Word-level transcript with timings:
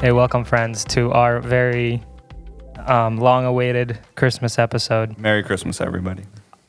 Hey, 0.00 0.12
welcome, 0.12 0.44
friends, 0.44 0.84
to 0.86 1.12
our 1.12 1.40
very 1.40 2.02
um, 2.86 3.18
long 3.18 3.44
awaited 3.44 3.98
Christmas 4.14 4.58
episode. 4.58 5.18
Merry 5.18 5.42
Christmas, 5.42 5.80
everybody. 5.80 6.22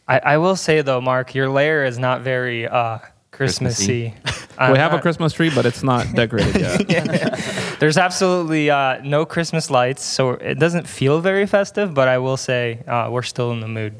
I, 0.08 0.20
I 0.20 0.38
will 0.38 0.58
say, 0.58 0.82
though, 0.82 1.00
Mark, 1.00 1.34
your 1.34 1.48
layer 1.50 1.86
is 1.86 1.98
not 1.98 2.22
very 2.22 2.68
uh, 2.68 3.00
Christmassy. 3.32 4.14
we 4.60 4.78
have 4.78 4.94
a 4.94 5.00
Christmas 5.00 5.32
tree, 5.32 5.50
but 5.54 5.66
it's 5.66 5.82
not 5.82 6.12
decorated 6.14 6.60
yet. 6.90 7.78
There's 7.80 7.98
absolutely 7.98 8.70
uh, 8.70 9.02
no 9.02 9.26
Christmas 9.26 9.70
lights, 9.70 10.04
so 10.04 10.32
it 10.32 10.60
doesn't 10.60 10.86
feel 10.86 11.22
very 11.22 11.46
festive, 11.46 11.94
but 11.94 12.10
I 12.10 12.18
will 12.18 12.38
say 12.38 12.84
uh, 12.86 13.08
we're 13.10 13.22
still 13.22 13.52
in 13.54 13.62
the 13.62 13.68
mood. 13.70 13.94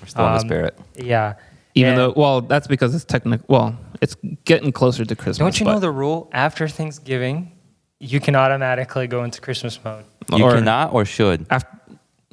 We're 0.00 0.06
still 0.06 0.24
in 0.26 0.32
the 0.34 0.38
Um, 0.40 0.46
spirit. 0.46 0.78
Yeah. 0.94 1.34
Even 1.74 1.90
And 1.94 1.98
though, 1.98 2.12
well, 2.16 2.42
that's 2.42 2.68
because 2.68 2.94
it's 2.94 3.04
technical. 3.04 3.44
Well, 3.48 3.76
it's 4.00 4.16
getting 4.44 4.70
closer 4.70 5.04
to 5.04 5.16
Christmas. 5.16 5.38
Don't 5.38 5.58
you 5.58 5.66
know 5.66 5.74
but- 5.74 5.80
the 5.80 5.90
rule? 5.90 6.30
After 6.32 6.68
Thanksgiving, 6.68 7.52
you 8.00 8.20
can 8.20 8.36
automatically 8.36 9.06
go 9.06 9.24
into 9.24 9.40
Christmas 9.40 9.78
mode. 9.84 10.04
You 10.34 10.44
or 10.44 10.52
cannot 10.54 10.92
or 10.92 11.04
should? 11.04 11.46
After, 11.50 11.76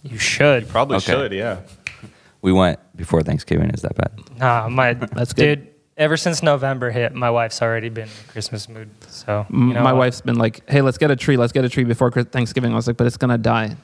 You 0.03 0.17
should. 0.17 0.67
Probably 0.69 0.97
Okay. 0.97 1.11
should, 1.13 1.31
yeah. 1.31 1.61
We 2.41 2.51
went 2.53 2.79
before 2.95 3.23
Thanksgiving. 3.23 3.71
Is 3.71 3.81
that 3.81 3.95
bad? 3.95 4.11
Nah, 4.37 4.69
my 4.69 4.93
That's 5.13 5.33
good. 5.33 5.63
dude. 5.65 5.71
Ever 5.97 6.17
since 6.17 6.43
November 6.43 6.91
hit, 6.91 7.15
my 7.15 7.29
wife's 7.29 7.61
already 7.61 7.87
been 7.89 8.03
in 8.09 8.09
Christmas 8.27 8.67
mood. 8.67 8.89
So 9.07 9.45
you 9.49 9.57
know 9.57 9.81
my 9.81 9.93
what? 9.93 9.99
wife's 9.99 10.19
been 10.21 10.35
like, 10.35 10.69
"Hey, 10.69 10.81
let's 10.81 10.97
get 10.97 11.09
a 11.09 11.15
tree. 11.15 11.37
Let's 11.37 11.53
get 11.53 11.63
a 11.63 11.69
tree 11.69 11.85
before 11.85 12.11
Thanksgiving." 12.11 12.73
I 12.73 12.75
was 12.75 12.85
like, 12.85 12.97
"But 12.97 13.07
it's 13.07 13.15
gonna 13.15 13.37
die." 13.37 13.77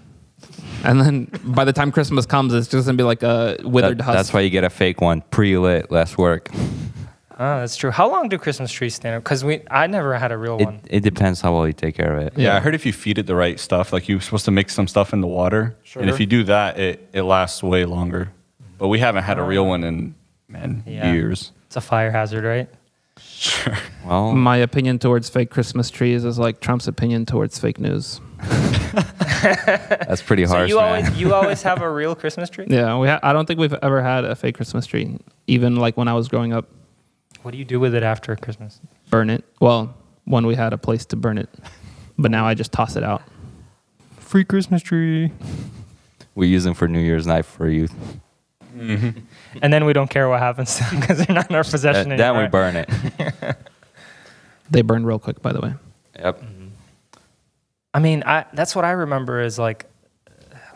And 0.83 0.99
then 0.99 1.31
by 1.45 1.63
the 1.63 1.71
time 1.71 1.89
Christmas 1.93 2.25
comes, 2.25 2.53
it's 2.53 2.67
just 2.67 2.85
gonna 2.85 2.97
be 2.97 3.03
like 3.05 3.23
a 3.23 3.55
withered 3.63 3.99
That- 3.99 4.03
husk. 4.03 4.17
that's 4.17 4.33
why 4.33 4.41
you 4.41 4.49
get 4.49 4.65
a 4.65 4.69
fake 4.69 4.99
one, 4.99 5.21
pre-lit, 5.31 5.89
less 5.89 6.17
work. 6.17 6.49
Oh, 7.43 7.59
that's 7.61 7.75
true. 7.75 7.89
How 7.89 8.07
long 8.07 8.29
do 8.29 8.37
Christmas 8.37 8.71
trees 8.71 8.93
stand 8.93 9.15
up? 9.15 9.23
Because 9.23 9.43
we, 9.43 9.61
I 9.71 9.87
never 9.87 10.15
had 10.15 10.31
a 10.31 10.37
real 10.37 10.59
It, 10.59 10.65
one. 10.65 10.79
it 10.87 10.99
depends 10.99 11.41
how 11.41 11.53
well 11.55 11.65
you 11.65 11.73
take 11.73 11.95
care 11.95 12.15
of 12.15 12.21
it. 12.27 12.33
yeah. 12.35 12.49
Yeah. 12.51 12.55
I 12.57 12.59
heard 12.59 12.75
if 12.75 12.85
you 12.85 12.93
feed 12.93 13.17
it 13.17 13.25
the 13.25 13.33
right 13.35 13.59
stuff, 13.59 13.91
like 13.91 14.07
you're 14.07 14.21
supposed 14.21 14.45
to 14.45 14.51
mix 14.51 14.75
some 14.75 14.87
stuff 14.87 15.11
in 15.11 15.21
the 15.21 15.27
water. 15.27 15.75
And 15.95 16.07
if 16.07 16.19
you 16.19 16.27
do 16.27 16.43
that, 16.43 16.79
it, 16.79 17.09
it 17.13 17.23
lasts 17.23 17.63
way 17.63 17.85
longer. 17.85 18.31
But 18.77 18.89
we 18.89 18.99
haven't 18.99 19.23
had 19.23 19.39
a 19.39 19.43
real 19.43 19.65
one 19.65 19.83
in, 19.83 20.13
man, 20.47 20.83
Yeah. 20.85 21.11
years. 21.13 21.51
It's 21.65 21.77
a 21.77 21.81
fire 21.81 22.11
hazard, 22.11 22.43
right? 22.43 22.69
Sure. 23.19 23.75
Well, 24.05 24.33
My 24.33 24.57
opinion 24.57 24.99
towards 24.99 25.29
fake 25.29 25.49
Christmas 25.51 25.89
trees 25.89 26.25
is 26.25 26.37
like 26.39 26.59
Trump's 26.59 26.87
opinion 26.87 27.25
towards 27.25 27.57
fake 27.59 27.79
news. 27.79 28.19
that's 29.41 30.21
pretty 30.21 30.43
harsh. 30.43 30.69
So 30.71 30.75
you 30.75 30.81
man. 30.81 31.05
always, 31.05 31.19
you 31.19 31.33
always 31.33 31.61
have 31.63 31.81
a 31.81 31.89
real 31.91 32.15
Christmas 32.15 32.49
tree. 32.49 32.65
Yeah, 32.69 32.97
we 32.97 33.07
ha- 33.07 33.19
I 33.23 33.33
don't 33.33 33.45
think 33.47 33.59
we've 33.59 33.73
ever 33.81 34.01
had 34.01 34.25
a 34.25 34.35
fake 34.35 34.55
Christmas 34.55 34.85
tree. 34.85 35.17
Even 35.47 35.75
like 35.77 35.97
when 35.97 36.07
I 36.07 36.13
was 36.13 36.27
growing 36.27 36.53
up, 36.53 36.69
What 37.41 37.51
do 37.51 37.57
you 37.57 37.65
do 37.65 37.79
with 37.79 37.95
it 37.95 38.03
after 38.03 38.35
Christmas? 38.35 38.79
burn 39.09 39.29
it. 39.29 39.43
Well, 39.59 39.93
when 40.25 40.45
we 40.45 40.55
had 40.55 40.71
a 40.73 40.77
place 40.77 41.05
to 41.07 41.15
burn 41.15 41.37
it, 41.37 41.49
but 42.17 42.31
now 42.31 42.45
I 42.47 42.53
just 42.53 42.71
toss 42.71 42.95
it 42.95 43.03
out. 43.03 43.21
Free 44.19 44.45
Christmas 44.45 44.81
tree. 44.81 45.31
we 46.35 46.47
use 46.47 46.63
them 46.63 46.73
for 46.73 46.87
New 46.87 46.99
Year's 47.01 47.27
night 47.27 47.45
for 47.45 47.69
youth. 47.69 47.93
And 49.61 49.71
then 49.73 49.83
we 49.85 49.91
don't 49.93 50.09
care 50.09 50.29
what 50.29 50.39
happens 50.39 50.79
because 50.91 51.17
they're 51.19 51.35
not 51.35 51.49
in 51.49 51.55
our 51.57 51.63
possession 51.63 52.13
anymore. 52.13 52.17
then 52.17 52.37
we 52.43 52.47
burn 52.47 52.75
it. 52.77 53.57
They 54.71 54.81
burn 54.81 55.05
real 55.05 55.19
quick, 55.19 55.41
by 55.41 55.51
the 55.51 55.59
way. 55.59 55.73
Yep. 56.17 56.41
I 57.93 57.99
mean, 57.99 58.23
I, 58.25 58.45
that's 58.53 58.73
what 58.73 58.85
I 58.85 58.91
remember 58.91 59.41
is 59.41 59.59
like, 59.59 59.85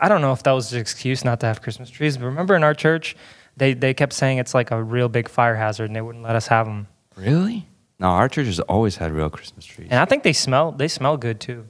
I 0.01 0.09
don't 0.09 0.19
know 0.19 0.33
if 0.33 0.43
that 0.43 0.51
was 0.51 0.73
an 0.73 0.81
excuse 0.81 1.23
not 1.23 1.39
to 1.39 1.45
have 1.45 1.61
Christmas 1.61 1.89
trees, 1.89 2.17
but 2.17 2.25
remember 2.25 2.55
in 2.57 2.63
our 2.65 2.73
church, 2.73 3.15
they, 3.57 3.73
they 3.73 3.93
kept 3.93 4.13
saying 4.13 4.37
it's 4.37 4.53
like 4.53 4.71
a 4.71 4.81
real 4.81 5.09
big 5.09 5.29
fire 5.29 5.55
hazard 5.55 5.85
and 5.85 5.95
they 5.95 6.01
wouldn't 6.01 6.23
let 6.23 6.35
us 6.35 6.47
have 6.47 6.65
them. 6.65 6.87
Really? 7.15 7.67
No, 7.99 8.07
our 8.07 8.27
church 8.27 8.47
has 8.47 8.59
always 8.61 8.97
had 8.97 9.11
real 9.11 9.29
Christmas 9.29 9.65
trees. 9.65 9.87
And 9.89 9.99
I 9.99 10.05
think 10.05 10.23
they 10.23 10.33
smell, 10.33 10.71
they 10.71 10.87
smell 10.87 11.15
good 11.17 11.39
too. 11.39 11.65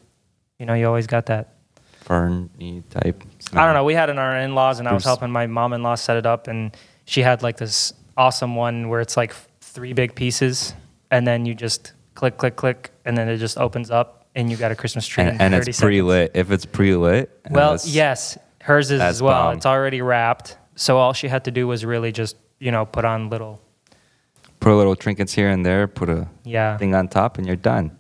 You 0.57 0.65
know, 0.65 0.73
you 0.73 0.87
always 0.87 1.05
got 1.07 1.27
that. 1.27 1.53
Ferny 2.01 2.83
type. 2.89 3.23
I 3.53 3.65
don't 3.65 3.73
know. 3.73 3.83
We 3.83 3.93
had 3.93 4.09
it 4.09 4.13
in 4.13 4.17
our 4.19 4.37
in-laws, 4.37 4.79
and 4.79 4.87
I 4.87 4.93
was 4.93 5.03
helping 5.03 5.31
my 5.31 5.47
mom-in-law 5.47 5.95
set 5.95 6.17
it 6.17 6.25
up, 6.25 6.47
and 6.47 6.75
she 7.05 7.21
had 7.21 7.41
like 7.43 7.57
this 7.57 7.93
awesome 8.15 8.55
one 8.55 8.89
where 8.89 9.01
it's 9.01 9.17
like 9.17 9.33
three 9.61 9.93
big 9.93 10.13
pieces, 10.15 10.73
and 11.11 11.25
then 11.25 11.45
you 11.45 11.55
just 11.55 11.93
click, 12.13 12.37
click, 12.37 12.55
click, 12.55 12.91
and 13.05 13.17
then 13.17 13.27
it 13.27 13.37
just 13.37 13.57
opens 13.57 13.89
up, 13.89 14.27
and 14.35 14.51
you 14.51 14.57
got 14.57 14.71
a 14.71 14.75
Christmas 14.75 15.07
tree. 15.07 15.23
in 15.23 15.29
And, 15.29 15.41
and 15.41 15.53
30 15.55 15.69
it's 15.71 15.79
pre-lit. 15.79 16.31
If 16.35 16.51
it's 16.51 16.65
pre-lit, 16.65 17.29
Well, 17.49 17.77
yes, 17.83 18.37
hers 18.61 18.91
is 18.91 19.01
as 19.01 19.21
well. 19.21 19.45
bomb. 19.45 19.57
It's 19.57 19.65
already 19.65 20.01
wrapped, 20.01 20.57
so 20.75 20.97
all 20.97 21.13
she 21.13 21.27
had 21.27 21.43
to 21.45 21.51
do 21.51 21.67
was 21.67 21.85
really 21.85 22.11
just 22.11 22.35
you 22.59 22.71
know 22.71 22.85
put 22.85 23.05
on 23.05 23.29
little 23.29 23.61
Put 24.59 24.71
a 24.71 24.75
little 24.77 24.95
trinkets 24.95 25.33
here 25.33 25.49
and 25.49 25.63
there. 25.65 25.87
Put 25.87 26.09
a 26.09 26.27
yeah 26.43 26.77
thing 26.77 26.95
on 26.95 27.07
top, 27.07 27.37
and 27.37 27.45
you're 27.45 27.55
done. 27.55 27.91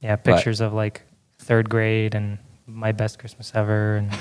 yeah 0.00 0.16
pictures 0.16 0.60
of 0.60 0.72
like 0.74 1.02
third 1.38 1.70
grade 1.70 2.14
and 2.14 2.38
my 2.66 2.92
best 2.92 3.18
Christmas 3.18 3.52
ever 3.54 3.96
and. 3.96 4.10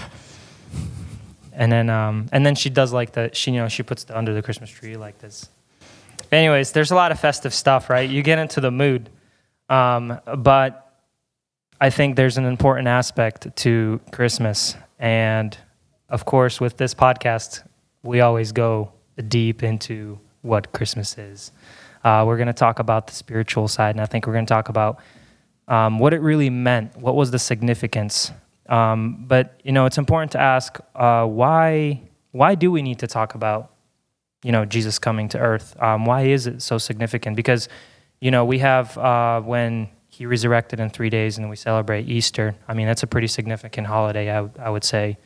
And 1.53 1.69
then, 1.69 1.89
um, 1.89 2.27
and 2.31 2.45
then 2.45 2.55
she 2.55 2.69
does 2.69 2.93
like 2.93 3.11
the 3.11 3.29
she 3.33 3.51
you 3.51 3.57
know 3.57 3.67
she 3.67 3.83
puts 3.83 4.05
the 4.05 4.17
under 4.17 4.33
the 4.33 4.41
Christmas 4.41 4.69
tree 4.69 4.95
like 4.95 5.19
this. 5.19 5.49
Anyways, 6.31 6.71
there's 6.71 6.91
a 6.91 6.95
lot 6.95 7.11
of 7.11 7.19
festive 7.19 7.53
stuff, 7.53 7.89
right? 7.89 8.09
You 8.09 8.23
get 8.23 8.39
into 8.39 8.61
the 8.61 8.71
mood, 8.71 9.09
um, 9.69 10.19
but 10.37 11.03
I 11.79 11.89
think 11.89 12.15
there's 12.15 12.37
an 12.37 12.45
important 12.45 12.87
aspect 12.87 13.53
to 13.57 13.99
Christmas, 14.13 14.75
and 14.97 15.57
of 16.11 16.25
course, 16.25 16.59
with 16.61 16.77
this 16.77 16.93
podcast, 16.93 17.63
we 18.03 18.21
always 18.21 18.51
go 18.51 18.91
deep 19.27 19.63
into 19.63 20.19
what 20.41 20.71
Christmas 20.73 21.17
is. 21.17 21.51
Uh, 22.03 22.23
we're 22.27 22.37
going 22.37 22.47
to 22.47 22.53
talk 22.53 22.79
about 22.79 23.07
the 23.07 23.13
spiritual 23.13 23.67
side, 23.67 23.91
and 23.95 24.01
I 24.01 24.05
think 24.05 24.27
we're 24.27 24.33
going 24.33 24.45
to 24.45 24.53
talk 24.53 24.69
about 24.69 24.99
um, 25.67 25.99
what 25.99 26.13
it 26.13 26.21
really 26.21 26.49
meant. 26.49 26.97
What 26.97 27.15
was 27.15 27.31
the 27.31 27.39
significance? 27.39 28.31
Um, 28.67 29.25
but 29.27 29.59
you 29.63 29.71
know, 29.71 29.85
it's 29.85 29.97
important 29.97 30.31
to 30.33 30.39
ask 30.39 30.77
uh, 30.95 31.25
why. 31.25 32.01
Why 32.31 32.55
do 32.55 32.71
we 32.71 32.81
need 32.81 32.99
to 32.99 33.07
talk 33.07 33.35
about 33.35 33.71
you 34.43 34.51
know 34.53 34.63
Jesus 34.65 34.97
coming 34.99 35.27
to 35.29 35.37
Earth? 35.39 35.75
Um, 35.81 36.05
why 36.05 36.21
is 36.23 36.47
it 36.47 36.61
so 36.61 36.77
significant? 36.77 37.35
Because 37.35 37.67
you 38.21 38.31
know 38.31 38.45
we 38.45 38.59
have 38.59 38.97
uh, 38.97 39.41
when 39.41 39.89
he 40.07 40.25
resurrected 40.25 40.79
in 40.79 40.89
three 40.89 41.09
days, 41.09 41.37
and 41.37 41.49
we 41.49 41.55
celebrate 41.55 42.09
Easter. 42.09 42.55
I 42.67 42.73
mean, 42.73 42.87
that's 42.87 43.03
a 43.03 43.07
pretty 43.07 43.27
significant 43.27 43.87
holiday, 43.87 44.29
I, 44.29 44.41
would- 44.41 44.57
I 44.59 44.69
would 44.69 44.83
say. 44.83 45.17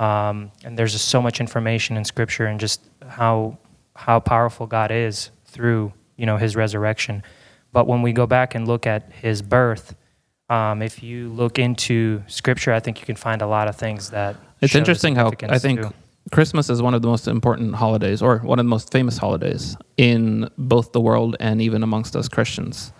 Um, 0.00 0.50
and 0.64 0.78
there's 0.78 0.92
just 0.92 1.08
so 1.08 1.20
much 1.20 1.40
information 1.40 1.96
in 1.96 2.04
Scripture, 2.04 2.46
and 2.46 2.58
just 2.58 2.80
how 3.06 3.58
how 3.94 4.18
powerful 4.18 4.66
God 4.66 4.90
is 4.90 5.30
through 5.44 5.92
you 6.16 6.26
know 6.26 6.38
His 6.38 6.56
resurrection. 6.56 7.22
But 7.72 7.86
when 7.86 8.02
we 8.02 8.12
go 8.12 8.26
back 8.26 8.54
and 8.54 8.66
look 8.66 8.86
at 8.86 9.12
His 9.12 9.42
birth, 9.42 9.94
um, 10.48 10.80
if 10.80 11.02
you 11.02 11.28
look 11.28 11.58
into 11.58 12.22
Scripture, 12.26 12.72
I 12.72 12.80
think 12.80 12.98
you 12.98 13.06
can 13.06 13.16
find 13.16 13.42
a 13.42 13.46
lot 13.46 13.68
of 13.68 13.76
things 13.76 14.10
that. 14.10 14.36
It's 14.62 14.74
interesting 14.74 15.14
how 15.14 15.32
I 15.48 15.58
think 15.58 15.80
too. 15.80 15.92
Christmas 16.32 16.70
is 16.70 16.80
one 16.80 16.94
of 16.94 17.02
the 17.02 17.08
most 17.08 17.28
important 17.28 17.74
holidays, 17.74 18.22
or 18.22 18.38
one 18.38 18.58
of 18.58 18.64
the 18.64 18.70
most 18.70 18.92
famous 18.92 19.18
holidays 19.18 19.76
in 19.96 20.48
both 20.56 20.92
the 20.92 21.00
world 21.00 21.36
and 21.40 21.60
even 21.60 21.82
amongst 21.82 22.16
us 22.16 22.28
Christians. 22.28 22.92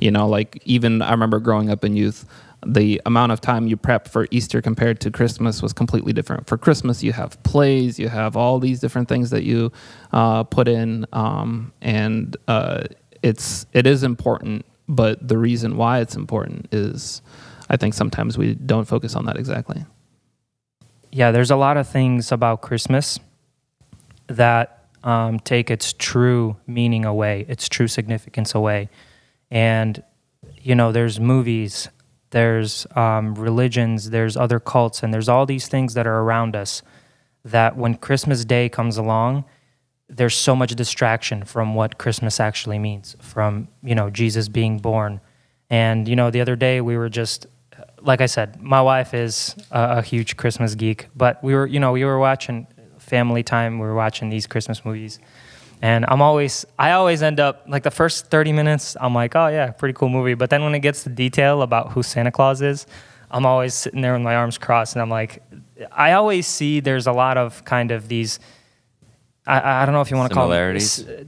You 0.00 0.10
know, 0.10 0.28
like 0.28 0.60
even 0.64 1.02
I 1.02 1.12
remember 1.12 1.38
growing 1.38 1.70
up 1.70 1.84
in 1.84 1.96
youth, 1.96 2.24
the 2.66 3.00
amount 3.06 3.32
of 3.32 3.40
time 3.40 3.66
you 3.66 3.76
prep 3.76 4.08
for 4.08 4.26
Easter 4.30 4.60
compared 4.60 5.00
to 5.00 5.10
Christmas 5.10 5.62
was 5.62 5.72
completely 5.72 6.12
different. 6.12 6.46
For 6.46 6.58
Christmas, 6.58 7.02
you 7.02 7.12
have 7.12 7.40
plays, 7.42 7.98
you 7.98 8.08
have 8.08 8.36
all 8.36 8.58
these 8.58 8.80
different 8.80 9.08
things 9.08 9.30
that 9.30 9.44
you 9.44 9.70
uh, 10.12 10.44
put 10.44 10.68
in, 10.68 11.06
um, 11.12 11.72
and 11.80 12.36
uh, 12.48 12.84
it's 13.22 13.66
it 13.72 13.86
is 13.86 14.02
important. 14.02 14.64
But 14.88 15.28
the 15.28 15.38
reason 15.38 15.76
why 15.76 16.00
it's 16.00 16.16
important 16.16 16.68
is, 16.72 17.22
I 17.68 17.76
think 17.76 17.94
sometimes 17.94 18.36
we 18.38 18.54
don't 18.54 18.86
focus 18.86 19.14
on 19.14 19.26
that 19.26 19.36
exactly. 19.36 19.84
yeah, 21.10 21.30
there's 21.30 21.50
a 21.50 21.56
lot 21.56 21.76
of 21.76 21.88
things 21.88 22.32
about 22.32 22.60
Christmas 22.60 23.18
that 24.26 24.84
um, 25.02 25.40
take 25.40 25.70
its 25.70 25.92
true 25.92 26.56
meaning 26.66 27.04
away, 27.04 27.46
its 27.48 27.68
true 27.68 27.88
significance 27.88 28.54
away. 28.54 28.88
And, 29.50 30.02
you 30.60 30.74
know, 30.74 30.92
there's 30.92 31.18
movies, 31.18 31.88
there's 32.30 32.86
um, 32.94 33.34
religions, 33.34 34.10
there's 34.10 34.36
other 34.36 34.60
cults, 34.60 35.02
and 35.02 35.12
there's 35.12 35.28
all 35.28 35.46
these 35.46 35.68
things 35.68 35.94
that 35.94 36.06
are 36.06 36.20
around 36.20 36.54
us 36.54 36.82
that 37.44 37.76
when 37.76 37.94
Christmas 37.94 38.44
Day 38.44 38.68
comes 38.68 38.96
along, 38.96 39.44
there's 40.08 40.34
so 40.34 40.56
much 40.56 40.74
distraction 40.74 41.44
from 41.44 41.74
what 41.74 41.98
Christmas 41.98 42.40
actually 42.40 42.78
means, 42.78 43.16
from, 43.20 43.68
you 43.82 43.94
know, 43.94 44.10
Jesus 44.10 44.48
being 44.48 44.78
born. 44.78 45.20
And, 45.70 46.08
you 46.08 46.16
know, 46.16 46.30
the 46.30 46.40
other 46.40 46.56
day 46.56 46.80
we 46.80 46.96
were 46.96 47.08
just, 47.10 47.46
like 48.00 48.20
I 48.20 48.26
said, 48.26 48.60
my 48.62 48.80
wife 48.80 49.12
is 49.12 49.54
a, 49.70 49.98
a 49.98 50.02
huge 50.02 50.36
Christmas 50.36 50.74
geek, 50.74 51.08
but 51.14 51.42
we 51.42 51.54
were, 51.54 51.66
you 51.66 51.80
know, 51.80 51.92
we 51.92 52.04
were 52.04 52.18
watching 52.18 52.66
family 52.98 53.42
time, 53.42 53.78
we 53.78 53.86
were 53.86 53.94
watching 53.94 54.30
these 54.30 54.46
Christmas 54.46 54.84
movies. 54.84 55.18
And 55.80 56.04
I'm 56.08 56.20
always, 56.20 56.66
I 56.78 56.92
always 56.92 57.22
end 57.22 57.38
up, 57.38 57.64
like 57.68 57.82
the 57.84 57.90
first 57.90 58.26
30 58.26 58.52
minutes, 58.52 58.96
I'm 59.00 59.14
like, 59.14 59.36
oh 59.36 59.48
yeah, 59.48 59.70
pretty 59.70 59.92
cool 59.92 60.08
movie. 60.08 60.34
But 60.34 60.50
then 60.50 60.62
when 60.64 60.74
it 60.74 60.80
gets 60.80 61.04
to 61.04 61.10
detail 61.10 61.62
about 61.62 61.92
who 61.92 62.02
Santa 62.02 62.32
Claus 62.32 62.62
is, 62.62 62.86
I'm 63.30 63.46
always 63.46 63.74
sitting 63.74 64.00
there 64.00 64.14
with 64.14 64.22
my 64.22 64.34
arms 64.34 64.58
crossed 64.58 64.94
and 64.94 65.02
I'm 65.02 65.10
like, 65.10 65.42
I 65.92 66.12
always 66.12 66.46
see 66.46 66.80
there's 66.80 67.06
a 67.06 67.12
lot 67.12 67.36
of 67.36 67.64
kind 67.64 67.90
of 67.90 68.08
these, 68.08 68.40
I, 69.46 69.82
I 69.82 69.86
don't 69.86 69.92
know 69.92 70.00
if 70.00 70.10
you 70.10 70.16
want 70.16 70.30
to 70.30 70.34
call 70.34 70.48
them 70.48 70.58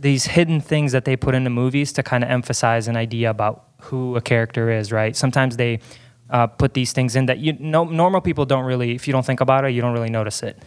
these 0.00 0.24
hidden 0.24 0.60
things 0.60 0.92
that 0.92 1.04
they 1.04 1.16
put 1.16 1.34
into 1.34 1.50
movies 1.50 1.92
to 1.92 2.02
kind 2.02 2.24
of 2.24 2.30
emphasize 2.30 2.88
an 2.88 2.96
idea 2.96 3.30
about 3.30 3.66
who 3.82 4.16
a 4.16 4.20
character 4.20 4.70
is, 4.70 4.90
right? 4.90 5.14
Sometimes 5.14 5.56
they 5.56 5.80
uh, 6.30 6.46
put 6.46 6.74
these 6.74 6.92
things 6.92 7.16
in 7.16 7.26
that 7.26 7.38
you 7.38 7.54
no, 7.58 7.84
normal 7.84 8.20
people 8.20 8.44
don't 8.44 8.64
really. 8.64 8.94
If 8.94 9.06
you 9.06 9.12
don't 9.12 9.26
think 9.26 9.40
about 9.40 9.64
it, 9.64 9.70
you 9.72 9.80
don't 9.80 9.92
really 9.92 10.10
notice 10.10 10.42
it. 10.42 10.62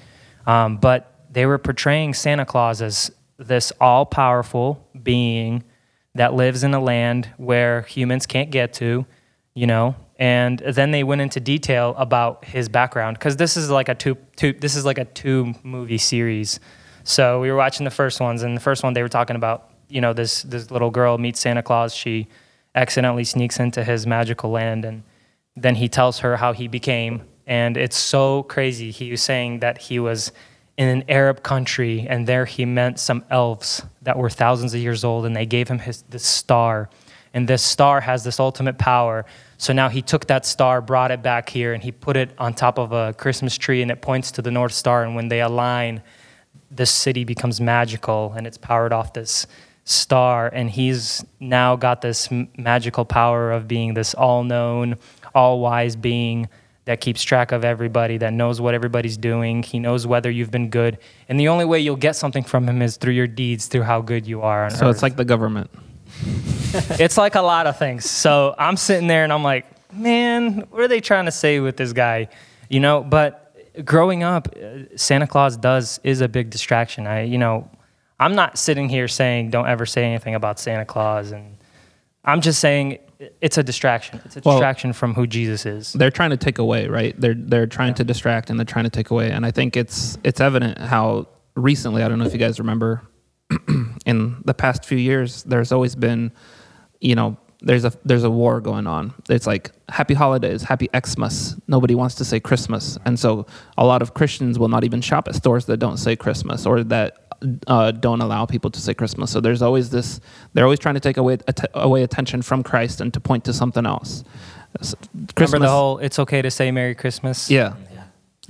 Um, 0.45 0.77
but 0.77 1.25
they 1.31 1.45
were 1.45 1.57
portraying 1.57 2.13
Santa 2.13 2.45
Claus 2.45 2.81
as 2.81 3.11
this 3.47 3.71
all 3.79 4.05
powerful 4.05 4.87
being 5.01 5.63
that 6.15 6.33
lives 6.33 6.63
in 6.63 6.73
a 6.73 6.79
land 6.79 7.29
where 7.37 7.81
humans 7.83 8.25
can't 8.25 8.51
get 8.51 8.73
to, 8.73 9.05
you 9.53 9.67
know. 9.67 9.95
And 10.17 10.59
then 10.59 10.91
they 10.91 11.03
went 11.03 11.21
into 11.21 11.39
detail 11.39 11.95
about 11.97 12.45
his 12.45 12.69
background 12.69 13.17
because 13.17 13.37
this 13.37 13.57
is 13.57 13.69
like 13.69 13.89
a 13.89 13.95
two, 13.95 14.15
two 14.35 14.53
this 14.53 14.75
is 14.75 14.85
like 14.85 14.97
a 14.97 15.05
two 15.05 15.53
movie 15.63 15.97
series. 15.97 16.59
So 17.03 17.41
we 17.41 17.49
were 17.51 17.57
watching 17.57 17.83
the 17.83 17.91
first 17.91 18.21
ones, 18.21 18.43
and 18.43 18.55
the 18.55 18.61
first 18.61 18.83
one 18.83 18.93
they 18.93 19.01
were 19.01 19.09
talking 19.09 19.35
about, 19.35 19.71
you 19.89 20.01
know, 20.01 20.13
this 20.13 20.43
this 20.43 20.71
little 20.71 20.91
girl 20.91 21.17
meets 21.17 21.39
Santa 21.39 21.63
Claus. 21.63 21.93
She 21.93 22.27
accidentally 22.75 23.23
sneaks 23.23 23.59
into 23.59 23.83
his 23.83 24.07
magical 24.07 24.51
land, 24.51 24.85
and 24.85 25.03
then 25.55 25.75
he 25.75 25.89
tells 25.89 26.19
her 26.19 26.37
how 26.37 26.53
he 26.53 26.67
became. 26.67 27.23
And 27.45 27.75
it's 27.75 27.97
so 27.97 28.43
crazy. 28.43 28.91
He 28.91 29.11
was 29.11 29.21
saying 29.21 29.59
that 29.59 29.77
he 29.77 29.99
was 29.99 30.31
in 30.77 30.87
an 30.87 31.03
Arab 31.07 31.43
country, 31.43 32.07
and 32.09 32.27
there 32.27 32.45
he 32.45 32.65
met 32.65 32.99
some 32.99 33.23
elves 33.29 33.83
that 34.01 34.17
were 34.17 34.29
thousands 34.29 34.73
of 34.73 34.79
years 34.79 35.03
old, 35.03 35.25
and 35.25 35.35
they 35.35 35.45
gave 35.45 35.67
him 35.67 35.79
his 35.79 36.03
this 36.09 36.25
star, 36.25 36.89
and 37.33 37.47
this 37.47 37.61
star 37.61 38.01
has 38.01 38.23
this 38.23 38.39
ultimate 38.39 38.77
power. 38.77 39.25
So 39.57 39.71
now 39.71 39.89
he 39.89 40.01
took 40.01 40.27
that 40.27 40.45
star, 40.45 40.81
brought 40.81 41.11
it 41.11 41.21
back 41.21 41.49
here, 41.49 41.73
and 41.73 41.83
he 41.83 41.91
put 41.91 42.17
it 42.17 42.31
on 42.37 42.53
top 42.53 42.77
of 42.77 42.91
a 42.91 43.13
Christmas 43.13 43.57
tree, 43.57 43.81
and 43.81 43.91
it 43.91 44.01
points 44.01 44.31
to 44.31 44.41
the 44.41 44.51
North 44.51 44.73
Star. 44.73 45.03
And 45.03 45.15
when 45.15 45.29
they 45.29 45.41
align, 45.41 46.01
this 46.69 46.91
city 46.91 47.23
becomes 47.23 47.61
magical, 47.61 48.33
and 48.35 48.45
it's 48.45 48.57
powered 48.57 48.91
off 48.93 49.13
this 49.13 49.47
star. 49.85 50.47
And 50.47 50.69
he's 50.69 51.23
now 51.39 51.75
got 51.75 52.01
this 52.01 52.29
magical 52.57 53.05
power 53.05 53.51
of 53.51 53.67
being 53.67 53.93
this 53.93 54.13
all-known, 54.13 54.97
all-wise 55.35 55.95
being 55.95 56.49
that 56.85 56.99
keeps 56.99 57.23
track 57.23 57.51
of 57.51 57.63
everybody, 57.63 58.17
that 58.17 58.33
knows 58.33 58.59
what 58.59 58.73
everybody's 58.73 59.17
doing. 59.17 59.63
He 59.63 59.79
knows 59.79 60.05
whether 60.05 60.29
you've 60.29 60.51
been 60.51 60.69
good. 60.69 60.97
And 61.29 61.39
the 61.39 61.47
only 61.47 61.65
way 61.65 61.79
you'll 61.79 61.95
get 61.95 62.15
something 62.15 62.43
from 62.43 62.67
him 62.67 62.81
is 62.81 62.97
through 62.97 63.13
your 63.13 63.27
deeds, 63.27 63.67
through 63.67 63.83
how 63.83 64.01
good 64.01 64.27
you 64.27 64.41
are. 64.41 64.65
On 64.65 64.71
So 64.71 64.89
it's 64.89 65.01
like 65.01 65.15
the 65.15 65.25
government. 65.25 65.69
it's 66.73 67.17
like 67.17 67.35
a 67.35 67.41
lot 67.41 67.67
of 67.67 67.77
things. 67.77 68.09
So 68.09 68.53
I'm 68.57 68.77
sitting 68.77 69.07
there 69.07 69.23
and 69.23 69.31
I'm 69.31 69.43
like, 69.43 69.65
man, 69.93 70.65
what 70.69 70.81
are 70.81 70.87
they 70.87 70.99
trying 70.99 71.25
to 71.25 71.31
say 71.31 71.59
with 71.59 71.77
this 71.77 71.93
guy? 71.93 72.27
You 72.69 72.79
know, 72.79 73.01
but 73.01 73.55
growing 73.85 74.23
up, 74.23 74.55
uh, 74.55 74.95
Santa 74.95 75.27
Claus 75.27 75.57
does 75.57 75.99
is 76.03 76.21
a 76.21 76.27
big 76.27 76.49
distraction. 76.49 77.07
I, 77.07 77.23
you 77.23 77.37
know, 77.37 77.69
I'm 78.19 78.35
not 78.35 78.57
sitting 78.57 78.89
here 78.89 79.07
saying 79.07 79.49
don't 79.49 79.67
ever 79.67 79.85
say 79.85 80.03
anything 80.03 80.35
about 80.35 80.59
Santa 80.59 80.85
Claus, 80.85 81.31
and 81.31 81.57
I'm 82.23 82.41
just 82.41 82.59
saying 82.59 82.99
it's 83.41 83.57
a 83.57 83.63
distraction. 83.63 84.19
It's 84.25 84.37
a 84.37 84.41
Well- 84.43 84.57
distraction 84.57 84.93
from 84.93 85.13
who 85.13 85.27
Jesus 85.27 85.65
is. 85.65 85.93
they're 85.93 86.11
trying 86.11 86.29
to 86.31 86.37
take 86.37 86.57
away, 86.59 86.87
right? 86.87 87.19
They're 87.19 87.35
they're 87.37 87.67
trying 87.67 87.93
to 87.95 88.03
distract 88.03 88.49
and 88.49 88.59
they're 88.59 88.65
trying 88.65 88.85
to 88.85 88.89
take 88.91 89.09
away. 89.11 89.31
And 89.31 89.45
I 89.45 89.51
think 89.51 89.75
it's 89.77 90.17
it's 90.23 90.41
evident 90.41 90.77
how 90.79 91.27
recently, 91.55 92.03
I 92.03 92.07
don't 92.07 92.19
know 92.19 92.25
if 92.25 92.33
you 92.33 92.39
guys 92.39 92.59
remember, 92.59 93.01
in 94.05 94.37
the 94.45 94.53
past 94.53 94.85
few 94.85 94.97
years, 94.97 95.43
there's 95.43 95.71
always 95.71 95.95
been, 95.95 96.31
you 96.99 97.15
know, 97.15 97.37
there's 97.61 97.85
a 97.85 97.93
there's 98.03 98.23
a 98.25 98.29
war 98.29 98.59
going 98.59 98.87
on. 98.87 99.13
It's 99.29 99.47
like 99.47 99.71
happy 99.89 100.13
holidays, 100.13 100.63
happy 100.63 100.89
Xmas. 101.05 101.55
Nobody 101.67 101.95
wants 101.95 102.15
to 102.15 102.25
say 102.25 102.39
Christmas, 102.41 102.97
and 103.05 103.17
so 103.17 103.45
a 103.77 103.85
lot 103.85 104.01
of 104.01 104.13
Christians 104.13 104.59
will 104.59 104.67
not 104.67 104.83
even 104.83 104.99
shop 105.01 105.27
at 105.29 105.35
stores 105.35 105.65
that 105.67 105.77
don't 105.77 105.95
say 105.97 106.15
Christmas 106.17 106.65
or 106.65 106.83
that 106.85 107.22
uh, 107.67 107.91
don't 107.91 108.21
allow 108.21 108.45
people 108.45 108.69
to 108.71 108.79
say 108.79 108.93
Christmas. 108.93 109.31
So 109.31 109.41
there's 109.41 109.61
always 109.61 109.89
this. 109.89 110.19
They're 110.53 110.63
always 110.65 110.79
trying 110.79 110.95
to 110.95 110.99
take 111.01 111.17
away 111.17 111.37
att- 111.47 111.69
away 111.73 112.03
attention 112.03 112.41
from 112.41 112.63
Christ 112.63 113.01
and 113.01 113.13
to 113.13 113.19
point 113.19 113.43
to 113.45 113.53
something 113.53 113.85
else. 113.85 114.23
S- 114.79 114.95
Remember 115.37 115.59
the 115.59 115.69
whole 115.69 115.97
"It's 115.99 116.19
okay 116.19 116.41
to 116.41 116.49
say 116.51 116.71
Merry 116.71 116.95
Christmas." 116.95 117.49
yeah. 117.49 117.73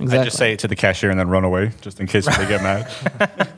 Exactly. 0.00 0.18
I 0.18 0.24
just 0.24 0.36
say 0.38 0.52
it 0.52 0.58
to 0.58 0.66
the 0.68 0.74
cashier 0.74 1.10
and 1.10 1.20
then 1.20 1.28
run 1.28 1.44
away, 1.44 1.70
just 1.80 2.00
in 2.00 2.08
case 2.08 2.26
they 2.26 2.48
get 2.48 2.62
mad. 2.64 2.90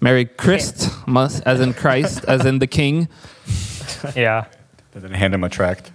Merry 0.00 0.24
Christmas, 0.24 1.40
as 1.40 1.60
in 1.60 1.72
Christ, 1.74 2.24
as 2.26 2.44
in 2.44 2.58
the 2.58 2.66
King. 2.66 3.08
yeah. 4.16 4.46
and 4.94 5.02
then 5.04 5.12
hand 5.12 5.32
him 5.32 5.44
a 5.44 5.48
tract. 5.48 5.92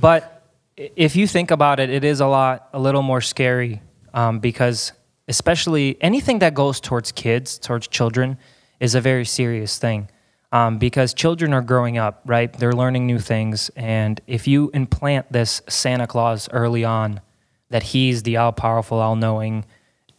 But 0.00 0.42
if 0.76 1.16
you 1.16 1.26
think 1.26 1.50
about 1.50 1.80
it, 1.80 1.88
it 1.88 2.04
is 2.04 2.20
a 2.20 2.26
lot, 2.26 2.68
a 2.74 2.78
little 2.78 3.00
more 3.02 3.20
scary 3.22 3.80
um, 4.12 4.38
because, 4.40 4.92
especially 5.28 5.96
anything 6.00 6.38
that 6.40 6.54
goes 6.54 6.80
towards 6.80 7.12
kids, 7.12 7.58
towards 7.58 7.88
children, 7.88 8.38
is 8.80 8.94
a 8.94 9.00
very 9.00 9.24
serious 9.24 9.78
thing. 9.78 10.08
Um, 10.50 10.78
because 10.78 11.14
children 11.14 11.54
are 11.54 11.62
growing 11.62 11.96
up, 11.96 12.20
right? 12.26 12.52
They're 12.52 12.74
learning 12.74 13.06
new 13.06 13.18
things. 13.18 13.70
And 13.74 14.20
if 14.26 14.46
you 14.46 14.70
implant 14.74 15.32
this 15.32 15.62
Santa 15.66 16.06
Claus 16.06 16.48
early 16.52 16.84
on, 16.84 17.22
that 17.70 17.82
he's 17.82 18.22
the 18.22 18.36
all 18.36 18.52
powerful, 18.52 18.98
all 18.98 19.16
knowing, 19.16 19.64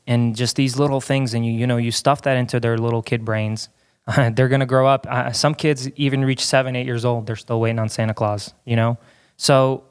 and 0.08 0.36
just 0.36 0.56
these 0.56 0.78
little 0.78 1.02
things, 1.02 1.36
and 1.36 1.46
you, 1.46 1.52
you 1.52 1.68
know, 1.68 1.78
you 1.78 1.92
stuff 1.92 2.24
that 2.24 2.36
into 2.36 2.60
their 2.60 2.80
little 2.80 3.04
kid 3.04 3.24
brains, 3.24 3.70
they're 4.34 4.50
going 4.50 4.60
to 4.60 4.66
grow 4.66 4.88
up. 4.88 5.06
Uh, 5.08 5.32
some 5.32 5.54
kids 5.54 5.88
even 5.92 6.26
reach 6.26 6.44
seven, 6.44 6.76
eight 6.76 6.86
years 6.86 7.06
old, 7.06 7.28
they're 7.28 7.36
still 7.36 7.60
waiting 7.60 7.80
on 7.80 7.90
Santa 7.90 8.14
Claus, 8.14 8.54
you 8.66 8.76
know? 8.76 8.98
So 9.38 9.84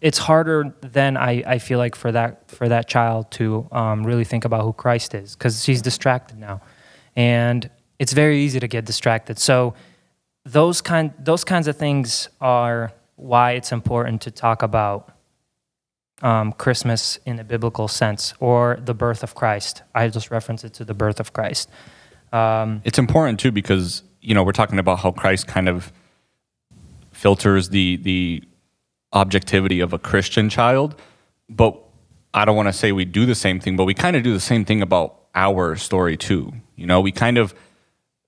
it's 0.00 0.18
harder 0.18 0.74
than 0.80 1.16
I, 1.16 1.42
I 1.46 1.58
feel 1.58 1.78
like 1.78 1.94
for 1.94 2.12
that 2.12 2.50
for 2.50 2.68
that 2.68 2.88
child 2.88 3.30
to 3.32 3.68
um, 3.72 4.04
really 4.04 4.24
think 4.24 4.44
about 4.44 4.62
who 4.62 4.72
Christ 4.72 5.14
is 5.14 5.34
because 5.36 5.64
she's 5.64 5.82
distracted 5.82 6.38
now, 6.38 6.60
and 7.16 7.68
it's 7.98 8.12
very 8.12 8.40
easy 8.40 8.60
to 8.60 8.68
get 8.68 8.84
distracted. 8.84 9.38
So 9.38 9.74
those 10.44 10.80
kind 10.80 11.12
those 11.18 11.44
kinds 11.44 11.68
of 11.68 11.76
things 11.76 12.28
are 12.40 12.92
why 13.16 13.52
it's 13.52 13.72
important 13.72 14.22
to 14.22 14.30
talk 14.30 14.62
about 14.62 15.12
um, 16.22 16.52
Christmas 16.52 17.18
in 17.26 17.38
a 17.38 17.44
biblical 17.44 17.88
sense 17.88 18.34
or 18.40 18.78
the 18.84 18.94
birth 18.94 19.22
of 19.22 19.34
Christ. 19.34 19.82
I 19.94 20.08
just 20.08 20.30
reference 20.30 20.64
it 20.64 20.72
to 20.74 20.84
the 20.84 20.94
birth 20.94 21.20
of 21.20 21.32
Christ. 21.32 21.68
Um, 22.32 22.80
It's 22.84 22.98
important 22.98 23.40
too 23.40 23.52
because 23.52 24.02
you 24.20 24.34
know 24.34 24.42
we're 24.42 24.52
talking 24.52 24.78
about 24.78 25.00
how 25.00 25.10
Christ 25.12 25.46
kind 25.46 25.68
of 25.68 25.92
filters 27.12 27.68
the 27.68 27.96
the 27.98 28.42
objectivity 29.12 29.80
of 29.80 29.92
a 29.92 29.98
Christian 29.98 30.48
child, 30.48 30.94
but 31.48 31.78
I 32.34 32.44
don't 32.44 32.56
want 32.56 32.68
to 32.68 32.72
say 32.72 32.92
we 32.92 33.04
do 33.04 33.26
the 33.26 33.34
same 33.34 33.60
thing, 33.60 33.76
but 33.76 33.84
we 33.84 33.94
kind 33.94 34.16
of 34.16 34.22
do 34.22 34.32
the 34.32 34.40
same 34.40 34.64
thing 34.64 34.82
about 34.82 35.16
our 35.34 35.76
story 35.76 36.16
too. 36.16 36.52
You 36.76 36.86
know, 36.86 37.00
we 37.00 37.12
kind 37.12 37.38
of 37.38 37.54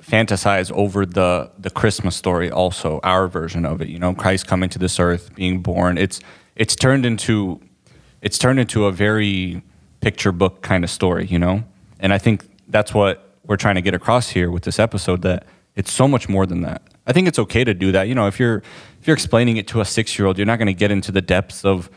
fantasize 0.03 0.71
over 0.73 1.07
the 1.07 1.51
the 1.59 1.71
Christmas 1.71 2.15
story 2.17 2.51
also, 2.51 3.01
our 3.03 3.29
version 3.29 3.65
of 3.65 3.81
it. 3.81 3.89
You 3.89 3.99
know, 3.99 4.15
Christ 4.15 4.47
coming 4.47 4.69
to 4.71 4.79
this 4.79 5.01
earth, 5.01 5.35
being 5.35 5.61
born. 5.61 5.97
It's 5.97 6.21
it's 6.57 6.77
turned 6.77 7.07
into 7.07 7.61
it's 8.21 8.39
turned 8.39 8.59
into 8.59 8.87
a 8.87 8.93
very 8.93 9.63
picture 10.01 10.33
book 10.33 10.63
kind 10.63 10.85
of 10.85 10.91
story, 10.91 11.27
you 11.27 11.39
know? 11.39 11.65
And 11.99 12.13
I 12.13 12.19
think 12.19 12.45
that's 12.69 12.93
what 12.93 13.37
we're 13.47 13.57
trying 13.57 13.75
to 13.77 13.83
get 13.83 13.95
across 13.95 14.31
here 14.31 14.51
with 14.51 14.65
this 14.65 14.79
episode 14.79 15.23
that 15.23 15.47
it's 15.77 15.93
so 15.93 16.07
much 16.07 16.29
more 16.29 16.47
than 16.47 16.63
that. 16.63 16.83
I 17.07 17.13
think 17.13 17.29
it's 17.29 17.39
okay 17.39 17.65
to 17.65 17.75
do 17.75 17.93
that. 17.93 18.09
You 18.09 18.15
know, 18.15 18.27
if 18.27 18.39
you're 18.39 18.63
if 19.05 19.09
you're 19.09 19.15
explaining 19.15 19.59
it 19.59 19.69
to 19.69 19.83
a 19.83 19.85
6-year-old, 19.85 20.39
you're 20.39 20.47
not 20.47 20.57
going 20.57 20.65
to 20.65 20.73
get 20.73 20.91
into 20.91 21.13
the 21.13 21.21
depths 21.21 21.63
of 21.63 21.91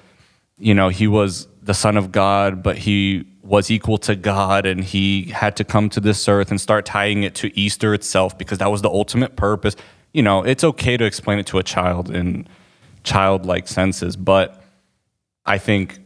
you 0.58 0.74
know, 0.74 0.90
he 0.90 1.08
was 1.08 1.48
the 1.62 1.74
son 1.74 1.96
of 1.96 2.12
God, 2.12 2.62
but 2.62 2.80
he 2.80 3.26
was 3.44 3.72
equal 3.72 3.98
to 4.00 4.14
God 4.14 4.66
and 4.66 4.84
he 4.84 5.26
had 5.26 5.56
to 5.56 5.64
come 5.64 5.88
to 5.92 6.02
this 6.02 6.28
earth 6.28 6.52
and 6.52 6.60
start 6.60 6.86
tying 6.86 7.24
it 7.24 7.34
to 7.36 7.58
Easter 7.58 7.94
itself 7.94 8.38
because 8.38 8.58
that 8.58 8.70
was 8.70 8.82
the 8.82 8.90
ultimate 8.90 9.38
purpose. 9.38 9.78
You 10.12 10.22
know, 10.22 10.44
it's 10.44 10.66
okay 10.66 10.98
to 10.98 11.06
explain 11.06 11.40
it 11.40 11.46
to 11.48 11.60
a 11.60 11.64
child 11.64 12.14
in 12.14 12.46
childlike 13.04 13.70
senses, 13.70 14.18
but 14.18 14.62
I 15.46 15.60
think 15.60 16.00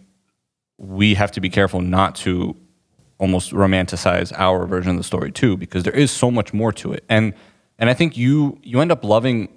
we 0.77 1.15
have 1.15 1.31
to 1.31 1.41
be 1.41 1.49
careful 1.49 1.81
not 1.81 2.13
to 2.17 2.55
almost 3.17 3.53
romanticize 3.53 4.31
our 4.37 4.67
version 4.67 4.91
of 4.91 4.97
the 4.97 5.03
story 5.03 5.31
too 5.31 5.57
because 5.57 5.81
there 5.81 5.95
is 5.95 6.11
so 6.11 6.29
much 6.29 6.53
more 6.53 6.71
to 6.73 6.93
it. 6.93 7.03
And 7.09 7.33
and 7.79 7.89
I 7.89 7.95
think 7.95 8.17
you 8.17 8.59
you 8.61 8.81
end 8.81 8.91
up 8.91 9.03
loving 9.03 9.49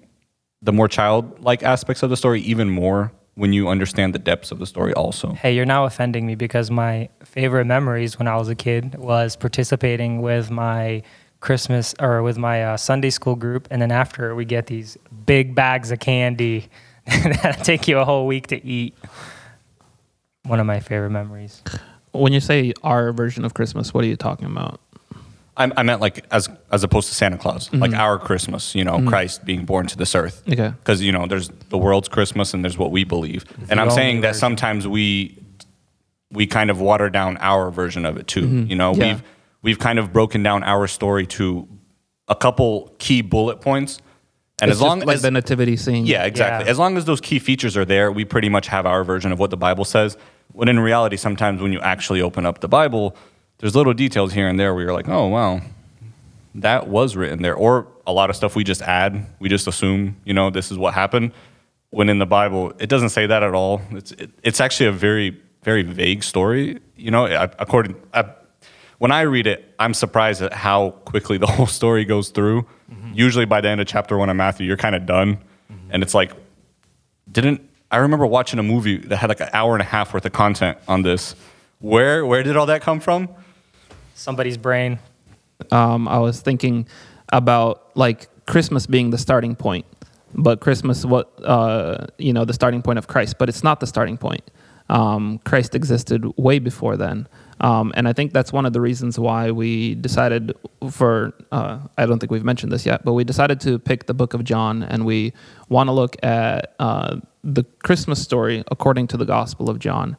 the 0.65 0.73
more 0.73 0.89
childlike 0.89 1.63
aspects 1.63 2.03
of 2.03 2.11
the 2.11 2.17
story 2.17 2.41
even 2.41 2.71
more 2.71 3.13
when 3.35 3.53
you 3.53 3.69
understand 3.69 4.15
the 4.15 4.19
depths 4.19 4.51
of 4.51 4.59
the 4.59 4.67
story 4.67 4.93
also. 4.95 5.33
Hey, 5.35 5.55
you're 5.55 5.67
now 5.67 5.85
offending 5.85 6.27
me 6.27 6.35
because 6.35 6.71
my 6.71 7.09
favorite 7.23 7.67
memories 7.67 8.19
when 8.19 8.29
I 8.29 8.37
was 8.37 8.49
a 8.49 8.55
kid 8.55 8.95
was 8.95 9.37
participating 9.37 10.23
with 10.23 10.51
my 10.51 11.03
Christmas 11.41 11.95
or 12.01 12.23
with 12.23 12.39
my 12.39 12.65
uh, 12.65 12.77
Sunday 12.79 13.11
school 13.11 13.35
group, 13.35 13.69
and 13.71 13.83
then 13.83 13.91
after 13.91 14.35
we 14.35 14.47
get 14.47 14.67
these 14.67 14.97
big 15.27 15.55
bags 15.55 15.91
of 15.91 15.99
candy 15.99 16.69
that 17.07 17.61
take 17.63 17.87
you 17.87 17.99
a 17.99 18.05
whole 18.05 18.27
week 18.27 18.47
to 18.47 18.65
eat. 18.65 18.95
One 20.45 20.61
of 20.61 20.67
my 20.67 20.81
favorite 20.81 21.11
memories. 21.11 21.63
When 22.13 22.33
you 22.33 22.41
say 22.41 22.73
our 22.83 23.13
version 23.13 23.45
of 23.45 23.53
Christmas, 23.55 23.93
what 23.93 24.05
are 24.05 24.07
you 24.07 24.17
talking 24.17 24.47
about? 24.47 24.81
I, 25.57 25.71
I 25.77 25.83
meant 25.83 26.01
like 26.01 26.25
as 26.31 26.49
as 26.73 26.83
opposed 26.83 27.09
to 27.09 27.15
Santa 27.15 27.39
Claus, 27.39 27.73
like 27.73 27.93
mm-hmm. 27.93 28.01
our 28.01 28.19
Christmas, 28.19 28.75
you 28.75 28.85
know, 28.85 28.99
mm. 28.99 29.09
Christ 29.09 29.45
being 29.45 29.65
born 29.65 29.87
to 29.87 29.97
this 29.97 30.15
earth. 30.15 30.43
Okay. 30.49 30.71
Because 30.71 31.01
you 31.03 31.13
know, 31.13 31.27
there's 31.27 31.49
the 31.69 31.79
world's 31.79 32.09
Christmas 32.09 32.55
and 32.55 32.65
there's 32.65 32.77
what 32.77 32.91
we 32.91 33.05
believe, 33.05 33.45
and 33.71 33.81
I'm 33.81 33.89
only 33.89 33.95
saying 33.95 34.21
that 34.23 34.37
sometimes 34.37 34.89
we 34.89 35.39
we 36.31 36.47
kind 36.47 36.71
of 36.71 36.81
water 36.81 37.09
down 37.09 37.37
our 37.39 37.71
version 37.71 38.05
of 38.05 38.17
it 38.17 38.27
too. 38.27 38.43
Mm-hmm. 38.43 38.71
You 38.71 38.77
know, 38.77 38.95
Yeah. 38.95 39.05
we've 39.07 39.23
we've 39.63 39.79
kind 39.79 39.99
of 39.99 40.13
broken 40.13 40.43
down 40.43 40.65
our 40.65 40.87
story 40.89 41.27
to 41.27 41.69
a 42.29 42.35
couple 42.35 42.95
key 42.99 43.23
bullet 43.23 43.61
points 43.61 44.01
And 44.61 44.71
It's 44.71 44.79
as 44.79 44.83
long 44.83 44.99
just 44.99 45.07
like 45.07 45.17
as 45.17 45.23
the 45.23 45.31
nativity 45.31 45.77
scene. 45.77 46.07
yeah, 46.07 46.25
exactly. 46.25 46.65
Yeah. 46.65 46.71
As 46.71 46.79
long 46.79 46.97
as 46.97 47.05
those 47.05 47.21
key 47.21 47.39
features 47.39 47.77
are 47.77 47.85
there, 47.85 48.11
we 48.13 48.25
pretty 48.25 48.49
much 48.49 48.69
have 48.69 48.87
our 48.87 49.05
version 49.05 49.33
of 49.33 49.39
what 49.39 49.51
the 49.51 49.57
Bible 49.57 49.85
says. 49.85 50.17
When 50.53 50.69
in 50.69 50.79
reality, 50.79 51.17
sometimes 51.17 51.61
when 51.61 51.73
you 51.73 51.81
actually 51.81 52.23
open 52.23 52.47
up 52.47 52.61
the 52.61 52.69
Bible, 52.69 53.17
there's 53.65 53.75
little 53.75 53.95
details 53.95 54.35
here 54.35 54.47
and 54.47 54.61
there 54.61 54.75
where 54.75 54.85
you're 54.85 54.93
like, 54.93 55.09
oh 55.09 55.27
wow, 55.29 55.63
that 56.57 56.87
was 56.87 57.17
written 57.17 57.41
there. 57.41 57.55
Or 57.55 57.87
a 58.07 58.13
lot 58.13 58.29
of 58.29 58.37
stuff 58.37 58.55
we 58.55 58.63
just 58.63 58.83
add, 58.83 59.25
we 59.39 59.49
just 59.49 59.67
assume, 59.67 60.19
you 60.23 60.35
know, 60.35 60.51
this 60.51 60.71
is 60.71 60.77
what 60.77 60.93
happened. 60.93 61.33
When 61.89 62.11
in 62.11 62.19
the 62.19 62.27
Bible, 62.27 62.75
it 62.79 62.91
doesn't 62.91 63.09
say 63.09 63.25
that 63.25 63.43
at 63.43 63.55
all. 63.55 63.81
It's 63.93 64.13
it, 64.13 64.31
it's 64.43 64.61
actually 64.61 64.89
a 64.89 64.93
very 64.93 65.41
very 65.63 65.83
vague 65.83 66.23
story. 66.23 66.79
You 66.95 67.11
know, 67.11 67.25
I- 67.25 67.45
according 67.59 67.97
I, 68.13 68.27
when 68.99 69.11
I 69.11 69.23
read 69.23 69.47
it, 69.47 69.75
I'm 69.79 69.95
surprised 69.95 70.43
at 70.43 70.53
how 70.53 70.91
quickly 71.07 71.39
the 71.45 71.47
whole 71.47 71.67
story 71.67 72.05
goes 72.05 72.29
through. 72.29 72.67
Mm-hmm. 72.93 73.13
Usually 73.15 73.47
by 73.47 73.63
the 73.63 73.71
end 73.71 73.81
of 73.81 73.87
chapter 73.87 74.19
one 74.19 74.29
of 74.29 74.37
Matthew, 74.37 74.67
you're 74.67 74.77
kind 74.77 74.95
of 74.95 75.07
done, 75.07 75.39
mm-hmm. 75.73 75.91
and 75.91 76.03
it's 76.03 76.13
like, 76.13 76.33
didn't 77.33 77.67
I 77.91 77.97
remember 77.97 78.27
watching 78.27 78.59
a 78.59 78.63
movie 78.63 78.99
that 78.99 79.17
had 79.17 79.31
like 79.31 79.41
an 79.41 79.49
hour 79.55 79.73
and 79.73 79.81
a 79.81 79.87
half 79.87 80.13
worth 80.13 80.27
of 80.27 80.35
content 80.35 80.77
on 80.87 81.01
this? 81.01 81.35
Where 81.79 82.27
where 82.27 82.43
did 82.43 82.59
all 82.59 82.67
that 82.67 82.83
come 82.83 83.01
from? 83.01 83.31
Somebody's 84.15 84.57
brain. 84.57 84.99
um, 85.71 86.09
I 86.09 86.19
was 86.19 86.41
thinking 86.41 86.87
about 87.33 87.97
like 87.97 88.29
Christmas 88.47 88.87
being 88.87 89.11
the 89.11 89.19
starting 89.19 89.55
point, 89.57 89.87
but 90.35 90.61
Christmas 90.61 91.05
what 91.05 91.33
uh, 91.45 92.07
you 92.19 92.33
know 92.33 92.45
the 92.45 92.53
starting 92.53 92.83
point 92.83 92.99
of 92.99 93.07
Christ, 93.07 93.39
but 93.39 93.49
it's 93.49 93.63
not 93.63 93.81
the 93.81 93.87
starting 93.87 94.17
point. 94.17 94.51
Um, 94.91 95.39
Christ 95.45 95.75
existed 95.75 96.27
way 96.37 96.59
before 96.59 96.97
then, 96.97 97.27
um, 97.61 97.93
and 97.97 98.07
I 98.07 98.13
think 98.13 98.33
that's 98.33 98.53
one 98.53 98.67
of 98.67 98.75
the 98.75 98.81
reasons 98.81 99.19
why 99.19 99.51
we 99.51 99.95
decided 99.95 100.55
for 100.91 101.33
uh, 101.51 101.79
I 101.97 102.05
don't 102.07 102.19
think 102.19 102.31
we've 102.31 102.45
mentioned 102.45 102.71
this 102.71 102.85
yet, 102.85 103.05
but 103.05 103.15
we 103.15 103.25
decided 103.25 103.61
to 103.63 103.79
pick 103.79 104.07
the 104.07 104.15
Book 104.15 104.35
of 104.35 104.45
John, 104.45 104.83
and 104.83 105.07
we 105.07 105.33
want 105.69 105.89
to 105.89 105.93
look 105.93 106.17
at 106.23 106.75
uh, 106.79 107.17
the 107.43 107.65
Christmas 107.83 108.23
story 108.23 108.63
according 108.71 109.07
to 109.09 109.17
the 109.17 109.25
Gospel 109.25 109.71
of 109.71 109.79
John. 109.79 110.17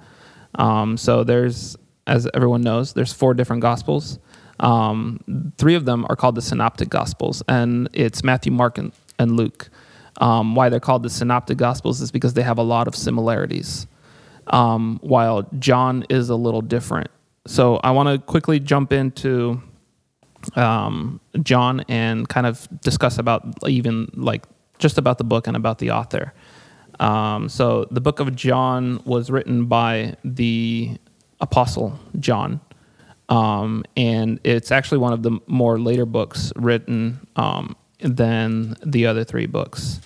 Um, 0.55 0.97
so 0.97 1.23
there's, 1.23 1.75
as 2.07 2.27
everyone 2.33 2.61
knows, 2.61 2.93
there's 2.93 3.13
four 3.13 3.33
different 3.33 3.61
Gospels. 3.61 4.19
Um, 4.59 5.53
three 5.57 5.75
of 5.75 5.85
them 5.85 6.05
are 6.09 6.15
called 6.15 6.35
the 6.35 6.41
Synoptic 6.41 6.89
Gospels, 6.89 7.43
and 7.47 7.89
it's 7.93 8.23
Matthew, 8.23 8.51
Mark, 8.51 8.77
and, 8.77 8.91
and 9.19 9.35
Luke. 9.35 9.69
Um, 10.21 10.55
why 10.55 10.69
they're 10.69 10.79
called 10.79 11.03
the 11.03 11.09
Synoptic 11.09 11.57
Gospels 11.57 11.99
is 12.01 12.11
because 12.11 12.35
they 12.35 12.43
have 12.43 12.57
a 12.57 12.63
lot 12.63 12.87
of 12.87 12.95
similarities, 12.95 13.85
um, 14.47 14.99
while 15.01 15.47
John 15.59 16.05
is 16.09 16.29
a 16.29 16.35
little 16.35 16.61
different. 16.61 17.11
So 17.47 17.77
I 17.77 17.91
want 17.91 18.09
to 18.09 18.17
quickly 18.25 18.59
jump 18.59 18.93
into 18.93 19.61
um, 20.55 21.19
John 21.41 21.81
and 21.89 22.27
kind 22.29 22.47
of 22.47 22.67
discuss 22.81 23.17
about 23.17 23.45
even 23.67 24.09
like 24.13 24.45
just 24.77 24.97
about 24.97 25.17
the 25.17 25.23
book 25.23 25.47
and 25.47 25.57
about 25.57 25.79
the 25.79 25.91
author. 25.91 26.33
Um, 26.99 27.49
so 27.49 27.87
the 27.91 28.01
book 28.01 28.19
of 28.19 28.35
John 28.35 29.01
was 29.05 29.29
written 29.29 29.65
by 29.65 30.15
the 30.23 30.97
apostle 31.41 31.99
John. 32.19 32.61
Um, 33.29 33.83
and 33.97 34.39
it's 34.43 34.71
actually 34.71 34.99
one 34.99 35.13
of 35.13 35.23
the 35.23 35.39
more 35.47 35.79
later 35.79 36.05
books 36.05 36.53
written 36.55 37.27
um, 37.35 37.75
than 37.99 38.75
the 38.85 39.07
other 39.07 39.23
three 39.23 39.47
books. 39.47 39.99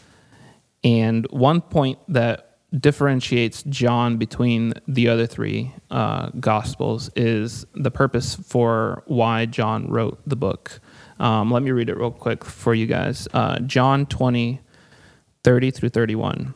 And 0.84 1.28
one 1.30 1.62
point 1.62 2.00
that 2.08 2.58
differentiates 2.78 3.64
John 3.64 4.18
between 4.18 4.74
the 4.88 5.10
other 5.10 5.26
three 5.26 5.74
uh, 5.90 6.30
gospels 6.40 7.10
is 7.16 7.66
the 7.74 7.92
purpose 7.92 8.36
for 8.36 9.04
why 9.08 9.46
John 9.48 9.90
wrote 9.90 10.20
the 10.28 10.36
book. 10.36 10.80
Um, 11.20 11.52
let 11.52 11.64
me 11.64 11.72
read 11.72 11.90
it 11.90 11.98
real 11.98 12.12
quick 12.12 12.46
for 12.46 12.74
you 12.74 12.86
guys. 12.86 13.28
Uh, 13.34 13.60
John 13.60 14.06
20, 14.06 14.62
30 15.44 15.72
through 15.72 15.90
31. 15.90 16.54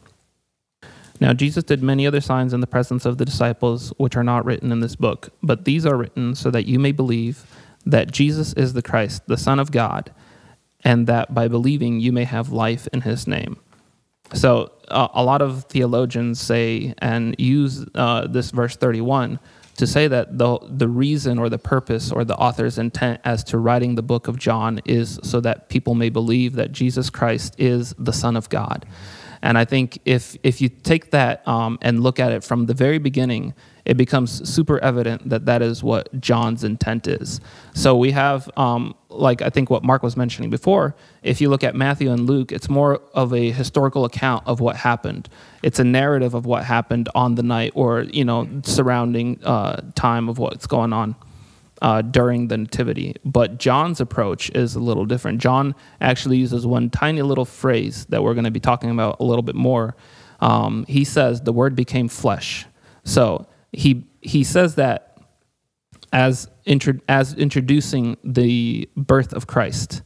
Now, 1.23 1.31
Jesus 1.31 1.63
did 1.63 1.81
many 1.81 2.05
other 2.05 2.19
signs 2.19 2.53
in 2.53 2.59
the 2.59 2.67
presence 2.67 3.05
of 3.05 3.17
the 3.17 3.23
disciples, 3.23 3.93
which 3.95 4.17
are 4.17 4.25
not 4.25 4.43
written 4.43 4.73
in 4.73 4.81
this 4.81 4.97
book, 4.97 5.29
but 5.41 5.63
these 5.63 5.85
are 5.85 5.95
written 5.95 6.35
so 6.35 6.51
that 6.51 6.65
you 6.65 6.79
may 6.79 6.91
believe 6.91 7.45
that 7.85 8.11
Jesus 8.11 8.51
is 8.55 8.73
the 8.73 8.81
Christ, 8.81 9.25
the 9.27 9.37
Son 9.37 9.57
of 9.57 9.71
God, 9.71 10.11
and 10.83 11.07
that 11.07 11.33
by 11.33 11.47
believing 11.47 12.01
you 12.01 12.11
may 12.11 12.25
have 12.25 12.51
life 12.51 12.89
in 12.91 12.99
his 13.01 13.25
name. 13.25 13.55
So, 14.33 14.73
uh, 14.89 15.07
a 15.13 15.23
lot 15.23 15.41
of 15.41 15.63
theologians 15.69 16.41
say 16.41 16.93
and 16.97 17.37
use 17.39 17.85
uh, 17.95 18.27
this 18.27 18.51
verse 18.51 18.75
31 18.75 19.39
to 19.77 19.87
say 19.87 20.09
that 20.09 20.37
the, 20.37 20.59
the 20.69 20.89
reason 20.89 21.39
or 21.39 21.47
the 21.47 21.57
purpose 21.57 22.11
or 22.11 22.25
the 22.25 22.35
author's 22.35 22.77
intent 22.77 23.21
as 23.23 23.45
to 23.45 23.57
writing 23.59 23.95
the 23.95 24.03
book 24.03 24.27
of 24.27 24.37
John 24.37 24.81
is 24.83 25.21
so 25.23 25.39
that 25.39 25.69
people 25.69 25.95
may 25.95 26.09
believe 26.09 26.55
that 26.55 26.73
Jesus 26.73 27.09
Christ 27.09 27.55
is 27.57 27.95
the 27.97 28.11
Son 28.11 28.35
of 28.35 28.49
God. 28.49 28.85
And 29.43 29.57
I 29.57 29.65
think 29.65 29.99
if 30.05 30.37
if 30.41 30.61
you 30.61 30.69
take 30.69 31.11
that 31.11 31.45
um, 31.45 31.77
and 31.81 32.01
look 32.01 32.17
at 32.17 32.31
it 32.31 32.45
from 32.45 32.65
the 32.65 32.73
very 32.73 32.97
beginning, 32.97 33.53
it 33.83 33.97
becomes 33.97 34.49
super 34.49 34.79
evident 34.79 35.27
that 35.27 35.45
that 35.47 35.61
is 35.61 35.83
what 35.83 36.07
John's 36.21 36.63
intent 36.63 37.07
is. 37.07 37.41
So 37.73 37.97
we 37.97 38.11
have, 38.11 38.49
um, 38.55 38.95
like 39.09 39.41
I 39.41 39.49
think 39.49 39.69
what 39.69 39.83
Mark 39.83 40.01
was 40.01 40.15
mentioning 40.15 40.49
before. 40.49 40.95
If 41.23 41.41
you 41.41 41.49
look 41.49 41.61
at 41.61 41.75
Matthew 41.75 42.09
and 42.09 42.25
Luke, 42.25 42.53
it's 42.53 42.69
more 42.69 43.01
of 43.13 43.33
a 43.33 43.51
historical 43.51 44.05
account 44.05 44.47
of 44.47 44.61
what 44.61 44.77
happened. 44.77 45.27
It's 45.61 45.77
a 45.77 45.83
narrative 45.83 46.33
of 46.33 46.45
what 46.45 46.63
happened 46.63 47.09
on 47.13 47.35
the 47.35 47.43
night, 47.43 47.73
or 47.75 48.03
you 48.03 48.23
know, 48.23 48.47
surrounding 48.63 49.43
uh, 49.43 49.81
time 49.95 50.29
of 50.29 50.39
what's 50.39 50.67
going 50.67 50.93
on 50.93 51.15
uh, 51.83 52.01
during 52.01 52.47
the 52.47 52.57
nativity. 52.57 53.13
But 53.25 53.59
John's 53.59 53.99
approach 53.99 54.49
is 54.51 54.73
a 54.75 54.79
little 54.79 55.05
different. 55.05 55.41
John 55.41 55.75
actually 55.99 56.37
uses 56.37 56.65
one 56.65 56.89
tiny 56.89 57.21
little 57.21 57.45
phrase 57.45 58.05
that 58.05 58.23
we're 58.23 58.33
going 58.33 58.45
to 58.45 58.51
be 58.51 58.61
talking 58.61 58.89
about 58.89 59.17
a 59.19 59.23
little 59.25 59.43
bit 59.43 59.55
more. 59.55 59.95
Um, 60.39 60.85
he 60.87 61.03
says, 61.03 61.41
"The 61.41 61.53
Word 61.53 61.75
became 61.75 62.07
flesh." 62.07 62.65
So 63.03 63.47
he 63.73 64.07
he 64.21 64.45
says 64.45 64.75
that 64.75 65.17
as 66.13 66.47
intro, 66.65 66.93
as 67.09 67.33
introducing 67.33 68.17
the 68.23 68.89
birth 68.95 69.33
of 69.33 69.47
Christ 69.47 70.03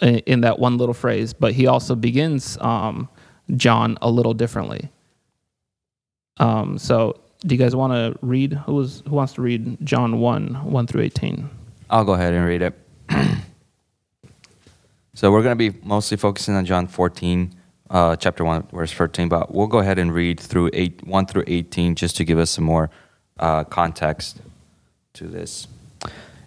in, 0.00 0.16
in 0.20 0.40
that 0.40 0.58
one 0.58 0.78
little 0.78 0.94
phrase. 0.94 1.32
But 1.32 1.52
he 1.52 1.68
also 1.68 1.94
begins 1.94 2.58
um, 2.60 3.08
John 3.54 3.98
a 4.02 4.10
little 4.10 4.34
differently. 4.34 4.90
Um, 6.38 6.76
so 6.78 7.20
do 7.44 7.54
you 7.54 7.58
guys 7.58 7.76
want 7.76 7.92
to 7.92 8.18
read? 8.24 8.52
Who 8.52 8.74
was 8.74 9.02
who 9.06 9.14
wants 9.14 9.34
to 9.34 9.42
read 9.42 9.78
John 9.84 10.20
one 10.20 10.54
one 10.64 10.86
through 10.86 11.02
eighteen? 11.02 11.50
I'll 11.90 12.04
go 12.04 12.14
ahead 12.14 12.32
and 12.32 12.46
read 12.46 12.62
it. 12.62 12.74
so 15.14 15.30
we're 15.30 15.42
going 15.42 15.56
to 15.56 15.70
be 15.70 15.78
mostly 15.82 16.16
focusing 16.16 16.54
on 16.54 16.64
John 16.64 16.86
14, 16.86 17.54
uh, 17.90 18.16
chapter 18.16 18.42
1, 18.42 18.68
verse 18.72 18.90
13, 18.90 19.28
but 19.28 19.54
we'll 19.54 19.66
go 19.66 19.78
ahead 19.78 19.98
and 19.98 20.12
read 20.12 20.40
through 20.40 20.70
eight, 20.72 21.06
1 21.06 21.26
through 21.26 21.44
18 21.46 21.94
just 21.94 22.16
to 22.16 22.24
give 22.24 22.38
us 22.38 22.50
some 22.50 22.64
more 22.64 22.90
uh, 23.38 23.64
context 23.64 24.40
to 25.12 25.26
this. 25.28 25.68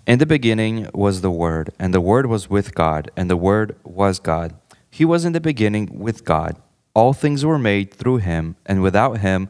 In 0.07 0.19
the 0.19 0.25
beginning 0.25 0.89
was 0.93 1.21
the 1.21 1.31
Word, 1.31 1.71
and 1.77 1.93
the 1.93 2.01
Word 2.01 2.25
was 2.25 2.49
with 2.49 2.73
God, 2.73 3.11
and 3.15 3.29
the 3.29 3.37
Word 3.37 3.75
was 3.83 4.19
God. 4.19 4.55
He 4.89 5.05
was 5.05 5.23
in 5.23 5.33
the 5.33 5.39
beginning 5.39 5.99
with 5.99 6.25
God. 6.25 6.57
All 6.95 7.13
things 7.13 7.45
were 7.45 7.59
made 7.59 7.93
through 7.93 8.17
him, 8.17 8.55
and 8.65 8.81
without 8.81 9.19
him 9.19 9.49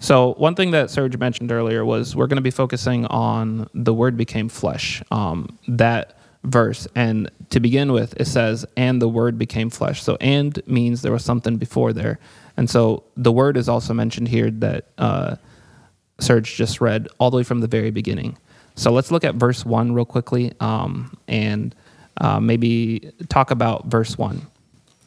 So 0.00 0.34
one 0.34 0.54
thing 0.54 0.70
that 0.70 0.90
Serge 0.90 1.16
mentioned 1.18 1.50
earlier 1.50 1.84
was 1.84 2.14
we're 2.14 2.28
going 2.28 2.36
to 2.36 2.42
be 2.42 2.50
focusing 2.50 3.06
on 3.06 3.68
the 3.74 3.92
Word 3.92 4.16
became 4.16 4.48
flesh. 4.48 5.02
Um, 5.10 5.58
that 5.66 6.16
verse, 6.44 6.86
and 6.94 7.30
to 7.50 7.60
begin 7.60 7.92
with, 7.92 8.14
it 8.20 8.26
says, 8.26 8.64
"And 8.76 9.02
the 9.02 9.08
Word 9.08 9.38
became 9.38 9.70
flesh." 9.70 10.02
So 10.02 10.16
"and" 10.20 10.60
means 10.66 11.02
there 11.02 11.12
was 11.12 11.24
something 11.24 11.56
before 11.56 11.92
there, 11.92 12.18
and 12.56 12.70
so 12.70 13.02
the 13.16 13.32
Word 13.32 13.56
is 13.56 13.68
also 13.68 13.92
mentioned 13.92 14.28
here 14.28 14.50
that 14.50 14.86
uh, 14.98 15.36
Serge 16.20 16.54
just 16.54 16.80
read 16.80 17.08
all 17.18 17.30
the 17.30 17.38
way 17.38 17.42
from 17.42 17.60
the 17.60 17.66
very 17.66 17.90
beginning. 17.90 18.38
So 18.76 18.92
let's 18.92 19.10
look 19.10 19.24
at 19.24 19.34
verse 19.34 19.66
one 19.66 19.92
real 19.92 20.04
quickly, 20.04 20.52
um, 20.60 21.16
and 21.26 21.74
uh, 22.20 22.38
maybe 22.38 23.10
talk 23.28 23.50
about 23.50 23.86
verse 23.86 24.16
one. 24.16 24.46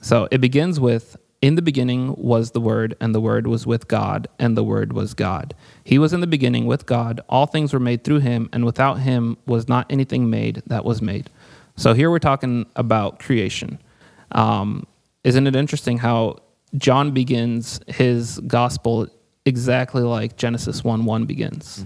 So 0.02 0.28
it 0.32 0.42
begins 0.42 0.80
with 0.80 1.16
in 1.42 1.56
the 1.56 1.62
beginning 1.62 2.14
was 2.18 2.52
the 2.52 2.62
Word, 2.62 2.96
and 3.02 3.16
the 3.16 3.22
Word 3.22 3.48
was 3.48 3.66
with 3.66 3.88
God, 3.88 4.28
and 4.38 4.56
the 4.56 4.64
Word 4.64 4.94
was 4.94 5.16
God. 5.16 5.56
He 5.84 5.98
was 5.98 6.14
in 6.14 6.22
the 6.22 6.28
beginning 6.28 6.68
with 6.68 6.86
God. 6.86 7.20
All 7.28 7.48
things 7.48 7.74
were 7.74 7.80
made 7.80 8.04
through 8.04 8.20
him, 8.20 8.48
and 8.54 8.64
without 8.64 9.00
him 9.00 9.38
was 9.48 9.68
not 9.68 9.88
anything 9.90 10.30
made 10.30 10.62
that 10.68 10.86
was 10.86 11.02
made. 11.02 11.32
So 11.76 11.94
here 11.94 12.12
we're 12.12 12.20
talking 12.20 12.68
about 12.76 13.20
creation. 13.20 13.80
Um, 14.34 14.86
isn't 15.24 15.48
it 15.48 15.56
interesting 15.56 15.98
how 15.98 16.38
John 16.78 17.12
begins 17.12 17.80
his 17.88 18.40
gospel 18.42 19.08
exactly 19.46 20.04
like 20.04 20.38
Genesis 20.38 20.84
1 20.84 21.06
1 21.06 21.26
begins? 21.26 21.86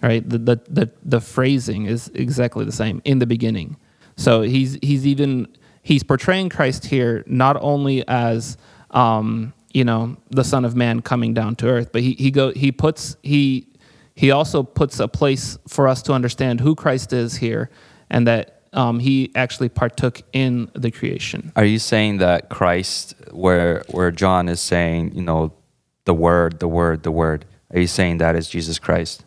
Right? 0.00 0.28
The, 0.28 0.38
the, 0.38 0.60
the, 0.68 0.90
the 1.02 1.20
phrasing 1.20 1.86
is 1.86 2.08
exactly 2.14 2.64
the 2.64 2.72
same 2.72 3.02
in 3.04 3.18
the 3.18 3.26
beginning. 3.26 3.76
So 4.16 4.42
he's, 4.42 4.78
he's 4.80 5.06
even 5.06 5.48
he's 5.82 6.02
portraying 6.02 6.48
Christ 6.48 6.86
here 6.86 7.22
not 7.26 7.56
only 7.60 8.06
as 8.08 8.56
um, 8.96 9.52
you 9.72 9.84
know 9.84 10.16
the 10.30 10.42
Son 10.42 10.64
of 10.64 10.74
Man 10.74 11.02
coming 11.02 11.34
down 11.34 11.54
to 11.56 11.68
earth, 11.68 11.90
but 11.92 12.02
he 12.02 12.14
he 12.14 12.32
go 12.32 12.50
he 12.50 12.72
puts 12.72 13.16
he 13.22 13.68
he 14.14 14.30
also 14.30 14.62
puts 14.62 14.98
a 14.98 15.06
place 15.06 15.58
for 15.68 15.86
us 15.86 16.02
to 16.02 16.12
understand 16.12 16.60
who 16.60 16.74
Christ 16.74 17.12
is 17.12 17.36
here, 17.36 17.70
and 18.10 18.26
that 18.26 18.62
um, 18.72 18.98
he 18.98 19.30
actually 19.34 19.68
partook 19.68 20.22
in 20.32 20.70
the 20.74 20.90
creation. 20.90 21.52
Are 21.54 21.64
you 21.64 21.78
saying 21.78 22.18
that 22.18 22.48
Christ, 22.48 23.14
where 23.30 23.84
where 23.88 24.10
John 24.10 24.48
is 24.48 24.60
saying, 24.60 25.14
you 25.14 25.22
know, 25.22 25.52
the 26.06 26.14
word, 26.14 26.58
the 26.58 26.68
word, 26.68 27.02
the 27.02 27.12
word, 27.12 27.44
are 27.72 27.78
you 27.78 27.86
saying 27.86 28.18
that 28.18 28.34
is 28.34 28.48
Jesus 28.48 28.78
Christ? 28.78 29.24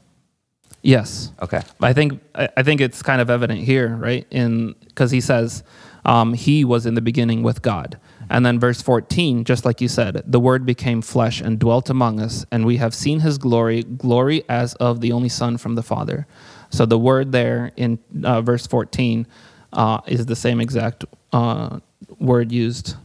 Yes. 0.82 1.32
Okay. 1.42 1.62
I 1.82 1.94
think 1.94 2.20
I 2.34 2.64
think 2.64 2.82
it's 2.82 3.04
kind 3.04 3.22
of 3.22 3.30
evident 3.30 3.60
here, 3.60 3.96
right? 3.96 4.26
In 4.32 4.76
because 4.88 5.12
he 5.12 5.22
says 5.22 5.64
um, 6.06 6.34
he 6.34 6.66
was 6.66 6.86
in 6.86 6.96
the 6.96 7.02
beginning 7.02 7.44
with 7.44 7.62
God, 7.62 8.00
and 8.30 8.46
then 8.46 8.60
verse 8.60 8.82
fourteen, 8.82 9.44
just 9.44 9.66
like 9.66 9.82
you 9.82 9.88
said, 9.88 10.22
the 10.26 10.40
Word 10.40 10.66
became 10.66 11.02
flesh 11.02 11.42
and 11.42 11.60
dwelt 11.60 11.90
among 11.90 12.20
us, 12.20 12.46
and 12.52 12.66
we 12.66 12.78
have 12.78 12.94
seen 12.94 13.20
His 13.22 13.38
glory, 13.38 13.84
glory 13.84 14.44
as 14.48 14.76
of 14.76 15.02
the 15.02 15.12
only 15.12 15.30
Son 15.30 15.58
from 15.58 15.76
the 15.76 15.84
Father. 15.84 16.28
So 16.70 16.86
the 16.86 17.00
word 17.00 17.32
there 17.32 17.72
in 17.76 17.98
uh, 18.24 18.42
verse 18.42 18.68
fourteen 18.68 19.26
uh, 19.74 20.02
is 20.06 20.28
the 20.28 20.36
same 20.36 20.62
exact 20.62 21.06
uh, 21.34 21.80
word 22.20 22.52
used 22.52 22.96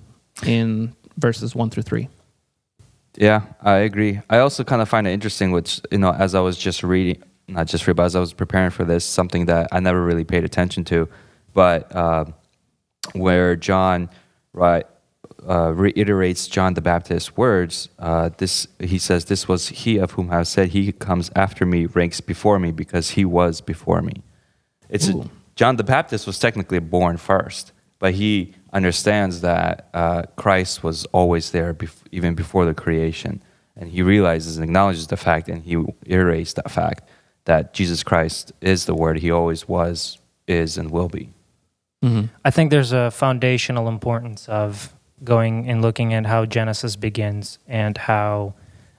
in 0.45 0.95
verses 1.16 1.55
one 1.55 1.70
through 1.70 1.85
three. 1.85 2.09
Yeah, 3.16 3.42
I 3.62 3.77
agree. 3.77 4.20
I 4.29 4.38
also 4.38 4.64
kind 4.64 4.83
of 4.83 4.88
find 4.88 5.07
it 5.07 5.12
interesting, 5.12 5.53
which 5.53 5.81
you 5.90 5.98
know, 5.98 6.12
as 6.12 6.35
I 6.35 6.40
was 6.40 6.59
just 6.59 6.83
reading, 6.83 7.22
not 7.48 7.68
just 7.68 7.87
reading, 7.87 7.96
but 7.96 8.05
as 8.05 8.16
I 8.16 8.20
was 8.20 8.33
preparing 8.33 8.70
for 8.70 8.85
this, 8.85 9.05
something 9.05 9.46
that 9.46 9.68
I 9.72 9.81
never 9.81 10.05
really 10.05 10.25
paid 10.25 10.44
attention 10.44 10.85
to, 10.85 11.09
but 11.55 11.94
uh, 11.94 12.25
where 13.12 13.57
John, 13.57 14.11
right, 14.53 14.85
uh, 15.48 15.72
reiterates 15.74 16.46
John 16.46 16.74
the 16.74 16.80
Baptist's 16.80 17.37
words. 17.37 17.88
Uh, 17.98 18.30
this 18.37 18.66
he 18.80 18.98
says, 18.98 19.26
"This 19.26 19.48
was 19.48 19.68
he 19.68 19.98
of 19.98 20.12
whom 20.12 20.30
I 20.30 20.37
have 20.37 20.48
said, 20.48 20.70
He 20.70 20.92
comes 20.92 21.30
after 21.37 21.66
me, 21.66 21.87
ranks 21.87 22.20
before 22.20 22.59
me, 22.59 22.72
because 22.72 23.11
he 23.11 23.24
was 23.24 23.61
before 23.61 24.02
me." 24.02 24.22
It's 24.88 25.09
Ooh. 25.09 25.30
John 25.57 25.76
the 25.76 25.85
Baptist 25.85 26.26
was 26.26 26.38
technically 26.38 26.78
born 26.78 27.16
first, 27.16 27.72
but 27.98 28.14
he 28.14 28.54
understands 28.72 29.40
that 29.42 29.88
uh, 29.94 30.22
Christ 30.37 30.83
was 30.83 31.04
always 31.07 31.50
there, 31.52 31.72
bef- 31.72 32.02
even 32.11 32.35
before 32.35 32.64
the 32.64 32.74
creation, 32.74 33.42
and 33.76 33.90
he 33.90 34.02
realizes 34.02 34.57
and 34.57 34.64
acknowledges 34.64 35.07
the 35.07 35.16
fact, 35.16 35.48
and 35.48 35.62
he 35.62 35.76
iterates 36.07 36.54
that 36.54 36.70
fact 36.70 37.09
that 37.44 37.72
Jesus 37.72 38.02
Christ 38.02 38.52
is 38.61 38.87
the 38.87 38.94
Word. 38.94 39.18
He 39.18 39.30
always 39.30 39.68
was, 39.68 40.18
is, 40.46 40.76
and 40.78 40.90
will 40.90 41.09
be. 41.09 41.30
I 42.44 42.50
think 42.50 42.70
there's 42.70 42.92
a 42.92 43.11
foundational 43.11 43.88
importance 43.88 44.46
of 44.48 44.93
going 45.24 45.68
and 45.68 45.82
looking 45.82 46.14
at 46.14 46.26
how 46.26 46.44
Genesis 46.44 46.96
begins 46.96 47.58
and 47.66 47.96
how 47.96 48.54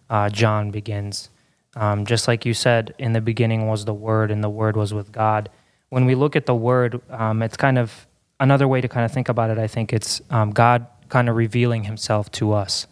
uh, 0.09 0.29
John 0.29 0.71
begins. 0.71 1.29
Um, 1.75 2.05
just 2.05 2.27
like 2.27 2.45
you 2.45 2.53
said, 2.53 2.93
in 2.97 3.13
the 3.13 3.21
beginning 3.21 3.67
was 3.67 3.85
the 3.85 3.93
Word, 3.93 4.31
and 4.31 4.43
the 4.43 4.49
Word 4.49 4.77
was 4.77 4.93
with 4.93 5.11
God. 5.11 5.49
When 5.89 6.05
we 6.05 6.15
look 6.15 6.35
at 6.35 6.45
the 6.45 6.55
Word, 6.55 7.01
um, 7.09 7.41
it's 7.41 7.57
kind 7.57 7.77
of 7.77 8.07
another 8.39 8.67
way 8.67 8.81
to 8.81 8.87
kind 8.87 9.05
of 9.05 9.11
think 9.11 9.29
about 9.29 9.49
it. 9.49 9.57
I 9.57 9.67
think 9.67 9.91
it's 9.91 10.21
um, 10.29 10.51
God 10.51 10.87
kind 11.09 11.29
of 11.29 11.35
revealing 11.35 11.83
Himself 11.83 12.31
to 12.33 12.53
us. 12.53 12.87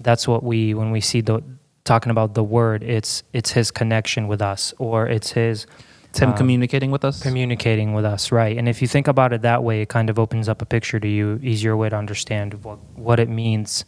That's 0.00 0.28
what 0.28 0.44
we 0.44 0.74
when 0.74 0.90
we 0.90 1.00
see 1.00 1.22
the 1.22 1.42
talking 1.84 2.10
about 2.10 2.34
the 2.34 2.44
Word. 2.44 2.82
It's 2.82 3.22
it's 3.32 3.52
His 3.52 3.70
connection 3.70 4.28
with 4.28 4.42
us, 4.42 4.74
or 4.78 5.08
it's 5.08 5.32
His 5.32 5.66
It's 6.18 6.22
him 6.24 6.30
Um, 6.30 6.36
communicating 6.36 6.90
with 6.90 7.04
us. 7.04 7.22
communicating 7.22 7.94
with 7.94 8.04
us, 8.04 8.32
right? 8.32 8.58
And 8.58 8.68
if 8.68 8.82
you 8.82 8.88
think 8.88 9.06
about 9.06 9.32
it 9.32 9.42
that 9.42 9.62
way, 9.62 9.82
it 9.82 9.88
kind 9.88 10.10
of 10.10 10.18
opens 10.18 10.48
up 10.48 10.60
a 10.60 10.66
picture 10.66 10.98
to 10.98 11.06
you, 11.06 11.38
easier 11.44 11.76
way 11.76 11.88
to 11.90 11.96
understand 11.96 12.64
what 12.64 12.78
what 12.96 13.20
it 13.20 13.28
means. 13.28 13.84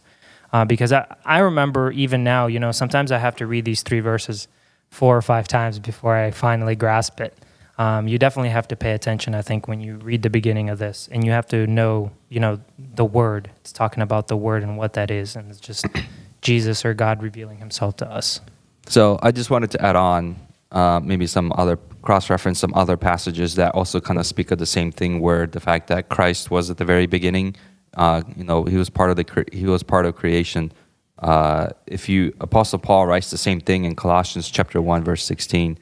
Uh, 0.53 0.63
because 0.63 0.93
I 0.93 1.05
I 1.25 1.39
remember 1.39 1.91
even 1.91 2.23
now, 2.23 2.47
you 2.47 2.57
know, 2.57 2.71
sometimes 2.71 3.11
I 3.11 3.17
have 3.17 3.35
to 3.35 3.45
read 3.45 3.65
these 3.65 3.83
three 3.83 3.99
verses 3.99 4.47
four 4.89 5.17
or 5.17 5.21
five 5.21 5.49
times 5.49 5.77
before 5.77 6.15
I 6.15 6.31
finally 6.31 6.73
grasp 6.73 7.19
it. 7.19 7.33
Um, 7.77 8.07
you 8.07 8.17
definitely 8.17 8.51
have 8.51 8.67
to 8.69 8.77
pay 8.77 8.93
attention, 8.93 9.35
I 9.35 9.41
think, 9.41 9.67
when 9.67 9.81
you 9.81 9.97
read 9.97 10.21
the 10.21 10.29
beginning 10.29 10.69
of 10.69 10.79
this, 10.79 11.09
and 11.11 11.25
you 11.25 11.31
have 11.33 11.47
to 11.47 11.67
know, 11.67 12.11
you 12.29 12.39
know, 12.39 12.59
the 12.95 13.03
word. 13.03 13.49
It's 13.59 13.73
talking 13.73 14.03
about 14.03 14.27
the 14.27 14.37
word 14.37 14.63
and 14.63 14.77
what 14.77 14.93
that 14.93 15.11
is, 15.11 15.35
and 15.35 15.51
it's 15.51 15.59
just 15.59 15.85
Jesus 16.41 16.85
or 16.85 16.93
God 16.93 17.21
revealing 17.21 17.57
Himself 17.57 17.97
to 17.97 18.09
us. 18.09 18.39
So 18.87 19.19
I 19.21 19.31
just 19.31 19.49
wanted 19.49 19.71
to 19.71 19.81
add 19.85 19.97
on 19.97 20.35
uh, 20.71 21.01
maybe 21.03 21.27
some 21.27 21.51
other 21.57 21.77
cross-reference 22.01 22.59
some 22.59 22.73
other 22.73 22.97
passages 22.97 23.55
that 23.55 23.73
also 23.75 23.99
kind 23.99 24.19
of 24.19 24.25
speak 24.25 24.51
of 24.51 24.57
the 24.57 24.65
same 24.65 24.91
thing, 24.91 25.19
where 25.19 25.45
the 25.47 25.59
fact 25.59 25.87
that 25.87 26.09
Christ 26.09 26.51
was 26.51 26.69
at 26.69 26.77
the 26.77 26.85
very 26.85 27.07
beginning, 27.07 27.55
uh, 27.95 28.21
you 28.35 28.43
know, 28.43 28.63
he 28.65 28.77
was 28.77 28.89
part 28.89 29.09
of 29.09 29.15
the 29.15 29.45
he 29.51 29.65
was 29.65 29.83
part 29.83 30.05
of 30.05 30.15
creation. 30.15 30.71
Uh, 31.19 31.67
if 31.85 32.09
you 32.09 32.33
Apostle 32.39 32.79
Paul 32.79 33.05
writes 33.07 33.29
the 33.29 33.37
same 33.37 33.59
thing 33.59 33.85
in 33.85 33.95
Colossians 33.95 34.49
chapter 34.49 34.81
one 34.81 35.03
verse 35.03 35.23
sixteen, 35.23 35.77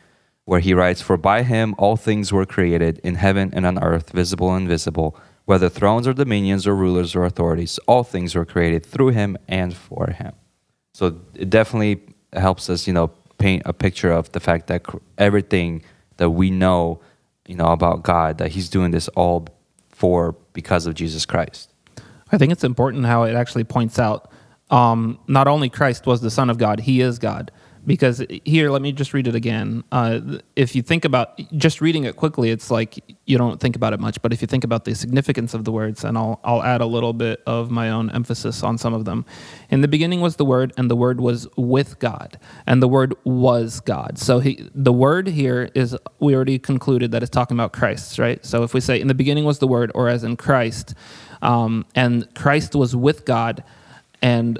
where 0.45 0.59
he 0.59 0.73
writes, 0.73 1.01
"For 1.01 1.17
by 1.17 1.43
him 1.43 1.75
all 1.77 1.95
things 1.95 2.31
were 2.31 2.45
created 2.45 2.99
in 3.03 3.15
heaven 3.15 3.51
and 3.53 3.65
on 3.65 3.81
earth, 3.81 4.11
visible 4.11 4.53
and 4.53 4.63
invisible." 4.63 5.15
Whether 5.45 5.69
thrones 5.69 6.07
or 6.07 6.13
dominions 6.13 6.67
or 6.67 6.75
rulers 6.75 7.15
or 7.15 7.25
authorities, 7.25 7.79
all 7.87 8.03
things 8.03 8.35
were 8.35 8.45
created 8.45 8.85
through 8.85 9.09
him 9.09 9.35
and 9.47 9.73
for 9.73 10.11
him. 10.11 10.33
So 10.93 11.19
it 11.33 11.49
definitely 11.49 12.01
helps 12.33 12.69
us, 12.69 12.85
you 12.85 12.93
know, 12.93 13.09
paint 13.39 13.63
a 13.65 13.73
picture 13.73 14.11
of 14.11 14.31
the 14.31 14.39
fact 14.39 14.67
that 14.67 14.85
everything 15.17 15.81
that 16.19 16.29
we 16.29 16.51
know, 16.51 17.01
you 17.47 17.55
know, 17.55 17.67
about 17.67 18.03
God, 18.03 18.37
that 18.37 18.51
He's 18.51 18.69
doing 18.69 18.91
this 18.91 19.07
all 19.09 19.47
for 19.89 20.35
because 20.53 20.85
of 20.85 20.93
Jesus 20.93 21.25
Christ. 21.25 21.73
I 22.31 22.37
think 22.37 22.51
it's 22.51 22.63
important 22.63 23.05
how 23.05 23.23
it 23.23 23.33
actually 23.33 23.63
points 23.63 23.97
out 23.97 24.31
um, 24.69 25.19
not 25.27 25.47
only 25.47 25.69
Christ 25.69 26.05
was 26.05 26.21
the 26.21 26.29
Son 26.29 26.49
of 26.49 26.57
God, 26.57 26.81
He 26.81 27.01
is 27.01 27.17
God. 27.17 27.51
Because 27.85 28.23
here, 28.45 28.69
let 28.69 28.81
me 28.81 28.91
just 28.91 29.13
read 29.13 29.27
it 29.27 29.35
again. 29.35 29.83
Uh, 29.91 30.19
if 30.55 30.75
you 30.75 30.81
think 30.81 31.05
about 31.05 31.39
just 31.57 31.81
reading 31.81 32.03
it 32.03 32.15
quickly, 32.15 32.51
it's 32.51 32.69
like 32.69 33.03
you 33.25 33.37
don't 33.37 33.59
think 33.59 33.75
about 33.75 33.93
it 33.93 33.99
much. 33.99 34.21
But 34.21 34.33
if 34.33 34.41
you 34.41 34.47
think 34.47 34.63
about 34.63 34.85
the 34.85 34.93
significance 34.93 35.53
of 35.53 35.63
the 35.63 35.71
words, 35.71 36.03
and 36.03 36.17
I'll, 36.17 36.39
I'll 36.43 36.61
add 36.61 36.81
a 36.81 36.85
little 36.85 37.13
bit 37.13 37.41
of 37.47 37.71
my 37.71 37.89
own 37.89 38.09
emphasis 38.11 38.63
on 38.63 38.77
some 38.77 38.93
of 38.93 39.05
them. 39.05 39.25
In 39.69 39.81
the 39.81 39.87
beginning 39.87 40.21
was 40.21 40.35
the 40.35 40.45
Word, 40.45 40.73
and 40.77 40.89
the 40.89 40.95
Word 40.95 41.19
was 41.21 41.47
with 41.57 41.99
God, 41.99 42.37
and 42.67 42.81
the 42.81 42.87
Word 42.87 43.15
was 43.23 43.79
God. 43.79 44.17
So 44.19 44.39
he, 44.39 44.69
the 44.75 44.93
Word 44.93 45.27
here 45.27 45.69
is, 45.73 45.97
we 46.19 46.35
already 46.35 46.59
concluded 46.59 47.11
that 47.11 47.23
it's 47.23 47.29
talking 47.29 47.55
about 47.57 47.73
Christ, 47.73 48.19
right? 48.19 48.45
So 48.45 48.63
if 48.63 48.73
we 48.73 48.81
say, 48.81 48.99
in 48.99 49.07
the 49.07 49.13
beginning 49.13 49.45
was 49.45 49.59
the 49.59 49.67
Word, 49.67 49.91
or 49.95 50.09
as 50.09 50.23
in 50.23 50.37
Christ, 50.37 50.93
um, 51.41 51.85
and 51.95 52.27
Christ 52.35 52.75
was 52.75 52.95
with 52.95 53.25
God, 53.25 53.63
and 54.21 54.59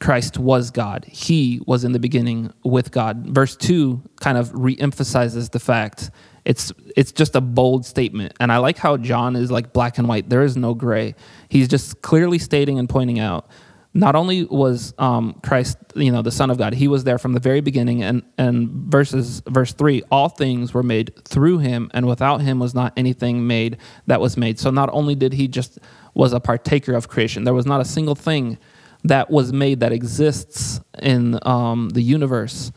Christ 0.00 0.38
was 0.38 0.70
God. 0.70 1.04
He 1.06 1.60
was 1.66 1.84
in 1.84 1.92
the 1.92 1.98
beginning 1.98 2.52
with 2.64 2.92
God. 2.92 3.26
Verse 3.26 3.56
2 3.56 4.00
kind 4.20 4.38
of 4.38 4.50
re-emphasizes 4.54 5.48
the 5.48 5.58
fact. 5.58 6.10
It's 6.44 6.72
it's 6.96 7.12
just 7.12 7.34
a 7.34 7.40
bold 7.40 7.84
statement. 7.84 8.32
And 8.40 8.52
I 8.52 8.58
like 8.58 8.78
how 8.78 8.96
John 8.96 9.36
is 9.36 9.50
like 9.50 9.72
black 9.72 9.98
and 9.98 10.08
white. 10.08 10.28
There 10.28 10.42
is 10.42 10.56
no 10.56 10.72
gray. 10.74 11.14
He's 11.48 11.68
just 11.68 12.00
clearly 12.00 12.38
stating 12.38 12.78
and 12.78 12.88
pointing 12.88 13.18
out 13.18 13.50
not 13.94 14.14
only 14.14 14.44
was 14.44 14.94
um, 14.98 15.40
Christ, 15.42 15.76
you 15.96 16.12
know, 16.12 16.22
the 16.22 16.30
Son 16.30 16.50
of 16.50 16.58
God, 16.58 16.74
he 16.74 16.88
was 16.88 17.04
there 17.04 17.18
from 17.18 17.32
the 17.32 17.40
very 17.40 17.60
beginning. 17.60 18.02
And 18.02 18.22
and 18.36 18.68
verses 18.68 19.42
verse 19.46 19.72
three, 19.72 20.02
all 20.10 20.28
things 20.28 20.74
were 20.74 20.82
made 20.82 21.12
through 21.24 21.58
him, 21.58 21.90
and 21.94 22.06
without 22.06 22.40
him 22.40 22.58
was 22.58 22.74
not 22.74 22.92
anything 22.96 23.46
made 23.46 23.78
that 24.06 24.20
was 24.20 24.36
made. 24.36 24.58
So 24.58 24.70
not 24.70 24.90
only 24.92 25.14
did 25.14 25.32
he 25.32 25.48
just 25.48 25.78
was 26.14 26.32
a 26.32 26.40
partaker 26.40 26.94
of 26.94 27.08
creation, 27.08 27.44
there 27.44 27.54
was 27.54 27.66
not 27.66 27.80
a 27.80 27.84
single 27.84 28.14
thing 28.14 28.58
that 29.04 29.30
was 29.30 29.52
made 29.52 29.80
that 29.80 29.92
exists 29.92 30.80
in 31.00 31.38
um, 31.42 31.90
the 31.90 32.02
universe. 32.02 32.72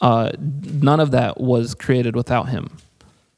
Uh, 0.00 0.32
none 0.38 1.00
of 1.00 1.12
that 1.12 1.40
was 1.40 1.74
created 1.74 2.16
without 2.16 2.48
him. 2.48 2.68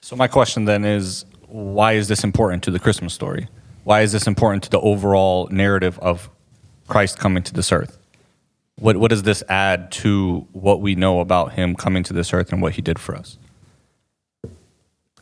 So 0.00 0.16
my 0.16 0.28
question 0.28 0.64
then 0.64 0.84
is, 0.84 1.24
why 1.48 1.92
is 1.92 2.08
this 2.08 2.24
important 2.24 2.62
to 2.64 2.70
the 2.70 2.78
Christmas 2.78 3.12
story? 3.14 3.48
Why 3.84 4.00
is 4.00 4.12
this 4.12 4.26
important 4.26 4.62
to 4.64 4.70
the 4.70 4.80
overall 4.80 5.48
narrative 5.50 5.98
of 5.98 6.30
Christ 6.88 7.18
coming 7.18 7.42
to 7.42 7.52
this 7.52 7.70
earth? 7.70 7.98
What 8.76 8.96
what 8.96 9.10
does 9.10 9.22
this 9.22 9.42
add 9.48 9.92
to 9.92 10.46
what 10.52 10.80
we 10.80 10.94
know 10.94 11.20
about 11.20 11.52
him 11.52 11.76
coming 11.76 12.02
to 12.04 12.12
this 12.12 12.32
earth 12.32 12.52
and 12.52 12.60
what 12.60 12.72
he 12.74 12.82
did 12.82 12.98
for 12.98 13.14
us? 13.14 13.38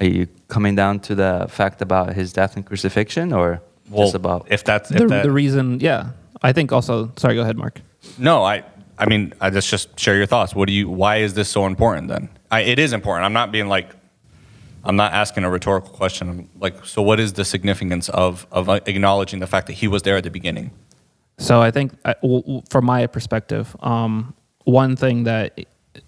Are 0.00 0.06
you 0.06 0.26
coming 0.48 0.74
down 0.74 1.00
to 1.00 1.14
the 1.14 1.46
fact 1.48 1.82
about 1.82 2.14
his 2.14 2.32
death 2.32 2.56
and 2.56 2.64
crucifixion, 2.64 3.32
or 3.32 3.60
just 3.94 4.14
about? 4.14 4.46
if 4.50 4.64
that's 4.64 4.90
if 4.90 4.98
The, 4.98 5.06
that, 5.06 5.22
the 5.24 5.30
reason, 5.30 5.80
yeah, 5.80 6.10
I 6.42 6.52
think 6.52 6.72
also. 6.72 7.12
Sorry, 7.16 7.34
go 7.34 7.42
ahead, 7.42 7.56
Mark. 7.56 7.80
no, 8.18 8.42
I 8.44 8.64
I 8.98 9.06
mean 9.06 9.32
I 9.40 9.50
just 9.50 9.68
just 9.70 9.98
share 9.98 10.16
your 10.16 10.26
thoughts. 10.26 10.54
What 10.54 10.66
do 10.68 10.72
you? 10.74 10.88
Why 10.88 11.16
is 11.18 11.34
this 11.34 11.48
so 11.48 11.66
important 11.66 12.08
then? 12.08 12.28
I, 12.50 12.60
it 12.60 12.78
is 12.78 12.92
important. 12.92 13.24
I'm 13.24 13.32
not 13.32 13.52
being 13.52 13.68
like. 13.68 13.90
I'm 14.84 14.96
not 14.96 15.12
asking 15.12 15.44
a 15.44 15.50
rhetorical 15.50 15.90
question. 15.90 16.28
I'm 16.28 16.48
like, 16.58 16.84
so 16.84 17.02
what 17.02 17.20
is 17.20 17.34
the 17.34 17.44
significance 17.44 18.08
of 18.08 18.46
of 18.50 18.68
acknowledging 18.68 19.38
the 19.38 19.46
fact 19.46 19.68
that 19.68 19.74
he 19.74 19.86
was 19.86 20.02
there 20.02 20.16
at 20.16 20.24
the 20.24 20.30
beginning? 20.30 20.72
So 21.38 21.60
I 21.62 21.70
think, 21.70 21.92
I- 22.04 22.14
w- 22.22 22.62
from 22.68 22.84
my 22.86 23.06
perspective, 23.06 23.76
um, 23.80 24.34
one 24.64 24.96
thing 24.96 25.22
that 25.24 25.58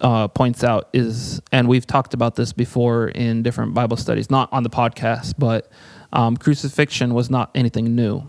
uh, 0.01 0.27
points 0.29 0.65
out 0.65 0.89
is, 0.93 1.41
and 1.53 1.69
we've 1.69 1.87
talked 1.87 2.15
about 2.15 2.35
this 2.35 2.53
before 2.53 3.09
in 3.09 3.43
different 3.45 3.75
Bible 3.75 3.97
studies, 3.97 4.29
not 4.31 4.53
on 4.53 4.65
the 4.65 4.71
podcast, 4.71 5.35
but 5.39 5.71
um, 6.13 6.37
crucifixion 6.37 7.15
was 7.15 7.31
not 7.31 7.51
anything 7.55 7.95
new 7.95 8.23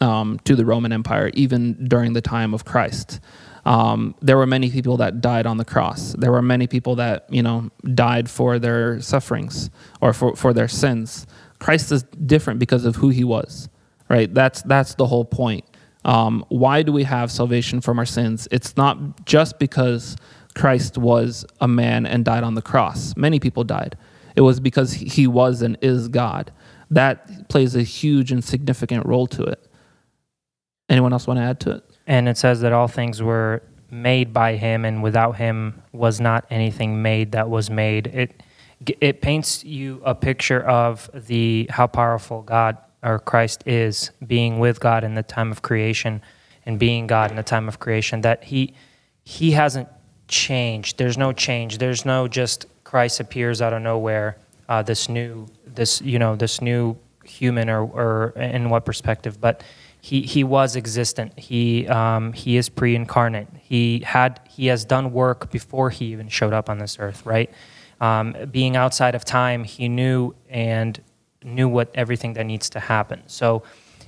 um, 0.00 0.38
to 0.44 0.54
the 0.54 0.64
Roman 0.64 0.92
Empire, 0.92 1.30
even 1.34 1.86
during 1.88 2.12
the 2.12 2.20
time 2.20 2.54
of 2.54 2.64
Christ. 2.64 3.20
Um, 3.64 4.14
there 4.22 4.36
were 4.36 4.46
many 4.46 4.70
people 4.70 4.96
that 4.98 5.20
died 5.20 5.46
on 5.46 5.58
the 5.58 5.64
cross. 5.64 6.14
There 6.18 6.32
were 6.32 6.42
many 6.42 6.66
people 6.66 6.96
that 6.96 7.26
you 7.28 7.42
know 7.42 7.70
died 7.94 8.30
for 8.30 8.58
their 8.58 9.00
sufferings 9.00 9.70
or 10.00 10.12
for, 10.12 10.34
for 10.36 10.52
their 10.52 10.68
sins. 10.68 11.26
Christ 11.58 11.92
is 11.92 12.02
different 12.04 12.60
because 12.60 12.84
of 12.84 12.96
who 12.96 13.10
he 13.10 13.24
was, 13.24 13.68
right? 14.08 14.32
That's 14.32 14.62
that's 14.62 14.94
the 14.94 15.06
whole 15.06 15.24
point. 15.24 15.64
Um, 16.04 16.44
why 16.48 16.82
do 16.82 16.92
we 16.92 17.02
have 17.04 17.30
salvation 17.30 17.80
from 17.80 17.98
our 17.98 18.06
sins? 18.06 18.48
It's 18.50 18.76
not 18.76 19.26
just 19.26 19.58
because 19.58 20.16
Christ 20.54 20.96
was 20.96 21.44
a 21.60 21.68
man 21.68 22.06
and 22.06 22.24
died 22.24 22.44
on 22.44 22.54
the 22.54 22.62
cross. 22.62 23.14
Many 23.16 23.38
people 23.38 23.64
died. 23.64 23.96
It 24.34 24.40
was 24.42 24.60
because 24.60 24.92
he 24.92 25.26
was 25.26 25.62
and 25.62 25.76
is 25.82 26.08
God. 26.08 26.52
That 26.90 27.48
plays 27.48 27.76
a 27.76 27.82
huge 27.82 28.32
and 28.32 28.42
significant 28.42 29.04
role 29.04 29.26
to 29.26 29.42
it. 29.42 29.67
Anyone 30.88 31.12
else 31.12 31.26
want 31.26 31.38
to 31.38 31.44
add 31.44 31.60
to 31.60 31.70
it? 31.72 31.84
And 32.06 32.28
it 32.28 32.38
says 32.38 32.60
that 32.62 32.72
all 32.72 32.88
things 32.88 33.22
were 33.22 33.62
made 33.90 34.32
by 34.32 34.56
him, 34.56 34.84
and 34.84 35.02
without 35.02 35.36
him 35.36 35.82
was 35.92 36.20
not 36.20 36.46
anything 36.50 37.02
made 37.02 37.32
that 37.32 37.48
was 37.48 37.70
made. 37.70 38.06
It 38.08 38.42
it 39.00 39.20
paints 39.20 39.64
you 39.64 40.00
a 40.04 40.14
picture 40.14 40.60
of 40.60 41.10
the 41.12 41.66
how 41.70 41.86
powerful 41.86 42.42
God 42.42 42.78
or 43.02 43.18
Christ 43.18 43.62
is, 43.66 44.10
being 44.26 44.58
with 44.58 44.80
God 44.80 45.04
in 45.04 45.14
the 45.14 45.22
time 45.22 45.50
of 45.50 45.62
creation, 45.62 46.22
and 46.64 46.78
being 46.78 47.06
God 47.06 47.30
in 47.30 47.36
the 47.36 47.42
time 47.42 47.68
of 47.68 47.78
creation. 47.78 48.20
That 48.22 48.44
he 48.44 48.74
he 49.24 49.52
hasn't 49.52 49.88
changed. 50.28 50.98
There's 50.98 51.18
no 51.18 51.32
change. 51.32 51.78
There's 51.78 52.04
no 52.04 52.28
just 52.28 52.66
Christ 52.84 53.20
appears 53.20 53.60
out 53.60 53.72
of 53.72 53.82
nowhere. 53.82 54.36
Uh, 54.68 54.82
this 54.82 55.08
new 55.08 55.46
this 55.66 56.00
you 56.02 56.18
know 56.18 56.36
this 56.36 56.60
new 56.60 56.96
human 57.24 57.68
or 57.68 57.82
or 57.82 58.30
in 58.36 58.70
what 58.70 58.84
perspective, 58.84 59.40
but 59.40 59.62
he 60.00 60.22
he 60.22 60.44
was 60.44 60.76
existent. 60.76 61.38
He 61.38 61.86
um, 61.88 62.32
he 62.32 62.56
is 62.56 62.68
pre-incarnate. 62.68 63.48
He 63.60 64.00
had 64.00 64.40
he 64.48 64.66
has 64.66 64.84
done 64.84 65.12
work 65.12 65.50
before 65.50 65.90
he 65.90 66.06
even 66.06 66.28
showed 66.28 66.52
up 66.52 66.70
on 66.70 66.78
this 66.78 66.98
earth. 66.98 67.26
Right, 67.26 67.50
um, 68.00 68.34
being 68.50 68.76
outside 68.76 69.14
of 69.14 69.24
time, 69.24 69.64
he 69.64 69.88
knew 69.88 70.34
and 70.48 71.00
knew 71.42 71.68
what 71.68 71.90
everything 71.94 72.34
that 72.34 72.46
needs 72.46 72.70
to 72.70 72.80
happen. 72.80 73.22
So 73.26 73.62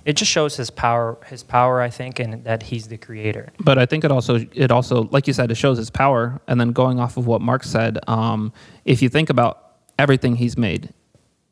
it 0.05 0.17
just 0.17 0.31
shows 0.31 0.57
his 0.57 0.71
power. 0.71 1.19
His 1.27 1.43
power, 1.43 1.81
I 1.81 1.91
think, 1.91 2.19
and 2.19 2.45
that 2.45 2.63
he's 2.63 2.89
the 2.89 2.97
creator. 2.97 3.53
But 3.61 3.79
I 3.79 3.87
think 3.87 4.05
it 4.05 4.13
also 4.13 4.47
it 4.55 4.71
also 4.71 5.09
like 5.11 5.27
you 5.27 5.33
said 5.33 5.51
it 5.51 5.57
shows 5.57 5.79
his 5.79 5.91
power. 5.91 6.41
And 6.47 6.61
then 6.61 6.73
going 6.73 7.01
off 7.01 7.17
of 7.17 7.27
what 7.27 7.41
Mark 7.41 7.65
said, 7.65 7.99
um, 8.07 8.53
if 8.85 9.03
you 9.03 9.09
think 9.09 9.29
about 9.29 9.75
everything 9.99 10.37
he's 10.37 10.57
made, 10.57 10.93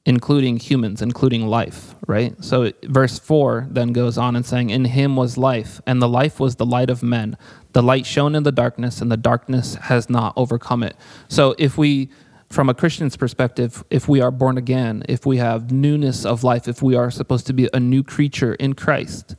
including 0.08 0.56
humans, 0.56 1.02
including 1.02 1.46
life, 1.46 1.94
right? 2.06 2.32
So 2.42 2.72
verse 2.84 3.18
four 3.18 3.68
then 3.70 3.92
goes 3.92 4.16
on 4.16 4.36
and 4.36 4.46
saying, 4.46 4.70
"In 4.70 4.86
him 4.86 5.16
was 5.16 5.36
life, 5.36 5.82
and 5.86 6.00
the 6.00 6.08
life 6.08 6.40
was 6.40 6.56
the 6.56 6.64
light 6.64 6.88
of 6.88 7.02
men. 7.02 7.36
The 7.74 7.82
light 7.82 8.06
shone 8.06 8.34
in 8.34 8.42
the 8.42 8.50
darkness, 8.50 9.02
and 9.02 9.12
the 9.12 9.18
darkness 9.18 9.74
has 9.74 10.08
not 10.08 10.32
overcome 10.34 10.82
it." 10.82 10.96
So 11.28 11.54
if 11.58 11.76
we 11.76 12.08
from 12.48 12.70
a 12.70 12.74
Christian's 12.74 13.18
perspective, 13.18 13.84
if 13.90 14.08
we 14.08 14.22
are 14.22 14.30
born 14.30 14.56
again, 14.56 15.02
if 15.06 15.26
we 15.26 15.36
have 15.36 15.70
newness 15.70 16.24
of 16.24 16.42
life, 16.42 16.66
if 16.66 16.82
we 16.82 16.96
are 16.96 17.10
supposed 17.10 17.46
to 17.48 17.52
be 17.52 17.68
a 17.74 17.78
new 17.78 18.02
creature 18.02 18.54
in 18.54 18.72
Christ, 18.72 19.36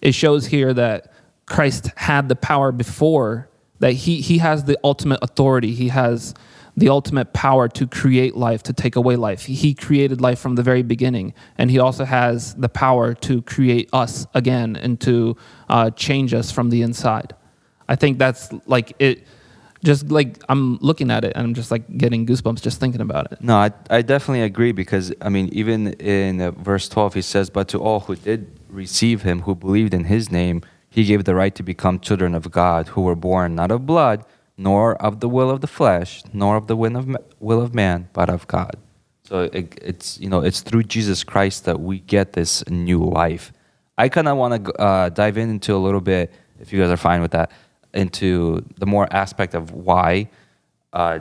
it 0.00 0.12
shows 0.12 0.46
here 0.46 0.74
that 0.74 1.12
Christ 1.46 1.92
had 1.94 2.28
the 2.28 2.34
power 2.34 2.72
before, 2.72 3.48
that 3.78 3.92
he, 3.92 4.20
he 4.20 4.38
has 4.38 4.64
the 4.64 4.76
ultimate 4.82 5.20
authority. 5.22 5.72
He 5.74 5.90
has 5.90 6.34
the 6.76 6.88
ultimate 6.88 7.32
power 7.32 7.68
to 7.68 7.86
create 7.86 8.34
life, 8.34 8.62
to 8.62 8.72
take 8.72 8.96
away 8.96 9.16
life. 9.16 9.44
He 9.44 9.74
created 9.74 10.20
life 10.20 10.38
from 10.38 10.54
the 10.54 10.62
very 10.62 10.82
beginning. 10.82 11.34
And 11.58 11.70
he 11.70 11.78
also 11.78 12.04
has 12.04 12.54
the 12.54 12.68
power 12.68 13.14
to 13.14 13.42
create 13.42 13.90
us 13.92 14.26
again 14.34 14.76
and 14.76 15.00
to 15.02 15.36
uh, 15.68 15.90
change 15.90 16.32
us 16.32 16.50
from 16.50 16.70
the 16.70 16.82
inside. 16.82 17.34
I 17.88 17.96
think 17.96 18.18
that's 18.18 18.50
like 18.66 18.94
it. 18.98 19.26
Just 19.84 20.12
like 20.12 20.40
I'm 20.48 20.78
looking 20.78 21.10
at 21.10 21.24
it 21.24 21.32
and 21.34 21.44
I'm 21.44 21.54
just 21.54 21.72
like 21.72 21.98
getting 21.98 22.24
goosebumps 22.24 22.62
just 22.62 22.78
thinking 22.78 23.00
about 23.00 23.32
it. 23.32 23.42
No, 23.42 23.56
I, 23.56 23.72
I 23.90 24.02
definitely 24.02 24.42
agree 24.42 24.70
because, 24.70 25.12
I 25.20 25.28
mean, 25.28 25.48
even 25.52 25.94
in 25.94 26.40
uh, 26.40 26.52
verse 26.52 26.88
12, 26.88 27.14
he 27.14 27.22
says, 27.22 27.50
But 27.50 27.66
to 27.68 27.80
all 27.80 27.98
who 28.00 28.14
did 28.14 28.60
receive 28.68 29.22
him, 29.22 29.40
who 29.40 29.56
believed 29.56 29.92
in 29.92 30.04
his 30.04 30.30
name, 30.30 30.62
he 30.88 31.04
gave 31.04 31.24
the 31.24 31.34
right 31.34 31.52
to 31.56 31.64
become 31.64 31.98
children 31.98 32.32
of 32.36 32.48
God, 32.52 32.88
who 32.88 33.00
were 33.00 33.16
born 33.16 33.56
not 33.56 33.72
of 33.72 33.84
blood, 33.84 34.24
nor 34.62 34.94
of 35.06 35.20
the 35.20 35.28
will 35.28 35.50
of 35.50 35.60
the 35.60 35.66
flesh, 35.66 36.22
nor 36.32 36.56
of 36.56 36.66
the 36.66 36.76
will 36.76 36.96
of, 36.96 37.06
ma- 37.06 37.18
will 37.40 37.60
of 37.60 37.74
man, 37.74 38.08
but 38.12 38.28
of 38.30 38.46
God. 38.46 38.76
So 39.24 39.34
it, 39.52 39.78
it's, 39.82 40.20
you 40.20 40.28
know, 40.28 40.40
it's 40.40 40.60
through 40.60 40.84
Jesus 40.84 41.24
Christ 41.24 41.64
that 41.64 41.80
we 41.80 42.00
get 42.00 42.32
this 42.32 42.68
new 42.68 43.02
life. 43.22 43.52
I 43.98 44.08
kind 44.08 44.28
of 44.28 44.36
want 44.36 44.64
to 44.64 44.72
uh, 44.80 45.08
dive 45.08 45.36
in 45.36 45.50
into 45.50 45.74
a 45.74 45.82
little 45.86 46.00
bit, 46.00 46.32
if 46.60 46.72
you 46.72 46.80
guys 46.80 46.90
are 46.90 46.96
fine 46.96 47.20
with 47.20 47.32
that, 47.32 47.50
into 47.92 48.64
the 48.78 48.86
more 48.86 49.06
aspect 49.10 49.54
of 49.54 49.72
why 49.72 50.28
uh, 50.92 51.20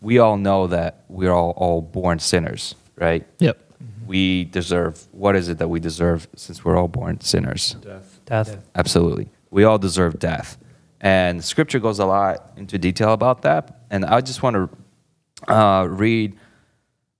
we 0.00 0.18
all 0.18 0.36
know 0.36 0.66
that 0.68 1.04
we're 1.08 1.32
all, 1.32 1.52
all 1.56 1.80
born 1.82 2.18
sinners, 2.18 2.74
right? 2.96 3.26
Yep. 3.38 3.58
We 4.06 4.44
deserve, 4.44 5.06
what 5.12 5.34
is 5.36 5.48
it 5.48 5.58
that 5.58 5.68
we 5.68 5.80
deserve 5.80 6.28
since 6.36 6.64
we're 6.64 6.76
all 6.76 6.88
born 6.88 7.20
sinners? 7.20 7.74
Death. 7.74 8.20
Death. 8.24 8.58
Absolutely. 8.74 9.28
We 9.50 9.64
all 9.64 9.78
deserve 9.78 10.18
death. 10.18 10.58
And 11.06 11.44
scripture 11.44 11.78
goes 11.78 12.00
a 12.00 12.04
lot 12.04 12.50
into 12.56 12.78
detail 12.78 13.12
about 13.12 13.42
that. 13.42 13.82
And 13.92 14.04
I 14.04 14.20
just 14.20 14.42
want 14.42 14.56
to 14.56 15.52
uh, 15.54 15.84
read 15.84 16.36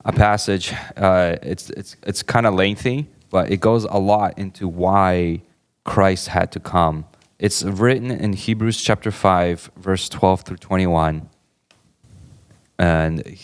a 0.04 0.12
passage. 0.12 0.74
Uh, 0.96 1.36
it's 1.40 1.70
it's, 1.70 1.94
it's 2.04 2.20
kind 2.24 2.46
of 2.46 2.54
lengthy, 2.54 3.06
but 3.30 3.52
it 3.52 3.60
goes 3.60 3.84
a 3.84 3.98
lot 3.98 4.36
into 4.40 4.66
why 4.66 5.40
Christ 5.84 6.26
had 6.26 6.50
to 6.50 6.58
come. 6.58 7.04
It's 7.38 7.62
written 7.62 8.10
in 8.10 8.32
Hebrews 8.32 8.82
chapter 8.82 9.12
5, 9.12 9.70
verse 9.76 10.08
12 10.08 10.40
through 10.40 10.56
21. 10.56 11.30
And 12.80 13.38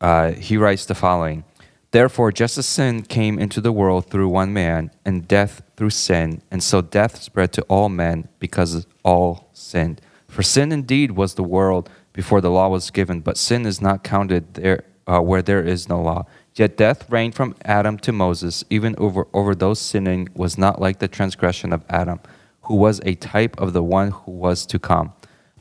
uh, 0.00 0.32
he 0.32 0.56
writes 0.56 0.86
the 0.86 0.96
following 0.96 1.44
Therefore, 1.90 2.32
just 2.32 2.58
as 2.58 2.66
sin 2.66 3.02
came 3.02 3.38
into 3.38 3.60
the 3.60 3.72
world 3.72 4.10
through 4.10 4.28
one 4.28 4.52
man, 4.52 4.90
and 5.04 5.26
death 5.26 5.62
through 5.76 5.90
sin, 5.90 6.42
and 6.50 6.62
so 6.62 6.80
death 6.80 7.22
spread 7.22 7.52
to 7.54 7.62
all 7.62 7.88
men 7.88 8.28
because 8.38 8.86
all 9.04 9.48
sinned. 9.52 10.00
For 10.28 10.42
sin 10.42 10.72
indeed 10.72 11.12
was 11.12 11.34
the 11.34 11.42
world 11.42 11.88
before 12.12 12.40
the 12.40 12.50
law 12.50 12.68
was 12.68 12.90
given, 12.90 13.20
but 13.20 13.38
sin 13.38 13.66
is 13.66 13.80
not 13.80 14.02
counted 14.04 14.54
there 14.54 14.84
uh, 15.06 15.20
where 15.20 15.42
there 15.42 15.62
is 15.62 15.88
no 15.88 16.00
law. 16.02 16.26
Yet 16.54 16.76
death 16.76 17.10
reigned 17.10 17.34
from 17.34 17.54
Adam 17.64 17.98
to 17.98 18.12
Moses, 18.12 18.64
even 18.70 18.94
over, 18.98 19.26
over 19.32 19.54
those 19.54 19.78
sinning 19.78 20.28
was 20.34 20.58
not 20.58 20.80
like 20.80 20.98
the 20.98 21.08
transgression 21.08 21.72
of 21.72 21.84
Adam, 21.88 22.20
who 22.62 22.74
was 22.74 23.00
a 23.04 23.14
type 23.14 23.58
of 23.60 23.72
the 23.72 23.82
one 23.82 24.10
who 24.10 24.32
was 24.32 24.66
to 24.66 24.78
come. 24.78 25.12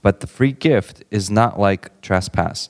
But 0.02 0.22
the 0.22 0.28
free 0.28 0.54
gift 0.54 1.04
is 1.12 1.30
not 1.30 1.60
like 1.60 2.02
trespass. 2.02 2.70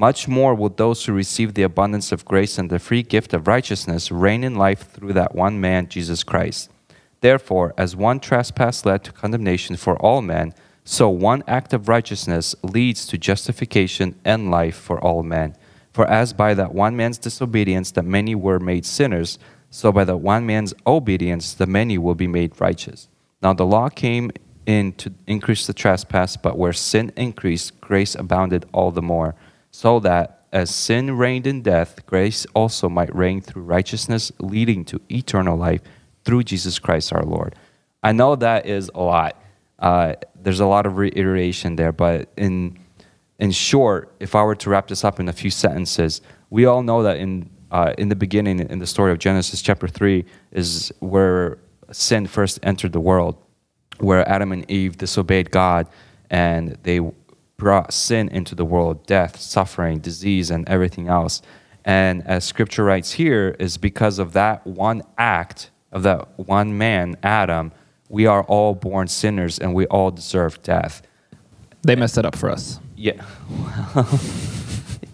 Much 0.00 0.26
more 0.26 0.54
will 0.54 0.70
those 0.70 1.04
who 1.04 1.12
receive 1.12 1.52
the 1.52 1.62
abundance 1.62 2.10
of 2.10 2.24
grace 2.24 2.56
and 2.56 2.70
the 2.70 2.78
free 2.78 3.02
gift 3.02 3.34
of 3.34 3.46
righteousness 3.46 4.10
reign 4.10 4.42
in 4.42 4.54
life 4.54 4.90
through 4.90 5.12
that 5.12 5.34
one 5.34 5.60
man, 5.60 5.86
Jesus 5.90 6.24
Christ. 6.24 6.70
Therefore, 7.20 7.74
as 7.76 7.94
one 7.94 8.18
trespass 8.18 8.86
led 8.86 9.04
to 9.04 9.12
condemnation 9.12 9.76
for 9.76 9.98
all 9.98 10.22
men, 10.22 10.54
so 10.84 11.10
one 11.10 11.44
act 11.46 11.74
of 11.74 11.86
righteousness 11.86 12.54
leads 12.62 13.06
to 13.08 13.18
justification 13.18 14.18
and 14.24 14.50
life 14.50 14.74
for 14.74 14.98
all 14.98 15.22
men. 15.22 15.54
For 15.92 16.06
as 16.06 16.32
by 16.32 16.54
that 16.54 16.72
one 16.72 16.96
man's 16.96 17.18
disobedience 17.18 17.90
the 17.90 18.02
many 18.02 18.34
were 18.34 18.58
made 18.58 18.86
sinners, 18.86 19.38
so 19.68 19.92
by 19.92 20.04
the 20.04 20.16
one 20.16 20.46
man's 20.46 20.72
obedience 20.86 21.52
the 21.52 21.66
many 21.66 21.98
will 21.98 22.14
be 22.14 22.26
made 22.26 22.58
righteous. 22.58 23.08
Now 23.42 23.52
the 23.52 23.66
law 23.66 23.90
came 23.90 24.30
in 24.64 24.94
to 24.94 25.12
increase 25.26 25.66
the 25.66 25.74
trespass, 25.74 26.38
but 26.38 26.56
where 26.56 26.72
sin 26.72 27.12
increased, 27.18 27.78
grace 27.82 28.14
abounded 28.14 28.64
all 28.72 28.92
the 28.92 29.02
more, 29.02 29.34
so 29.70 30.00
that 30.00 30.46
as 30.52 30.74
sin 30.74 31.16
reigned 31.16 31.46
in 31.46 31.62
death, 31.62 32.04
grace 32.06 32.46
also 32.54 32.88
might 32.88 33.14
reign 33.14 33.40
through 33.40 33.62
righteousness, 33.62 34.32
leading 34.40 34.84
to 34.86 35.00
eternal 35.08 35.56
life 35.56 35.80
through 36.24 36.42
Jesus 36.42 36.78
Christ 36.78 37.12
our 37.12 37.22
Lord. 37.22 37.54
I 38.02 38.12
know 38.12 38.34
that 38.36 38.66
is 38.66 38.90
a 38.94 39.00
lot. 39.00 39.40
Uh, 39.78 40.14
there's 40.34 40.60
a 40.60 40.66
lot 40.66 40.86
of 40.86 40.96
reiteration 40.96 41.76
there, 41.76 41.92
but 41.92 42.28
in 42.36 42.78
in 43.38 43.52
short, 43.52 44.12
if 44.20 44.34
I 44.34 44.42
were 44.42 44.54
to 44.56 44.68
wrap 44.68 44.88
this 44.88 45.02
up 45.02 45.18
in 45.18 45.26
a 45.26 45.32
few 45.32 45.50
sentences, 45.50 46.20
we 46.50 46.66
all 46.66 46.82
know 46.82 47.02
that 47.02 47.16
in 47.16 47.48
uh, 47.70 47.94
in 47.96 48.08
the 48.08 48.16
beginning, 48.16 48.60
in 48.60 48.78
the 48.80 48.86
story 48.86 49.12
of 49.12 49.18
Genesis 49.18 49.62
chapter 49.62 49.88
three, 49.88 50.24
is 50.50 50.92
where 50.98 51.58
sin 51.92 52.26
first 52.26 52.58
entered 52.62 52.92
the 52.92 53.00
world, 53.00 53.36
where 53.98 54.28
Adam 54.28 54.52
and 54.52 54.68
Eve 54.70 54.98
disobeyed 54.98 55.50
God, 55.50 55.86
and 56.28 56.76
they 56.82 57.00
brought 57.60 57.92
sin 57.92 58.28
into 58.28 58.54
the 58.54 58.64
world, 58.64 59.06
death, 59.06 59.38
suffering, 59.38 60.00
disease, 60.00 60.50
and 60.50 60.68
everything 60.68 61.08
else. 61.08 61.42
And 61.84 62.26
as 62.26 62.44
Scripture 62.44 62.84
writes 62.84 63.12
here, 63.12 63.54
is 63.58 63.76
because 63.76 64.18
of 64.18 64.32
that 64.32 64.66
one 64.66 65.02
act 65.18 65.70
of 65.92 66.02
that 66.04 66.38
one 66.38 66.76
man, 66.78 67.16
Adam, 67.22 67.72
we 68.08 68.26
are 68.26 68.42
all 68.44 68.74
born 68.74 69.08
sinners 69.08 69.58
and 69.58 69.74
we 69.74 69.86
all 69.86 70.10
deserve 70.10 70.62
death. 70.62 71.02
They 71.82 71.96
messed 71.96 72.18
it 72.18 72.24
up 72.24 72.36
for 72.36 72.50
us. 72.50 72.80
Yeah. 72.96 73.24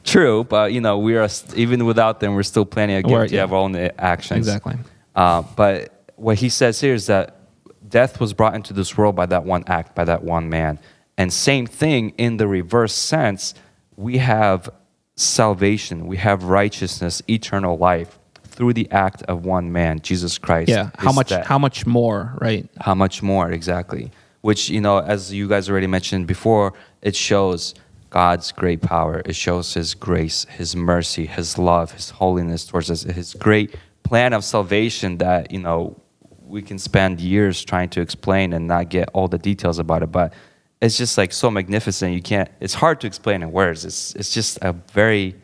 True, 0.04 0.44
but 0.44 0.72
you 0.72 0.80
know, 0.80 0.98
we 0.98 1.16
are 1.16 1.28
even 1.54 1.84
without 1.84 2.20
them, 2.20 2.34
we're 2.34 2.42
still 2.42 2.64
planning 2.64 2.96
We're- 2.96 3.08
guilty 3.08 3.36
yeah. 3.36 3.44
of 3.44 3.52
our 3.52 3.58
own 3.58 3.74
actions. 3.98 4.46
Exactly. 4.46 4.76
Uh, 5.14 5.42
but 5.56 6.12
what 6.16 6.38
he 6.38 6.48
says 6.48 6.80
here 6.80 6.94
is 6.94 7.06
that 7.06 7.40
death 7.88 8.20
was 8.20 8.32
brought 8.32 8.54
into 8.54 8.72
this 8.72 8.96
world 8.96 9.16
by 9.16 9.26
that 9.26 9.44
one 9.44 9.64
act, 9.66 9.94
by 9.94 10.04
that 10.04 10.22
one 10.22 10.48
man. 10.48 10.78
And 11.18 11.32
same 11.32 11.66
thing 11.66 12.10
in 12.18 12.36
the 12.36 12.46
reverse 12.46 12.94
sense, 12.94 13.54
we 13.96 14.18
have 14.18 14.68
salvation, 15.14 16.06
we 16.06 16.18
have 16.18 16.44
righteousness, 16.44 17.22
eternal 17.28 17.78
life 17.78 18.18
through 18.44 18.72
the 18.72 18.90
act 18.90 19.22
of 19.22 19.44
one 19.44 19.72
man, 19.72 20.00
Jesus 20.00 20.38
Christ. 20.38 20.70
Yeah. 20.70 20.90
How 20.98 21.12
much? 21.12 21.28
death. 21.28 21.46
How 21.46 21.58
much 21.58 21.86
more? 21.86 22.36
Right. 22.40 22.68
How 22.80 22.94
much 22.94 23.22
more 23.22 23.50
exactly? 23.50 24.10
Which 24.40 24.68
you 24.68 24.80
know, 24.80 24.98
as 24.98 25.32
you 25.32 25.48
guys 25.48 25.68
already 25.68 25.86
mentioned 25.86 26.26
before, 26.26 26.72
it 27.02 27.16
shows 27.16 27.74
God's 28.10 28.52
great 28.52 28.80
power. 28.80 29.22
It 29.24 29.34
shows 29.34 29.74
His 29.74 29.94
grace, 29.94 30.46
His 30.50 30.76
mercy, 30.76 31.26
His 31.26 31.58
love, 31.58 31.92
His 31.92 32.10
holiness 32.10 32.66
towards 32.66 32.90
us, 32.90 33.02
His 33.02 33.34
great 33.34 33.74
plan 34.04 34.32
of 34.32 34.44
salvation 34.44 35.18
that 35.18 35.50
you 35.50 35.58
know 35.58 36.00
we 36.46 36.62
can 36.62 36.78
spend 36.78 37.20
years 37.20 37.64
trying 37.64 37.88
to 37.90 38.00
explain 38.00 38.52
and 38.52 38.68
not 38.68 38.88
get 38.88 39.10
all 39.12 39.28
the 39.28 39.38
details 39.38 39.78
about 39.78 40.02
it. 40.02 40.12
But 40.12 40.32
it's 40.80 40.96
just 40.96 41.16
like 41.16 41.32
so 41.32 41.50
magnificent. 41.50 42.14
You 42.14 42.22
can't. 42.22 42.50
It's 42.60 42.74
hard 42.74 43.00
to 43.00 43.06
explain 43.06 43.42
in 43.42 43.52
words. 43.52 43.84
It's 43.84 44.14
it's 44.14 44.32
just 44.32 44.58
a 44.62 44.72
very 44.72 45.34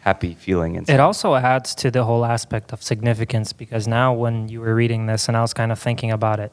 happy 0.00 0.34
feeling 0.34 0.76
inside. 0.76 0.94
It 0.94 1.00
also 1.00 1.34
adds 1.34 1.74
to 1.76 1.90
the 1.90 2.04
whole 2.04 2.24
aspect 2.24 2.72
of 2.72 2.82
significance 2.82 3.52
because 3.52 3.88
now 3.88 4.14
when 4.14 4.48
you 4.48 4.60
were 4.60 4.74
reading 4.74 5.06
this 5.06 5.28
and 5.28 5.36
I 5.36 5.42
was 5.42 5.52
kind 5.52 5.72
of 5.72 5.78
thinking 5.78 6.10
about 6.10 6.40
it, 6.40 6.52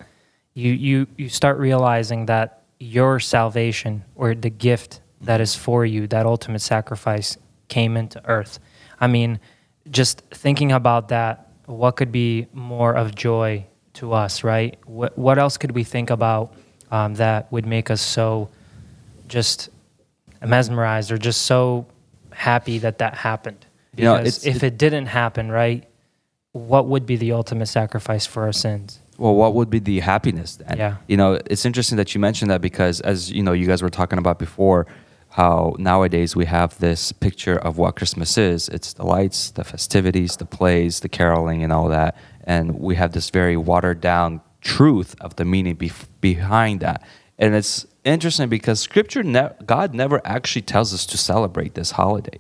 you 0.54 0.74
you 0.74 1.08
you 1.18 1.30
start 1.30 1.58
realizing 1.60 2.26
that 2.26 2.64
your 2.80 3.20
salvation 3.20 4.04
or 4.16 4.36
the 4.36 4.50
gift 4.50 5.02
that 5.22 5.40
is 5.40 5.56
for 5.56 5.86
you, 5.86 6.08
that 6.08 6.26
ultimate 6.26 6.62
sacrifice 6.62 7.38
came 7.70 7.96
into 7.96 8.22
earth. 8.28 8.60
I 9.00 9.08
mean, 9.08 9.40
just 9.90 10.22
thinking 10.32 10.72
about 10.72 11.08
that, 11.10 11.50
what 11.66 11.96
could 11.96 12.12
be 12.12 12.48
more 12.52 12.94
of 12.94 13.16
joy 13.16 13.66
to 13.94 14.12
us, 14.12 14.44
right? 14.44 14.78
What 14.86 15.18
what 15.18 15.38
else 15.38 15.58
could 15.58 15.72
we 15.72 15.84
think 15.86 16.10
about 16.10 16.54
um, 16.94 17.16
that 17.16 17.52
would 17.52 17.66
make 17.66 17.90
us 17.90 18.02
so 18.02 18.50
just 19.28 19.70
mesmerized 20.46 21.12
or 21.12 21.18
just 21.18 21.42
so 21.44 21.86
happy 22.32 22.78
that 22.80 23.00
that 23.00 23.16
happened. 23.16 23.66
You 23.96 24.06
know, 24.06 24.16
it's- 24.16 24.46
if 24.46 24.64
it 24.64 24.78
didn't 24.78 25.08
happen, 25.08 25.52
right, 25.52 25.84
what 26.52 26.88
would 26.88 27.06
be 27.06 27.16
the 27.16 27.32
ultimate 27.32 27.66
sacrifice 27.68 28.26
for 28.28 28.44
our 28.44 28.54
sins? 28.54 29.00
Well, 29.18 29.36
what 29.36 29.54
would 29.56 29.70
be 29.70 29.80
the 29.80 30.00
happiness 30.02 30.56
then? 30.58 30.78
Yeah. 30.78 30.96
You 31.08 31.18
know, 31.18 31.40
it's 31.48 31.66
interesting 31.66 31.98
that 31.98 32.14
you 32.14 32.20
mentioned 32.22 32.52
that 32.52 32.62
because, 32.62 33.02
as 33.02 33.32
you 33.32 33.42
know, 33.44 33.54
you 33.54 33.66
guys 33.68 33.82
were 33.82 33.90
talking 33.90 34.20
about 34.20 34.38
before, 34.40 34.86
how 35.30 35.76
nowadays 35.80 36.36
we 36.36 36.46
have 36.46 36.78
this 36.80 37.12
picture 37.12 37.58
of 37.58 37.78
what 37.80 37.96
Christmas 37.96 38.38
is. 38.38 38.70
It's 38.70 38.94
the 38.94 39.04
lights, 39.06 39.50
the 39.52 39.64
festivities, 39.64 40.38
the 40.38 40.46
plays, 40.46 41.00
the 41.00 41.10
caroling, 41.10 41.64
and 41.64 41.74
all 41.74 41.88
that. 41.90 42.16
And 42.44 42.80
we 42.80 42.96
have 42.96 43.14
this 43.14 43.32
very 43.32 43.58
watered 43.58 44.00
down 44.02 44.42
truth 44.64 45.16
of 45.22 45.36
the 45.36 45.46
meaning 45.46 45.76
bef- 45.76 46.08
behind 46.22 46.80
that. 46.82 47.04
And 47.38 47.54
it's 47.56 47.86
interesting 48.04 48.50
because 48.50 48.80
Scripture, 48.80 49.24
ne- 49.24 49.52
God 49.66 49.94
never 49.94 50.22
actually 50.26 50.62
tells 50.62 50.94
us 50.94 51.06
to 51.08 51.18
celebrate 51.18 51.74
this 51.76 51.92
holiday. 51.92 52.40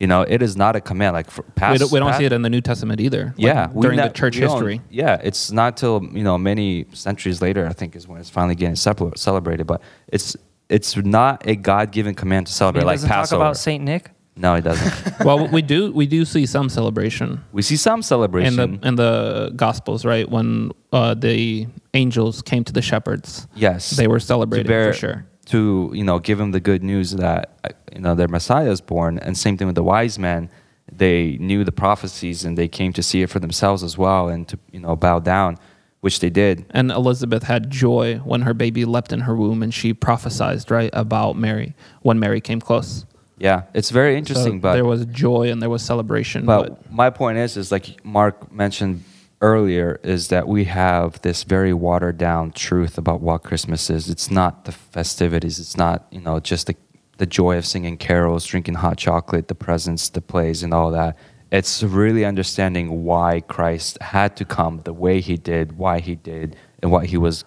You 0.00 0.08
know, 0.08 0.22
it 0.22 0.42
is 0.42 0.56
not 0.56 0.74
a 0.74 0.80
command. 0.80 1.14
Like 1.14 1.30
for 1.30 1.42
past, 1.54 1.72
we 1.74 1.78
don't, 1.78 1.92
we 1.92 1.98
don't 2.00 2.08
past- 2.08 2.18
see 2.18 2.24
it 2.24 2.32
in 2.32 2.42
the 2.42 2.50
New 2.50 2.60
Testament 2.60 3.00
either. 3.00 3.34
yeah, 3.36 3.68
we 3.72 3.82
during 3.82 3.98
ne- 3.98 4.08
the 4.08 4.12
church 4.12 4.34
history. 4.34 4.80
Yeah, 4.90 5.20
it's 5.22 5.52
not 5.52 5.76
till 5.76 6.02
you 6.12 6.24
know 6.24 6.36
many 6.38 6.86
centuries 6.92 7.40
later. 7.40 7.66
I 7.68 7.72
think 7.72 7.94
is 7.94 8.08
when 8.08 8.18
it's 8.20 8.28
finally 8.30 8.56
getting 8.56 8.74
celebra- 8.74 9.16
celebrated. 9.16 9.66
But 9.68 9.80
it's 10.08 10.36
it's 10.68 10.96
not 10.96 11.46
a 11.46 11.54
God 11.54 11.92
given 11.92 12.14
command 12.16 12.48
to 12.48 12.52
celebrate 12.52 12.80
mean, 12.80 12.86
it 12.86 12.92
like 12.92 12.96
doesn't 12.96 13.08
Passover. 13.10 13.38
talk 13.42 13.46
about 13.50 13.56
Saint 13.58 13.84
Nick. 13.84 14.10
No, 14.34 14.54
it 14.54 14.62
doesn't. 14.62 15.20
well, 15.24 15.46
we 15.48 15.60
do 15.60 15.92
we 15.92 16.06
do 16.06 16.24
see 16.24 16.46
some 16.46 16.68
celebration 16.68 17.44
we 17.52 17.62
see 17.62 17.76
some 17.76 18.02
celebration 18.02 18.58
in 18.58 18.80
the 18.80 18.88
in 18.88 18.94
the 18.96 19.52
Gospels, 19.54 20.04
right? 20.04 20.28
When 20.28 20.72
uh, 20.92 21.14
the 21.14 21.66
angels 21.92 22.40
came 22.40 22.64
to 22.64 22.72
the 22.72 22.82
shepherds, 22.82 23.46
yes, 23.54 23.90
they 23.90 24.06
were 24.06 24.20
celebrating 24.20 24.66
bear, 24.66 24.92
for 24.92 24.98
sure. 24.98 25.26
To 25.46 25.90
you 25.94 26.04
know, 26.04 26.18
give 26.18 26.38
them 26.38 26.52
the 26.52 26.60
good 26.60 26.82
news 26.82 27.12
that 27.12 27.58
uh, 27.64 27.68
you 27.94 28.00
know 28.00 28.14
their 28.14 28.28
Messiah 28.28 28.70
is 28.70 28.80
born, 28.80 29.18
and 29.18 29.36
same 29.36 29.56
thing 29.58 29.66
with 29.66 29.76
the 29.76 29.82
wise 29.82 30.18
men. 30.18 30.50
They 30.90 31.36
knew 31.38 31.64
the 31.64 31.72
prophecies 31.72 32.44
and 32.44 32.58
they 32.58 32.68
came 32.68 32.92
to 32.94 33.02
see 33.02 33.22
it 33.22 33.30
for 33.30 33.38
themselves 33.38 33.82
as 33.82 33.98
well, 33.98 34.28
and 34.28 34.48
to 34.48 34.58
you 34.70 34.80
know 34.80 34.96
bow 34.96 35.18
down, 35.18 35.58
which 36.00 36.20
they 36.20 36.30
did. 36.30 36.64
And 36.70 36.90
Elizabeth 36.90 37.42
had 37.42 37.70
joy 37.70 38.16
when 38.18 38.42
her 38.42 38.54
baby 38.54 38.86
leapt 38.86 39.12
in 39.12 39.20
her 39.20 39.36
womb, 39.36 39.62
and 39.62 39.74
she 39.74 39.92
prophesied 39.92 40.70
right 40.70 40.90
about 40.94 41.36
Mary 41.36 41.74
when 42.00 42.18
Mary 42.18 42.40
came 42.40 42.60
close. 42.60 43.04
Yeah, 43.42 43.62
it's 43.74 43.90
very 43.90 44.14
So 44.14 44.18
interesting. 44.18 44.60
but 44.60 44.74
there 44.74 44.84
was 44.84 45.04
joy 45.06 45.50
and 45.50 45.60
there 45.60 45.68
was 45.70 45.82
celebration. 45.82 46.46
But, 46.46 46.62
But, 46.62 46.92
my 46.92 47.10
point 47.10 47.38
is, 47.38 47.56
is 47.56 47.72
like 47.72 47.86
Mark 48.04 48.52
mentioned 48.52 49.02
earlier, 49.40 49.98
is 50.04 50.28
that 50.28 50.46
we 50.46 50.64
have 50.66 51.20
this 51.22 51.42
very 51.42 51.72
watered 51.72 52.18
down 52.18 52.52
truth 52.52 52.96
about 52.98 53.20
what 53.20 53.42
Christmas 53.42 53.90
is. 53.90 54.08
It's 54.08 54.30
not 54.30 54.64
the 54.64 54.72
festivities. 54.72 55.58
It's 55.58 55.76
not 55.76 56.06
you 56.12 56.20
know 56.20 56.38
just 56.38 56.68
the 56.68 56.76
the 57.18 57.26
joy 57.26 57.58
of 57.58 57.66
singing 57.66 57.96
carols, 57.98 58.46
drinking 58.46 58.74
hot 58.74 58.96
chocolate, 58.96 59.48
the 59.48 59.54
presents, 59.54 60.08
the 60.08 60.20
plays, 60.20 60.62
and 60.62 60.72
all 60.72 60.90
that. 60.92 61.16
It's 61.50 61.82
really 61.82 62.24
understanding 62.24 63.04
why 63.04 63.40
Christ 63.40 64.00
had 64.00 64.36
to 64.36 64.44
come 64.44 64.80
the 64.84 64.92
way 64.94 65.20
he 65.20 65.36
did, 65.36 65.76
why 65.76 65.98
he 66.00 66.14
did, 66.14 66.56
and 66.80 66.90
what 66.92 67.06
he 67.06 67.16
was 67.18 67.44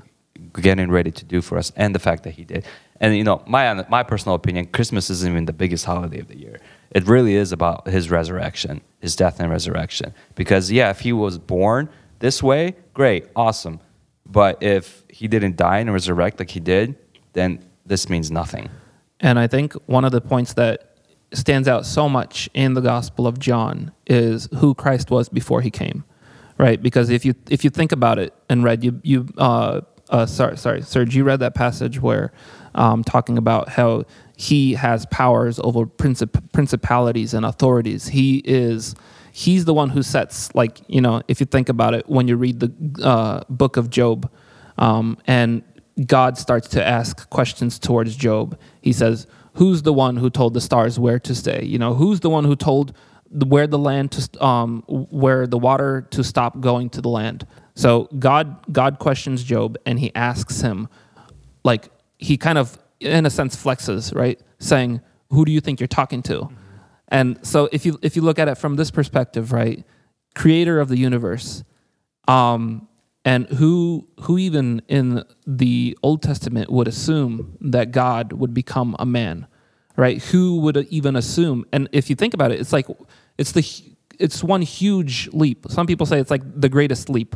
getting 0.62 0.92
ready 0.92 1.12
to 1.12 1.26
do 1.26 1.42
for 1.42 1.58
us, 1.58 1.72
and 1.76 1.96
the 1.96 2.00
fact 2.00 2.24
that 2.24 2.32
he 2.40 2.44
did. 2.44 2.66
And 3.02 3.16
you 3.16 3.24
know, 3.24 3.44
my 3.48 3.86
my 3.90 4.04
personal 4.04 4.36
opinion, 4.36 4.68
Christmas 4.68 5.10
isn't 5.10 5.30
even 5.30 5.46
the 5.46 5.54
biggest 5.54 5.86
holiday 5.86 6.20
of 6.20 6.28
the 6.28 6.38
year. 6.38 6.60
It 6.92 7.06
really 7.08 7.36
is 7.36 7.52
about 7.52 7.88
his 7.88 8.10
resurrection, 8.10 8.82
his 9.00 9.16
death 9.16 9.40
and 9.40 9.52
resurrection. 9.52 10.14
Because 10.36 10.72
yeah, 10.72 10.90
if 10.90 11.02
he 11.02 11.12
was 11.12 11.38
born 11.38 11.90
this 12.20 12.42
way, 12.42 12.76
great, 12.94 13.28
awesome. 13.36 13.80
But 14.26 14.64
if 14.64 15.04
he 15.10 15.28
didn't 15.28 15.58
die 15.58 15.80
and 15.80 15.92
resurrect 15.94 16.40
like 16.40 16.50
he 16.52 16.60
did, 16.60 16.96
then 17.34 17.64
this 17.86 18.10
means 18.10 18.32
nothing. 18.32 18.70
and 19.20 19.38
I 19.40 19.48
think 19.48 19.74
one 19.88 20.06
of 20.06 20.12
the 20.12 20.22
points 20.22 20.54
that 20.54 20.96
stands 21.34 21.68
out 21.68 21.86
so 21.86 22.08
much 22.08 22.50
in 22.54 22.74
the 22.76 22.82
Gospel 22.82 23.28
of 23.28 23.40
John 23.40 23.92
is 24.08 24.48
who 24.58 24.74
Christ 24.74 25.12
was 25.12 25.28
before 25.30 25.62
he 25.62 25.70
came, 25.70 26.04
right? 26.58 26.82
Because 26.82 27.10
if 27.10 27.26
you 27.26 27.36
if 27.50 27.64
you 27.64 27.70
think 27.70 27.92
about 27.92 28.20
it 28.20 28.34
and 28.50 28.64
read, 28.64 28.84
you 28.84 29.00
you 29.04 29.28
uh, 29.38 29.82
uh, 30.10 30.26
sorry, 30.26 30.58
sorry, 30.58 30.82
Serge, 30.82 31.16
you 31.16 31.24
read 31.24 31.40
that 31.42 31.56
passage 31.56 32.00
where 32.02 32.32
um, 32.76 33.04
talking 33.04 33.38
about 33.38 33.70
how 33.70 34.04
he 34.38 34.74
has 34.74 35.06
powers 35.08 35.60
over 35.60 35.86
princip- 35.86 36.52
principalities 36.52 37.34
and 37.34 37.46
authorities. 37.46 38.08
He 38.10 38.42
is 38.46 38.96
he's 39.32 39.66
the 39.66 39.74
one 39.74 39.90
who 39.90 40.04
sets 40.04 40.54
like 40.56 40.80
you 40.88 41.02
know 41.02 41.22
if 41.28 41.40
you 41.40 41.46
think 41.46 41.68
about 41.68 41.94
it 41.94 42.08
when 42.08 42.28
you 42.28 42.36
read 42.38 42.60
the 42.60 43.04
uh, 43.04 43.44
book 43.50 43.78
of 43.78 43.90
Job 43.90 44.32
um, 44.78 45.18
and 45.26 45.64
God 46.06 46.38
starts 46.38 46.68
to 46.70 46.86
ask 46.86 47.30
questions 47.30 47.80
towards 47.80 48.16
Job. 48.16 48.60
He 48.82 48.92
says, 48.92 49.28
"Who's 49.54 49.84
the 49.84 49.94
one 49.94 50.18
who 50.18 50.30
told 50.30 50.54
the 50.54 50.62
stars 50.62 51.00
where 51.00 51.20
to 51.20 51.34
stay? 51.34 51.64
You 51.64 51.80
know, 51.80 51.94
who's 51.94 52.20
the 52.20 52.30
one 52.30 52.44
who 52.44 52.56
told 52.56 52.94
the, 53.32 53.46
where 53.46 53.68
the 53.68 53.80
land 53.80 54.12
to 54.12 54.46
um, 54.46 54.84
where 54.88 55.48
the 55.48 55.58
water 55.58 56.08
to 56.12 56.24
stop 56.24 56.60
going 56.60 56.90
to 56.92 57.02
the 57.02 57.10
land?" 57.10 57.48
So 57.76 58.10
God 58.20 58.72
God 58.72 59.00
questions 59.00 59.44
Job 59.44 59.78
and 59.86 60.00
he 60.00 60.14
asks 60.16 60.62
him, 60.62 60.90
like 61.64 61.90
he 62.18 62.38
kind 62.38 62.58
of 62.58 62.78
in 63.00 63.26
a 63.26 63.30
sense 63.30 63.56
flexes, 63.56 64.16
right, 64.16 64.40
saying, 64.60 65.02
"Who 65.30 65.46
do 65.46 65.52
you 65.52 65.62
think 65.62 65.80
you're 65.80 65.88
talking 65.88 66.22
to?" 66.24 66.50
And 67.10 67.38
so 67.46 67.70
if 67.72 67.86
you 67.86 68.00
if 68.02 68.16
you 68.16 68.22
look 68.22 68.40
at 68.40 68.48
it 68.48 68.56
from 68.56 68.76
this 68.76 68.92
perspective, 68.92 69.52
right, 69.52 69.84
creator 70.34 70.80
of 70.80 70.90
the 70.90 70.98
universe, 70.98 71.64
um, 72.28 72.88
and 73.24 73.48
who 73.48 74.08
who 74.22 74.38
even 74.38 74.82
in 74.88 75.24
the 75.46 75.98
Old 76.04 76.22
Testament 76.22 76.72
would 76.72 76.88
assume 76.88 77.58
that 77.62 77.92
God 77.92 78.34
would 78.34 78.54
become 78.54 78.96
a 79.00 79.06
man, 79.06 79.48
right? 79.98 80.22
Who 80.24 80.60
would 80.60 80.78
even 80.90 81.16
assume? 81.16 81.66
And 81.72 81.90
if 81.92 82.10
you 82.10 82.16
think 82.16 82.34
about 82.34 82.52
it, 82.52 82.60
it's 82.60 82.74
like 82.74 82.88
it's 83.38 83.52
the 83.52 83.66
it's 84.20 84.44
one 84.44 84.62
huge 84.62 85.28
leap. 85.34 85.66
Some 85.70 85.88
people 85.88 86.06
say 86.06 86.20
it's 86.20 86.32
like 86.32 86.44
the 86.60 86.70
greatest 86.70 87.10
leap 87.10 87.36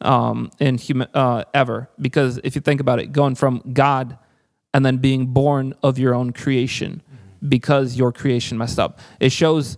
um, 0.00 0.50
in 0.58 0.78
human 0.78 1.08
uh, 1.14 1.44
ever. 1.54 1.88
Because 2.00 2.40
if 2.44 2.54
you 2.54 2.60
think 2.60 2.80
about 2.80 3.00
it, 3.00 3.12
going 3.12 3.34
from 3.34 3.62
God 3.72 4.18
and 4.72 4.84
then 4.84 4.98
being 4.98 5.26
born 5.26 5.74
of 5.82 5.98
your 5.98 6.14
own 6.14 6.32
creation 6.32 7.02
because 7.46 7.96
your 7.96 8.12
creation 8.12 8.58
messed 8.58 8.78
up, 8.78 9.00
it 9.18 9.32
shows 9.32 9.76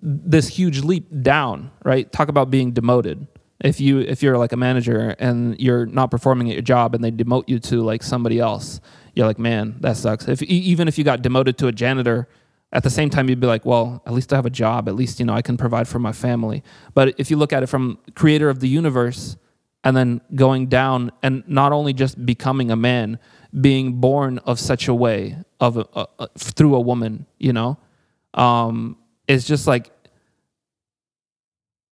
this 0.00 0.48
huge 0.48 0.80
leap 0.80 1.06
down. 1.22 1.70
Right? 1.84 2.10
Talk 2.10 2.28
about 2.28 2.50
being 2.50 2.72
demoted. 2.72 3.26
If 3.60 3.80
you 3.80 4.00
if 4.00 4.22
you're 4.22 4.36
like 4.36 4.52
a 4.52 4.56
manager 4.56 5.16
and 5.18 5.58
you're 5.58 5.86
not 5.86 6.10
performing 6.10 6.50
at 6.50 6.54
your 6.54 6.62
job 6.62 6.94
and 6.94 7.02
they 7.02 7.10
demote 7.10 7.44
you 7.46 7.58
to 7.60 7.80
like 7.80 8.02
somebody 8.02 8.38
else 8.38 8.80
you're 9.14 9.26
like 9.26 9.38
man 9.38 9.76
that 9.80 9.96
sucks. 9.96 10.28
If 10.28 10.42
even 10.42 10.88
if 10.88 10.98
you 10.98 11.04
got 11.04 11.22
demoted 11.22 11.56
to 11.58 11.66
a 11.66 11.72
janitor 11.72 12.28
at 12.70 12.82
the 12.82 12.90
same 12.90 13.08
time 13.08 13.30
you'd 13.30 13.40
be 13.40 13.46
like 13.46 13.64
well 13.64 14.02
at 14.06 14.12
least 14.12 14.32
i 14.32 14.36
have 14.36 14.44
a 14.44 14.50
job. 14.50 14.88
At 14.88 14.94
least 14.94 15.18
you 15.18 15.24
know 15.24 15.32
i 15.32 15.42
can 15.42 15.56
provide 15.56 15.88
for 15.88 15.98
my 15.98 16.12
family. 16.12 16.62
But 16.92 17.14
if 17.18 17.30
you 17.30 17.38
look 17.38 17.52
at 17.52 17.62
it 17.62 17.66
from 17.66 17.98
creator 18.14 18.50
of 18.50 18.60
the 18.60 18.68
universe 18.68 19.38
and 19.86 19.96
then 19.96 20.20
going 20.34 20.66
down 20.66 21.12
and 21.22 21.44
not 21.46 21.72
only 21.72 21.92
just 21.92 22.26
becoming 22.26 22.70
a 22.70 22.76
man 22.76 23.18
being 23.60 23.94
born 24.00 24.38
of 24.38 24.58
such 24.58 24.88
a 24.88 24.94
way 24.94 25.38
of 25.60 25.76
a, 25.76 25.86
a, 25.94 26.06
a, 26.18 26.28
through 26.36 26.74
a 26.74 26.80
woman 26.80 27.24
you 27.38 27.52
know 27.52 27.78
um, 28.34 28.96
it's 29.28 29.46
just 29.46 29.66
like 29.66 29.90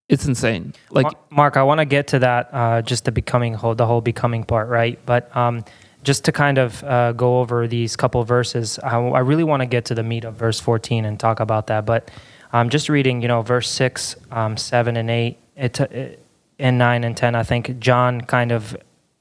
it's 0.08 0.26
insane. 0.26 0.74
Like 0.90 1.06
Mark, 1.30 1.56
I 1.56 1.62
want 1.62 1.78
to 1.78 1.86
get 1.86 2.08
to 2.08 2.18
that, 2.18 2.50
uh, 2.52 2.82
just 2.82 3.06
the 3.06 3.12
becoming 3.12 3.54
whole, 3.54 3.74
the 3.74 3.86
whole 3.86 4.02
becoming 4.02 4.44
part, 4.44 4.68
right? 4.68 4.98
But 5.06 5.34
um, 5.34 5.64
just 6.02 6.24
to 6.26 6.32
kind 6.32 6.58
of 6.58 6.84
uh, 6.84 7.12
go 7.12 7.40
over 7.40 7.66
these 7.66 7.96
couple 7.96 8.22
verses, 8.24 8.78
I, 8.80 8.98
I 8.98 9.20
really 9.20 9.44
want 9.44 9.60
to 9.62 9.66
get 9.66 9.86
to 9.86 9.94
the 9.94 10.02
meat 10.02 10.24
of 10.24 10.34
verse 10.34 10.60
14 10.60 11.06
and 11.06 11.18
talk 11.18 11.40
about 11.40 11.68
that. 11.68 11.86
But 11.86 12.10
I'm 12.52 12.66
um, 12.66 12.70
just 12.70 12.88
reading, 12.88 13.22
you 13.22 13.28
know, 13.28 13.40
verse 13.42 13.68
six, 13.68 14.14
um, 14.30 14.56
seven, 14.56 14.96
and 14.96 15.10
eight, 15.10 15.38
it, 15.56 15.80
it, 15.80 16.23
and 16.58 16.78
nine 16.78 17.04
and 17.04 17.16
ten. 17.16 17.34
I 17.34 17.42
think 17.42 17.78
John 17.78 18.20
kind 18.22 18.52
of 18.52 18.76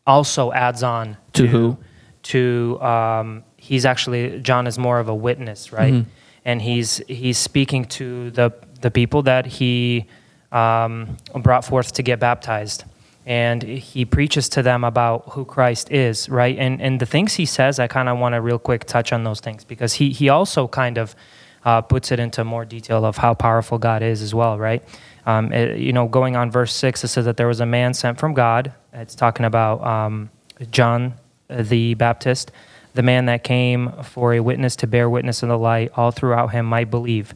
also 0.06 0.52
adds 0.52 0.84
on 0.84 1.18
to, 1.34 1.42
to 1.44 1.48
who 1.48 1.78
to 2.24 2.82
um, 2.82 3.44
he's 3.58 3.86
actually 3.86 4.40
John 4.42 4.68
is 4.68 4.78
more 4.78 5.00
of 5.00 5.10
a 5.10 5.16
witness, 5.16 5.72
right? 5.72 5.94
Mm-hmm. 5.94 6.10
And 6.46 6.62
he's 6.62 7.02
he's 7.08 7.38
speaking 7.38 7.86
to 7.86 8.32
the 8.32 8.52
the 8.82 8.92
people 8.92 9.24
that 9.24 9.46
he 9.46 10.08
um, 10.54 11.18
brought 11.42 11.66
forth 11.66 11.94
to 11.94 12.04
get 12.04 12.20
baptized. 12.20 12.86
And 13.26 13.64
he 13.64 14.04
preaches 14.04 14.50
to 14.50 14.62
them 14.62 14.84
about 14.84 15.30
who 15.30 15.46
Christ 15.46 15.90
is, 15.92 16.28
right? 16.28 16.58
And, 16.60 16.82
and 16.82 17.00
the 17.00 17.06
things 17.06 17.36
he 17.36 17.46
says, 17.46 17.80
I 17.80 17.88
kind 17.88 18.10
of 18.10 18.20
want 18.20 18.34
to 18.34 18.42
real 18.42 18.60
quick 18.60 18.84
touch 18.84 19.14
on 19.14 19.24
those 19.24 19.40
things 19.40 19.64
because 19.64 19.94
he, 19.94 20.12
he 20.12 20.28
also 20.28 20.68
kind 20.68 20.98
of 20.98 21.16
uh, 21.64 21.82
puts 21.82 22.12
it 22.12 22.20
into 22.20 22.44
more 22.44 22.66
detail 22.66 23.06
of 23.06 23.16
how 23.16 23.34
powerful 23.34 23.78
God 23.78 24.04
is 24.04 24.22
as 24.22 24.36
well, 24.36 24.60
right? 24.60 24.84
Um, 25.26 25.52
it, 25.54 25.80
you 25.80 25.94
know, 25.94 26.08
going 26.08 26.36
on 26.36 26.52
verse 26.52 26.74
6, 26.74 27.04
it 27.04 27.08
says 27.08 27.26
that 27.26 27.38
there 27.38 27.48
was 27.48 27.60
a 27.60 27.66
man 27.66 27.94
sent 27.94 28.20
from 28.20 28.34
God. 28.34 28.74
It's 28.92 29.16
talking 29.16 29.46
about 29.46 29.86
um, 29.86 30.30
John 30.72 31.16
the 31.50 31.94
Baptist, 31.94 32.52
the 32.94 33.04
man 33.04 33.26
that 33.26 33.44
came 33.44 33.92
for 34.04 34.34
a 34.34 34.40
witness 34.40 34.76
to 34.78 34.88
bear 34.88 35.10
witness 35.10 35.44
in 35.44 35.50
the 35.50 35.58
light, 35.58 35.92
all 35.96 36.12
throughout 36.12 36.48
him 36.48 36.66
might 36.66 36.92
believe. 36.92 37.34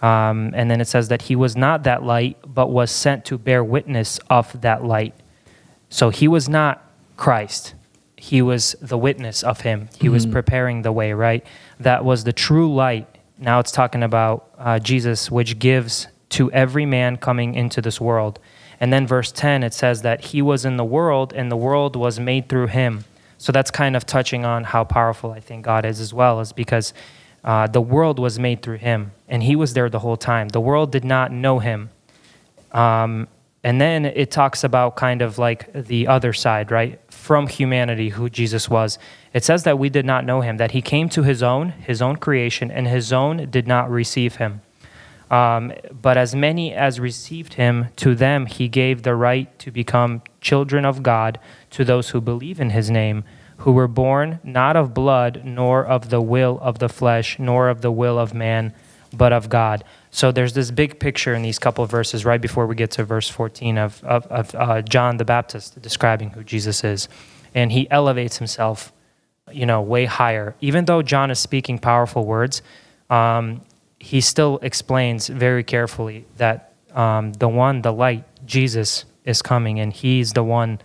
Um, 0.00 0.52
and 0.54 0.70
then 0.70 0.80
it 0.80 0.88
says 0.88 1.08
that 1.08 1.22
he 1.22 1.36
was 1.36 1.56
not 1.56 1.84
that 1.84 2.02
light, 2.02 2.36
but 2.46 2.70
was 2.70 2.90
sent 2.90 3.24
to 3.26 3.38
bear 3.38 3.62
witness 3.62 4.18
of 4.28 4.60
that 4.60 4.84
light. 4.84 5.14
So 5.90 6.10
he 6.10 6.26
was 6.26 6.48
not 6.48 6.84
Christ. 7.16 7.74
He 8.16 8.42
was 8.42 8.74
the 8.80 8.98
witness 8.98 9.42
of 9.42 9.60
him. 9.60 9.88
He 9.98 10.06
mm-hmm. 10.06 10.14
was 10.14 10.26
preparing 10.26 10.82
the 10.82 10.92
way, 10.92 11.12
right? 11.12 11.44
That 11.78 12.04
was 12.04 12.24
the 12.24 12.32
true 12.32 12.72
light. 12.72 13.06
Now 13.38 13.60
it's 13.60 13.72
talking 13.72 14.02
about 14.02 14.50
uh, 14.58 14.78
Jesus, 14.78 15.30
which 15.30 15.58
gives 15.58 16.08
to 16.32 16.50
every 16.52 16.86
man 16.86 17.16
coming 17.16 17.54
into 17.54 17.80
this 17.80 18.00
world. 18.00 18.38
And 18.80 18.92
then 18.92 19.06
verse 19.06 19.30
10, 19.32 19.62
it 19.62 19.74
says 19.74 20.02
that 20.02 20.24
he 20.26 20.42
was 20.42 20.64
in 20.64 20.76
the 20.76 20.84
world 20.84 21.32
and 21.32 21.50
the 21.50 21.56
world 21.56 21.94
was 21.94 22.18
made 22.18 22.48
through 22.48 22.66
him. 22.68 23.04
So 23.38 23.52
that's 23.52 23.70
kind 23.70 23.96
of 23.96 24.06
touching 24.06 24.44
on 24.44 24.64
how 24.64 24.84
powerful 24.84 25.32
I 25.32 25.40
think 25.40 25.64
God 25.64 25.84
is 25.84 26.00
as 26.00 26.14
well, 26.14 26.40
is 26.40 26.52
because 26.52 26.94
uh, 27.44 27.66
the 27.66 27.80
world 27.80 28.18
was 28.18 28.38
made 28.38 28.62
through 28.62 28.78
him, 28.78 29.12
and 29.28 29.42
he 29.42 29.56
was 29.56 29.74
there 29.74 29.90
the 29.90 29.98
whole 29.98 30.16
time. 30.16 30.48
The 30.48 30.60
world 30.60 30.92
did 30.92 31.04
not 31.04 31.32
know 31.32 31.58
him. 31.58 31.90
Um, 32.70 33.26
and 33.64 33.80
then 33.80 34.04
it 34.04 34.30
talks 34.30 34.64
about 34.64 34.96
kind 34.96 35.22
of 35.22 35.38
like 35.38 35.72
the 35.72 36.06
other 36.06 36.32
side, 36.32 36.70
right? 36.70 37.00
From 37.12 37.46
humanity, 37.46 38.10
who 38.10 38.28
Jesus 38.28 38.68
was. 38.68 38.98
It 39.32 39.44
says 39.44 39.64
that 39.64 39.78
we 39.78 39.88
did 39.88 40.04
not 40.04 40.24
know 40.24 40.40
him, 40.40 40.56
that 40.56 40.72
he 40.72 40.82
came 40.82 41.08
to 41.10 41.22
his 41.22 41.42
own, 41.42 41.70
his 41.70 42.02
own 42.02 42.16
creation, 42.16 42.70
and 42.70 42.86
his 42.86 43.12
own 43.12 43.50
did 43.50 43.66
not 43.66 43.90
receive 43.90 44.36
him. 44.36 44.62
Um, 45.32 45.72
but 45.90 46.16
as 46.16 46.34
many 46.34 46.74
as 46.74 47.00
received 47.00 47.54
him, 47.54 47.88
to 47.96 48.14
them 48.14 48.46
he 48.46 48.68
gave 48.68 49.02
the 49.02 49.16
right 49.16 49.58
to 49.58 49.70
become 49.70 50.22
children 50.40 50.84
of 50.84 51.02
God, 51.02 51.40
to 51.70 51.84
those 51.84 52.10
who 52.10 52.20
believe 52.20 52.60
in 52.60 52.70
his 52.70 52.90
name 52.90 53.24
who 53.62 53.72
were 53.72 53.88
born 53.88 54.40
not 54.42 54.76
of 54.76 54.92
blood, 54.92 55.42
nor 55.44 55.84
of 55.86 56.10
the 56.10 56.20
will 56.20 56.58
of 56.60 56.80
the 56.80 56.88
flesh, 56.88 57.38
nor 57.38 57.68
of 57.68 57.80
the 57.80 57.92
will 57.92 58.18
of 58.18 58.34
man, 58.34 58.74
but 59.12 59.32
of 59.32 59.48
God. 59.48 59.84
So 60.10 60.32
there's 60.32 60.52
this 60.52 60.70
big 60.70 60.98
picture 60.98 61.32
in 61.32 61.42
these 61.42 61.58
couple 61.60 61.84
of 61.84 61.90
verses 61.90 62.24
right 62.24 62.40
before 62.40 62.66
we 62.66 62.74
get 62.74 62.90
to 62.92 63.04
verse 63.04 63.28
14 63.28 63.78
of, 63.78 64.02
of, 64.04 64.26
of 64.26 64.54
uh, 64.54 64.82
John 64.82 65.16
the 65.16 65.24
Baptist 65.24 65.80
describing 65.80 66.30
who 66.30 66.42
Jesus 66.42 66.82
is. 66.82 67.08
And 67.54 67.70
he 67.70 67.88
elevates 67.90 68.38
himself, 68.38 68.92
you 69.52 69.64
know, 69.64 69.80
way 69.80 70.06
higher. 70.06 70.56
Even 70.60 70.86
though 70.86 71.00
John 71.02 71.30
is 71.30 71.38
speaking 71.38 71.78
powerful 71.78 72.26
words, 72.26 72.62
um, 73.10 73.60
he 74.02 74.20
still 74.20 74.58
explains 74.62 75.28
very 75.28 75.62
carefully 75.62 76.26
that 76.36 76.72
um, 76.92 77.32
the 77.34 77.46
one, 77.46 77.82
the 77.82 77.92
light, 77.92 78.24
Jesus, 78.44 79.04
is 79.24 79.42
coming, 79.42 79.78
and 79.78 79.92
he's 79.92 80.32
the 80.32 80.42
one, 80.42 80.80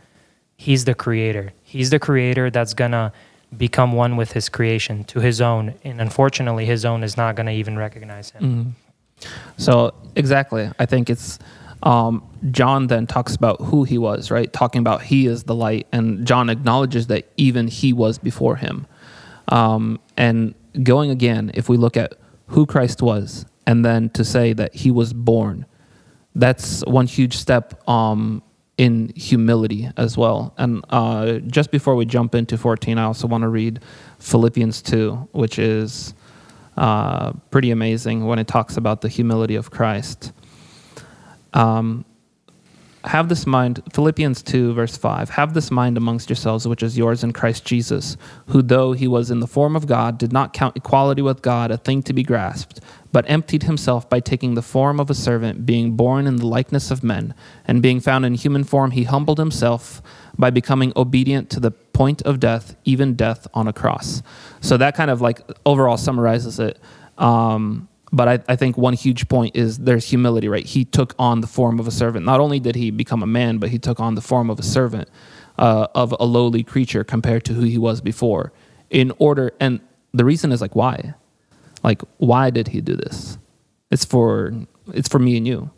he's 0.55 0.85
the 0.85 0.93
creator. 0.93 1.51
He's 1.63 1.89
the 1.89 1.97
creator 1.97 2.51
that's 2.51 2.75
to 2.91 3.11
become 3.57 3.93
one 3.93 4.17
with 4.17 4.33
his 4.33 4.49
creation 4.49 5.03
to 5.05 5.19
his 5.19 5.41
own. 5.41 5.73
And 5.83 5.99
unfortunately, 5.99 6.67
his 6.67 6.85
own 6.85 7.03
is 7.03 7.17
not 7.17 7.35
to 7.47 7.53
even 7.53 7.75
recognize 7.75 8.29
him. 8.29 8.43
Mm-hmm. 8.43 9.29
So, 9.57 9.95
exactly. 10.15 10.69
I 10.77 10.85
think 10.85 11.09
it's 11.09 11.39
um, 11.81 12.21
John 12.51 12.85
then 12.85 13.07
talks 13.07 13.35
about 13.35 13.59
who 13.61 13.83
he 13.83 13.97
was, 13.97 14.29
right? 14.29 14.53
Talking 14.53 14.77
about 14.77 15.01
he 15.01 15.25
is 15.25 15.45
the 15.45 15.55
light. 15.55 15.87
And 15.91 16.27
John 16.27 16.51
acknowledges 16.51 17.07
that 17.07 17.27
even 17.35 17.67
he 17.67 17.93
was 17.93 18.19
before 18.19 18.57
him. 18.57 18.85
Um, 19.47 19.99
and 20.15 20.53
going 20.83 21.09
again, 21.09 21.49
if 21.55 21.67
we 21.67 21.77
look 21.77 21.97
at 21.97 22.13
who 22.47 22.65
Christ 22.65 23.01
was, 23.01 23.45
and 23.65 23.83
then 23.83 24.09
to 24.11 24.23
say 24.23 24.53
that 24.53 24.73
he 24.75 24.91
was 24.91 25.13
born, 25.13 25.65
that's 26.35 26.81
one 26.85 27.07
huge 27.07 27.35
step 27.35 27.87
um, 27.89 28.43
in 28.77 29.11
humility 29.15 29.89
as 29.97 30.17
well. 30.17 30.53
And 30.57 30.85
uh, 30.89 31.39
just 31.39 31.71
before 31.71 31.95
we 31.95 32.05
jump 32.05 32.35
into 32.35 32.57
14, 32.57 32.97
I 32.97 33.03
also 33.03 33.27
want 33.27 33.41
to 33.41 33.49
read 33.49 33.79
Philippians 34.19 34.81
2, 34.83 35.29
which 35.31 35.57
is 35.57 36.13
uh, 36.77 37.33
pretty 37.49 37.71
amazing 37.71 38.25
when 38.25 38.37
it 38.37 38.47
talks 38.47 38.77
about 38.77 39.01
the 39.01 39.09
humility 39.09 39.55
of 39.55 39.71
Christ. 39.71 40.31
Um, 41.53 42.05
have 43.07 43.29
this 43.29 43.45
mind, 43.47 43.81
Philippians 43.93 44.41
2, 44.43 44.73
verse 44.73 44.97
5, 44.97 45.31
have 45.31 45.53
this 45.53 45.71
mind 45.71 45.97
amongst 45.97 46.29
yourselves, 46.29 46.67
which 46.67 46.83
is 46.83 46.97
yours 46.97 47.23
in 47.23 47.33
Christ 47.33 47.65
Jesus, 47.65 48.17
who, 48.47 48.61
though 48.61 48.93
he 48.93 49.07
was 49.07 49.31
in 49.31 49.39
the 49.39 49.47
form 49.47 49.75
of 49.75 49.87
God, 49.87 50.17
did 50.17 50.31
not 50.31 50.53
count 50.53 50.77
equality 50.77 51.21
with 51.21 51.41
God 51.41 51.71
a 51.71 51.77
thing 51.77 52.03
to 52.03 52.13
be 52.13 52.23
grasped, 52.23 52.79
but 53.11 53.29
emptied 53.29 53.63
himself 53.63 54.09
by 54.09 54.19
taking 54.19 54.53
the 54.53 54.61
form 54.61 54.99
of 54.99 55.09
a 55.09 55.13
servant, 55.15 55.65
being 55.65 55.93
born 55.95 56.27
in 56.27 56.37
the 56.37 56.47
likeness 56.47 56.91
of 56.91 57.03
men, 57.03 57.33
and 57.65 57.81
being 57.81 57.99
found 57.99 58.25
in 58.25 58.33
human 58.33 58.63
form, 58.63 58.91
he 58.91 59.03
humbled 59.03 59.39
himself 59.39 60.01
by 60.37 60.49
becoming 60.49 60.93
obedient 60.95 61.49
to 61.49 61.59
the 61.59 61.71
point 61.71 62.21
of 62.23 62.39
death, 62.39 62.75
even 62.85 63.15
death 63.15 63.47
on 63.53 63.67
a 63.67 63.73
cross. 63.73 64.21
So 64.61 64.77
that 64.77 64.95
kind 64.95 65.09
of 65.09 65.21
like 65.21 65.41
overall 65.65 65.97
summarizes 65.97 66.59
it. 66.59 66.79
Um, 67.17 67.87
but 68.11 68.27
I, 68.27 68.39
I 68.47 68.55
think 68.55 68.77
one 68.77 68.93
huge 68.93 69.27
point 69.27 69.55
is 69.55 69.79
there's 69.79 70.05
humility, 70.05 70.47
right? 70.47 70.65
He 70.65 70.85
took 70.85 71.13
on 71.19 71.41
the 71.41 71.47
form 71.47 71.79
of 71.79 71.87
a 71.87 71.91
servant. 71.91 72.25
Not 72.25 72.39
only 72.39 72.59
did 72.59 72.75
he 72.75 72.91
become 72.91 73.21
a 73.21 73.27
man, 73.27 73.57
but 73.57 73.69
he 73.69 73.79
took 73.79 73.99
on 73.99 74.15
the 74.15 74.21
form 74.21 74.49
of 74.49 74.59
a 74.59 74.63
servant, 74.63 75.09
uh, 75.57 75.87
of 75.93 76.15
a 76.19 76.25
lowly 76.25 76.63
creature 76.63 77.03
compared 77.03 77.43
to 77.45 77.53
who 77.53 77.61
he 77.61 77.77
was 77.77 78.01
before. 78.01 78.53
In 78.89 79.11
order, 79.17 79.51
and 79.59 79.81
the 80.13 80.23
reason 80.23 80.51
is 80.51 80.61
like, 80.61 80.75
why? 80.75 81.15
Like, 81.83 82.01
why 82.17 82.49
did 82.49 82.69
he 82.69 82.81
do 82.81 82.95
this? 82.95 83.37
It's 83.91 84.05
for 84.05 84.53
it's 84.93 85.07
for 85.07 85.19
me 85.19 85.37
and 85.37 85.47
you, 85.47 85.69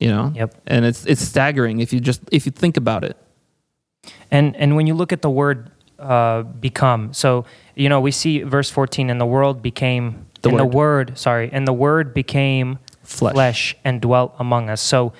you 0.00 0.08
know. 0.08 0.32
Yep. 0.34 0.54
And 0.66 0.84
it's 0.84 1.06
it's 1.06 1.22
staggering 1.22 1.80
if 1.80 1.92
you 1.92 2.00
just 2.00 2.20
if 2.30 2.46
you 2.46 2.52
think 2.52 2.76
about 2.76 3.04
it. 3.04 3.16
And 4.30 4.56
and 4.56 4.76
when 4.76 4.86
you 4.86 4.94
look 4.94 5.12
at 5.12 5.22
the 5.22 5.30
word 5.30 5.70
uh, 5.98 6.42
become, 6.42 7.12
so 7.12 7.44
you 7.74 7.88
know 7.88 8.00
we 8.00 8.10
see 8.10 8.42
verse 8.42 8.70
fourteen, 8.70 9.10
and 9.10 9.20
the 9.20 9.26
world 9.26 9.62
became 9.62 10.23
The 10.44 10.50
and 10.50 10.58
the 10.58 10.64
Word. 10.64 11.10
word. 11.10 11.18
Sorry, 11.18 11.50
and 11.52 11.66
the 11.66 11.72
word 11.72 12.14
became 12.14 12.78
Flesh. 13.02 13.76
and 13.84 14.00
dwelt 14.00 14.34
among 14.38 14.70
us. 14.70 14.80
So 14.80 15.12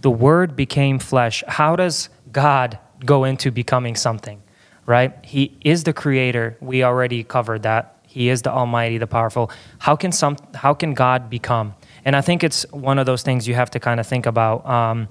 the 0.00 0.10
word 0.10 0.56
became 0.56 0.98
flesh. 0.98 1.42
How 1.48 1.76
does 1.76 2.08
God 2.32 2.78
go 3.04 3.24
into 3.24 3.50
becoming 3.50 3.96
something? 3.96 4.42
Right? 4.86 5.12
He 5.24 5.56
is 5.64 5.84
the 5.84 5.92
creator. 5.92 6.56
We 6.60 6.84
already 6.84 7.24
covered 7.24 7.62
that. 7.62 7.98
He 8.06 8.28
is 8.28 8.42
the 8.42 8.50
Almighty, 8.50 8.98
the 8.98 9.06
powerful. 9.06 9.50
How 9.78 9.96
can 9.96 10.12
some? 10.12 10.36
How 10.54 10.74
can 10.74 10.94
God 10.94 11.28
become? 11.30 11.74
And 12.04 12.14
I 12.14 12.20
think 12.20 12.44
it's 12.44 12.70
one 12.70 12.98
of 12.98 13.06
those 13.06 13.22
things 13.22 13.48
you 13.48 13.54
have 13.54 13.70
to 13.70 13.80
kind 13.80 13.98
of 13.98 14.06
think 14.06 14.26
about. 14.26 14.64
Um, 14.66 15.08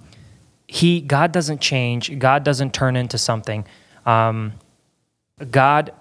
he 0.68 1.01
God 1.01 1.32
doesn't 1.32 1.59
change. 1.59 2.18
God 2.20 2.43
doesn't 2.43 2.74
turn 2.74 2.95
into 2.95 3.18
something. 3.18 3.66
Um, 4.05 4.53
God, 5.51 5.91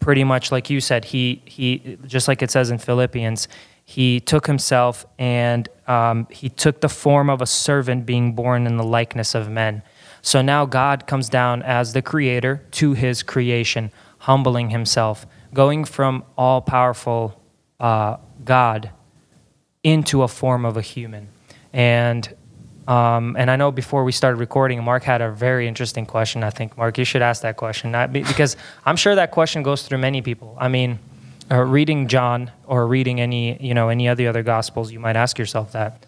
pretty 0.00 0.24
much 0.24 0.52
like 0.52 0.70
you 0.70 0.80
said, 0.80 1.06
he 1.06 1.42
he 1.44 1.98
just 2.06 2.28
like 2.28 2.42
it 2.42 2.50
says 2.50 2.70
in 2.70 2.78
Philippians, 2.78 3.48
he 3.84 4.20
took 4.20 4.46
himself 4.46 5.06
and 5.18 5.68
um, 5.86 6.26
he 6.30 6.48
took 6.48 6.80
the 6.80 6.88
form 6.88 7.30
of 7.30 7.40
a 7.40 7.46
servant, 7.46 8.04
being 8.04 8.34
born 8.34 8.66
in 8.66 8.76
the 8.76 8.84
likeness 8.84 9.34
of 9.34 9.48
men. 9.48 9.82
So 10.20 10.42
now 10.42 10.66
God 10.66 11.06
comes 11.06 11.28
down 11.28 11.62
as 11.62 11.92
the 11.92 12.02
creator 12.02 12.66
to 12.72 12.92
his 12.92 13.22
creation, 13.22 13.90
humbling 14.18 14.70
himself, 14.70 15.26
going 15.54 15.84
from 15.84 16.24
all 16.36 16.60
powerful 16.60 17.40
uh, 17.80 18.18
God 18.44 18.90
into 19.82 20.22
a 20.22 20.28
form 20.28 20.64
of 20.64 20.76
a 20.76 20.82
human. 20.82 21.28
And 21.72 22.34
um, 22.88 23.36
and 23.38 23.50
I 23.50 23.56
know 23.56 23.70
before 23.70 24.02
we 24.02 24.12
started 24.12 24.38
recording, 24.38 24.82
Mark 24.82 25.02
had 25.02 25.20
a 25.20 25.30
very 25.30 25.68
interesting 25.68 26.06
question. 26.06 26.42
I 26.42 26.50
think 26.50 26.76
Mark, 26.78 26.96
you 26.96 27.04
should 27.04 27.22
ask 27.22 27.42
that 27.42 27.56
question, 27.56 27.92
because 28.12 28.56
I'm 28.86 28.96
sure 28.96 29.14
that 29.14 29.30
question 29.30 29.62
goes 29.62 29.86
through 29.86 29.98
many 29.98 30.22
people. 30.22 30.56
I 30.58 30.68
mean, 30.68 30.98
uh, 31.50 31.58
reading 31.58 32.08
John 32.08 32.50
or 32.66 32.86
reading 32.86 33.20
any 33.20 33.62
you 33.62 33.74
know 33.74 33.90
any 33.90 34.06
of 34.08 34.16
the 34.16 34.26
other 34.26 34.42
gospels, 34.42 34.90
you 34.90 35.00
might 35.00 35.16
ask 35.16 35.38
yourself 35.38 35.72
that. 35.72 36.06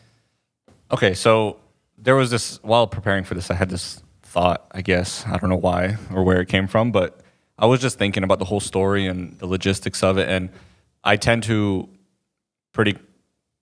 Okay, 0.91 1.15
so 1.15 1.59
there 1.99 2.17
was 2.17 2.31
this 2.31 2.59
while 2.63 2.87
preparing 2.87 3.25
for 3.25 3.35
this, 3.35 3.51
I 3.51 3.55
had 3.55 3.69
this 3.69 4.03
thought, 4.23 4.67
I 4.73 4.81
guess. 4.83 5.25
I 5.27 5.37
don't 5.37 5.51
know 5.51 5.57
why 5.57 5.97
or 6.15 6.25
where 6.25 6.41
it 6.41 6.49
came 6.49 6.67
from, 6.67 6.93
but 6.93 7.21
I 7.59 7.67
was 7.67 7.81
just 7.81 7.99
thinking 7.99 8.25
about 8.25 8.39
the 8.39 8.45
whole 8.47 8.61
story 8.61 9.07
and 9.07 9.39
the 9.39 9.47
logistics 9.47 10.03
of 10.03 10.17
it 10.19 10.29
and 10.29 10.49
I 11.05 11.17
tend 11.17 11.43
to 11.45 11.89
pretty 12.73 12.97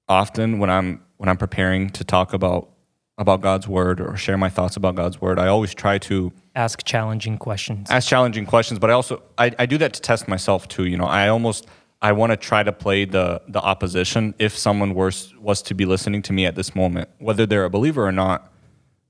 often 0.08 0.58
when 0.58 0.70
I'm 0.70 1.02
when 1.16 1.28
I'm 1.28 1.36
preparing 1.36 1.90
to 1.90 2.04
talk 2.04 2.32
about 2.32 2.70
about 3.18 3.40
God's 3.40 3.66
word 3.66 4.00
or 4.00 4.16
share 4.16 4.38
my 4.38 4.48
thoughts 4.48 4.76
about 4.76 4.94
God's 4.94 5.20
word, 5.20 5.38
I 5.38 5.48
always 5.48 5.74
try 5.74 5.98
to 5.98 6.32
Ask 6.54 6.84
challenging 6.84 7.36
questions. 7.36 7.90
ask 7.90 8.08
challenging 8.08 8.46
questions, 8.46 8.78
but 8.78 8.90
I 8.90 8.92
also 8.94 9.22
I, 9.36 9.52
I 9.58 9.66
do 9.66 9.76
that 9.78 9.92
to 9.94 10.00
test 10.00 10.28
myself 10.28 10.68
too. 10.68 10.86
You 10.86 10.96
know, 10.96 11.04
I 11.04 11.28
almost 11.28 11.66
I 12.00 12.12
want 12.12 12.30
to 12.30 12.36
try 12.36 12.62
to 12.62 12.72
play 12.72 13.04
the 13.04 13.42
the 13.48 13.60
opposition 13.60 14.34
if 14.38 14.56
someone 14.56 14.94
was 14.94 15.34
was 15.38 15.60
to 15.62 15.74
be 15.74 15.84
listening 15.84 16.22
to 16.22 16.32
me 16.32 16.46
at 16.46 16.54
this 16.54 16.74
moment, 16.74 17.08
whether 17.18 17.44
they're 17.44 17.64
a 17.64 17.70
believer 17.70 18.06
or 18.06 18.12
not. 18.12 18.52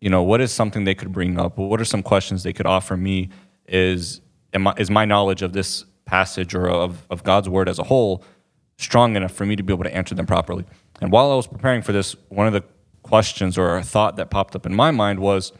You 0.00 0.10
know, 0.10 0.22
what 0.22 0.40
is 0.40 0.52
something 0.52 0.84
they 0.84 0.94
could 0.94 1.12
bring 1.12 1.38
up? 1.38 1.58
What 1.58 1.80
are 1.80 1.84
some 1.84 2.02
questions 2.02 2.42
they 2.44 2.52
could 2.52 2.66
offer 2.66 2.96
me? 2.96 3.30
Is 3.66 4.20
am 4.54 4.66
I, 4.66 4.74
is 4.78 4.90
my 4.90 5.04
knowledge 5.04 5.42
of 5.42 5.52
this 5.52 5.84
passage 6.06 6.54
or 6.54 6.68
of 6.68 7.06
of 7.10 7.24
God's 7.24 7.48
word 7.48 7.68
as 7.68 7.78
a 7.78 7.84
whole 7.84 8.24
strong 8.78 9.16
enough 9.16 9.32
for 9.32 9.44
me 9.44 9.56
to 9.56 9.62
be 9.62 9.72
able 9.72 9.84
to 9.84 9.94
answer 9.94 10.14
them 10.14 10.26
properly? 10.26 10.64
And 11.00 11.12
while 11.12 11.30
I 11.30 11.34
was 11.34 11.46
preparing 11.46 11.82
for 11.82 11.92
this, 11.92 12.16
one 12.28 12.46
of 12.46 12.52
the 12.52 12.62
questions 13.08 13.56
or 13.56 13.76
a 13.76 13.82
thought 13.82 14.16
that 14.16 14.28
popped 14.30 14.54
up 14.54 14.66
in 14.66 14.74
my 14.74 14.90
mind 14.90 15.18
was 15.18 15.52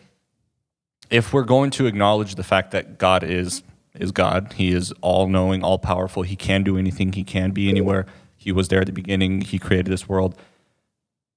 if 1.11 1.33
we're 1.33 1.45
going 1.45 1.71
to 1.71 1.87
acknowledge 1.87 2.35
the 2.35 2.43
fact 2.43 2.71
that 2.73 2.99
God 2.99 3.25
is 3.25 3.63
is 3.95 4.13
God, 4.13 4.53
He 4.57 4.71
is 4.73 4.93
all 5.01 5.27
knowing, 5.29 5.65
all 5.65 5.79
powerful, 5.79 6.23
He 6.23 6.37
can 6.37 6.63
do 6.63 6.77
anything, 6.77 7.13
He 7.13 7.25
can 7.25 7.51
be 7.51 7.69
anywhere. 7.69 8.07
He 8.37 8.53
was 8.53 8.69
there 8.69 8.81
at 8.81 8.87
the 8.87 8.93
beginning, 8.93 9.41
He 9.41 9.59
created 9.59 9.87
this 9.87 10.09
world. 10.09 10.37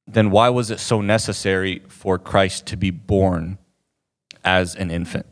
Then 0.05 0.29
why 0.29 0.49
was 0.49 0.69
it 0.69 0.79
so 0.79 1.01
necessary 1.01 1.81
for 1.87 2.19
Christ 2.19 2.65
to 2.67 2.77
be 2.77 2.91
born 2.91 3.57
as 4.43 4.75
an 4.75 4.91
infant? 4.91 5.25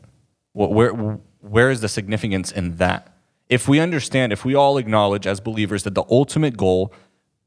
Where 0.54 0.92
where 1.40 1.70
is 1.70 1.80
the 1.80 1.88
significance 1.88 2.50
in 2.50 2.76
that? 2.76 3.14
If 3.48 3.68
we 3.68 3.80
understand, 3.80 4.32
if 4.32 4.44
we 4.44 4.54
all 4.54 4.78
acknowledge 4.78 5.26
as 5.26 5.40
believers 5.40 5.82
that 5.82 5.94
the 5.94 6.04
ultimate 6.10 6.56
goal, 6.56 6.92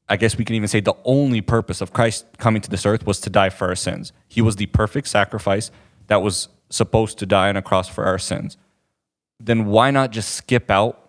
I 0.10 0.18
guess 0.18 0.38
we 0.38 0.46
can 0.46 0.56
even 0.56 0.68
say 0.68 0.80
the 0.82 0.96
only 1.06 1.42
purpose 1.42 1.80
of 1.82 1.94
Christ 1.94 2.26
coming 2.38 2.62
to 2.62 2.70
this 2.70 2.86
earth 2.86 3.06
was 3.06 3.20
to 3.22 3.30
die 3.30 3.50
for 3.50 3.68
our 3.68 3.76
sins. 3.76 4.12
He 4.28 4.42
was 4.42 4.58
the 4.58 4.66
perfect 4.68 5.08
sacrifice 5.08 5.72
that 6.08 6.22
was 6.22 6.50
supposed 6.70 7.18
to 7.20 7.26
die 7.26 7.50
on 7.50 7.56
a 7.58 7.62
cross 7.62 7.88
for 7.88 8.04
our 8.06 8.20
sins. 8.20 8.58
Then 9.40 9.66
why 9.68 9.92
not 9.92 10.12
just 10.12 10.34
skip 10.36 10.70
out 10.70 11.00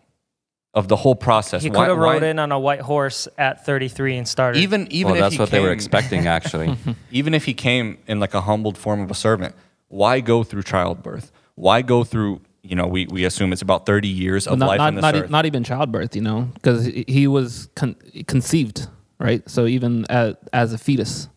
of 0.72 0.88
the 0.88 0.96
whole 0.96 1.14
process? 1.14 1.62
He 1.62 1.70
Why- 1.70 1.74
could 1.86 1.88
have 1.90 1.98
why- 1.98 2.12
rode 2.14 2.22
in 2.22 2.38
on 2.38 2.52
a 2.52 2.58
white 2.58 2.80
horse 2.80 3.26
at 3.38 3.64
33 3.66 4.16
and 4.16 4.28
started. 4.28 4.58
Even 4.60 4.86
even 4.90 5.12
well, 5.12 5.16
if 5.16 5.20
that's 5.22 5.34
he 5.34 5.40
what 5.40 5.50
they 5.50 5.60
were 5.60 5.72
expecting, 5.72 6.26
actually. 6.26 6.76
even 7.10 7.34
if 7.34 7.44
he 7.44 7.54
came 7.54 7.98
in 8.06 8.20
like 8.20 8.34
a 8.34 8.40
humbled 8.42 8.78
form 8.78 9.00
of 9.00 9.10
a 9.10 9.14
servant, 9.14 9.54
why 9.88 10.20
go 10.20 10.42
through 10.44 10.62
childbirth? 10.62 11.30
Why 11.56 11.82
go 11.82 12.02
through, 12.04 12.40
you 12.64 12.74
know, 12.74 12.86
we, 12.86 13.06
we 13.06 13.24
assume 13.24 13.52
it's 13.52 13.62
about 13.62 13.84
30 13.86 14.08
years 14.08 14.46
of 14.46 14.58
not, 14.58 14.66
life 14.68 14.78
not, 14.78 14.86
on 14.88 14.94
this 14.96 15.02
not, 15.02 15.14
e- 15.14 15.18
earth. 15.20 15.30
not 15.30 15.46
even 15.46 15.62
childbirth, 15.62 16.16
you 16.16 16.22
know, 16.22 16.48
because 16.54 16.86
he 16.86 17.26
was 17.28 17.68
con- 17.76 17.94
conceived, 18.26 18.88
right? 19.20 19.48
So 19.48 19.66
even 19.66 20.06
as, 20.08 20.34
as 20.52 20.72
a 20.72 20.78
fetus. 20.78 21.28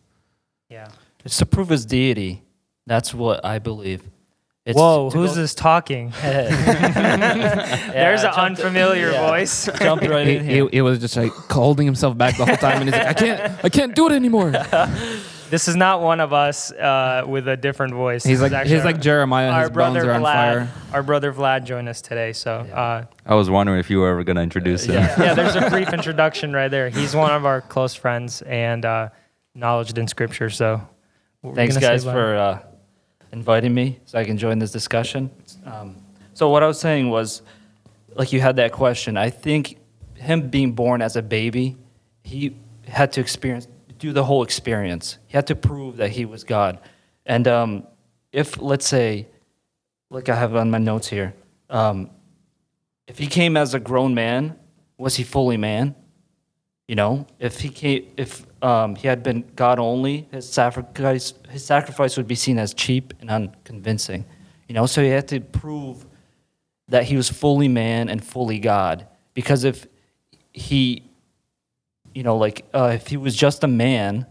yeah. 0.68 0.88
It's 1.24 1.36
to 1.38 1.46
prove 1.46 1.68
his 1.68 1.84
deity. 1.84 2.42
That's 2.86 3.12
what 3.12 3.44
I 3.44 3.58
believe. 3.58 4.02
It's 4.64 4.76
Whoa, 4.78 5.10
to 5.10 5.18
who's 5.18 5.30
go- 5.30 5.36
this 5.42 5.54
talking? 5.54 6.12
Yeah, 6.22 7.90
There's 7.92 8.22
an 8.22 8.32
jumped- 8.34 8.60
unfamiliar 8.60 9.10
yeah. 9.12 9.26
voice. 9.28 9.68
Jumped 9.78 10.06
right 10.06 10.26
He, 10.26 10.36
in 10.36 10.44
he, 10.44 10.54
here. 10.54 10.68
he 10.72 10.80
was 10.82 10.98
just 10.98 11.16
like 11.16 11.32
holding 11.50 11.86
himself 11.86 12.16
back 12.16 12.36
the 12.36 12.46
whole 12.46 12.56
time, 12.56 12.82
and 12.82 12.84
he's 12.84 12.92
like, 12.92 13.06
"I 13.08 13.12
can't, 13.14 13.64
I 13.64 13.68
can't 13.68 13.94
do 13.94 14.06
it 14.08 14.12
anymore." 14.12 14.52
This 15.50 15.68
is 15.68 15.76
not 15.76 16.02
one 16.02 16.20
of 16.20 16.32
us 16.32 16.72
uh, 16.72 17.24
with 17.26 17.48
a 17.48 17.56
different 17.56 17.94
voice. 17.94 18.24
He's 18.24 18.40
like, 18.40 18.52
actually 18.52 18.76
he's 18.76 18.84
like 18.84 19.00
Jeremiah. 19.00 19.50
Our 19.50 19.60
His 19.62 19.70
bones 19.70 19.94
brother 19.94 20.10
are 20.10 20.14
on 20.14 20.22
Vlad, 20.22 20.24
fire. 20.24 20.72
our 20.92 21.02
brother 21.02 21.32
Vlad 21.32 21.64
joined 21.64 21.88
us 21.88 22.02
today. 22.02 22.32
So 22.32 22.52
uh, 22.52 23.04
I 23.24 23.34
was 23.34 23.48
wondering 23.48 23.80
if 23.80 23.88
you 23.90 24.00
were 24.00 24.08
ever 24.08 24.24
going 24.24 24.36
to 24.36 24.42
introduce 24.42 24.84
him. 24.84 24.94
Yeah. 24.94 25.22
yeah, 25.22 25.34
there's 25.34 25.56
a 25.56 25.70
brief 25.70 25.92
introduction 25.92 26.52
right 26.52 26.68
there. 26.68 26.90
He's 26.90 27.14
one 27.14 27.32
of 27.32 27.46
our 27.46 27.60
close 27.60 27.94
friends 27.94 28.42
and 28.42 28.84
uh, 28.84 29.08
knowledge 29.54 29.96
in 29.96 30.06
scripture. 30.06 30.50
So 30.50 30.80
what 31.40 31.54
were 31.54 31.62
you 31.62 31.68
Thanks, 31.68 31.76
guys, 31.78 32.04
for 32.04 32.36
uh, 32.36 32.62
inviting 33.32 33.74
me 33.74 34.00
so 34.04 34.18
I 34.18 34.24
can 34.24 34.36
join 34.38 34.58
this 34.58 34.72
discussion. 34.72 35.30
Um, 35.64 35.96
so, 36.34 36.50
what 36.50 36.62
I 36.62 36.66
was 36.66 36.78
saying 36.78 37.10
was, 37.10 37.42
like, 38.14 38.32
you 38.32 38.40
had 38.40 38.56
that 38.56 38.72
question. 38.72 39.16
I 39.16 39.30
think 39.30 39.78
him 40.14 40.50
being 40.50 40.72
born 40.72 41.02
as 41.02 41.16
a 41.16 41.22
baby, 41.22 41.76
he 42.22 42.56
had 42.86 43.12
to 43.12 43.20
experience, 43.20 43.68
do 43.98 44.12
the 44.12 44.24
whole 44.24 44.42
experience. 44.42 45.18
He 45.26 45.36
had 45.36 45.46
to 45.48 45.54
prove 45.54 45.96
that 45.98 46.10
he 46.10 46.24
was 46.24 46.44
God. 46.44 46.78
And 47.26 47.46
um, 47.46 47.86
if, 48.32 48.60
let's 48.60 48.86
say, 48.86 49.26
like 50.10 50.28
I 50.28 50.36
have 50.36 50.54
on 50.56 50.70
my 50.70 50.78
notes 50.78 51.08
here, 51.08 51.34
um, 51.68 52.10
if 53.06 53.18
he 53.18 53.26
came 53.26 53.56
as 53.56 53.74
a 53.74 53.80
grown 53.80 54.14
man, 54.14 54.56
was 54.96 55.16
he 55.16 55.24
fully 55.24 55.56
man? 55.56 55.94
You 56.86 56.94
know, 56.94 57.26
if 57.38 57.60
he 57.60 57.68
came, 57.68 58.06
if 58.16 58.46
um, 58.62 58.96
he 58.96 59.08
had 59.08 59.22
been 59.22 59.44
God 59.54 59.78
only, 59.78 60.26
his 60.30 60.48
sacrifice, 60.48 61.34
his 61.50 61.64
sacrifice 61.64 62.16
would 62.16 62.26
be 62.26 62.34
seen 62.34 62.58
as 62.58 62.72
cheap 62.72 63.12
and 63.20 63.30
unconvincing. 63.30 64.24
You 64.68 64.74
know, 64.74 64.86
so 64.86 65.02
he 65.02 65.08
had 65.08 65.28
to 65.28 65.40
prove 65.40 66.06
that 66.88 67.04
he 67.04 67.16
was 67.16 67.28
fully 67.28 67.68
man 67.68 68.08
and 68.08 68.24
fully 68.24 68.58
God. 68.58 69.06
Because 69.34 69.64
if 69.64 69.86
he, 70.52 71.07
you 72.14 72.22
know, 72.22 72.36
like 72.36 72.64
uh, 72.74 72.92
if 72.94 73.08
he 73.08 73.16
was 73.16 73.34
just 73.34 73.64
a 73.64 73.68
man, 73.68 74.26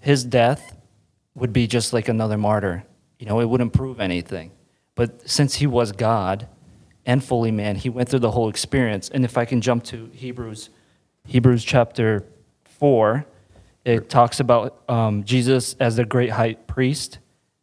his 0.00 0.24
death 0.24 0.76
would 1.34 1.52
be 1.52 1.66
just 1.66 1.92
like 1.92 2.08
another 2.08 2.36
martyr. 2.36 2.84
You 3.18 3.26
know, 3.26 3.40
it 3.40 3.48
wouldn't 3.48 3.72
prove 3.72 4.00
anything. 4.00 4.52
But 4.94 5.28
since 5.28 5.56
he 5.56 5.66
was 5.66 5.92
God 5.92 6.48
and 7.04 7.22
fully 7.22 7.50
man, 7.50 7.76
he 7.76 7.88
went 7.88 8.08
through 8.08 8.20
the 8.20 8.30
whole 8.32 8.48
experience. 8.48 9.08
And 9.08 9.24
if 9.24 9.36
I 9.36 9.44
can 9.44 9.60
jump 9.60 9.84
to 9.84 10.10
Hebrews, 10.12 10.70
Hebrews 11.26 11.64
chapter 11.64 12.24
4, 12.64 13.26
it 13.84 14.08
talks 14.08 14.40
about 14.40 14.82
um, 14.88 15.24
Jesus 15.24 15.74
as 15.78 15.96
the 15.96 16.04
great 16.04 16.30
high 16.30 16.54
priest. 16.54 17.18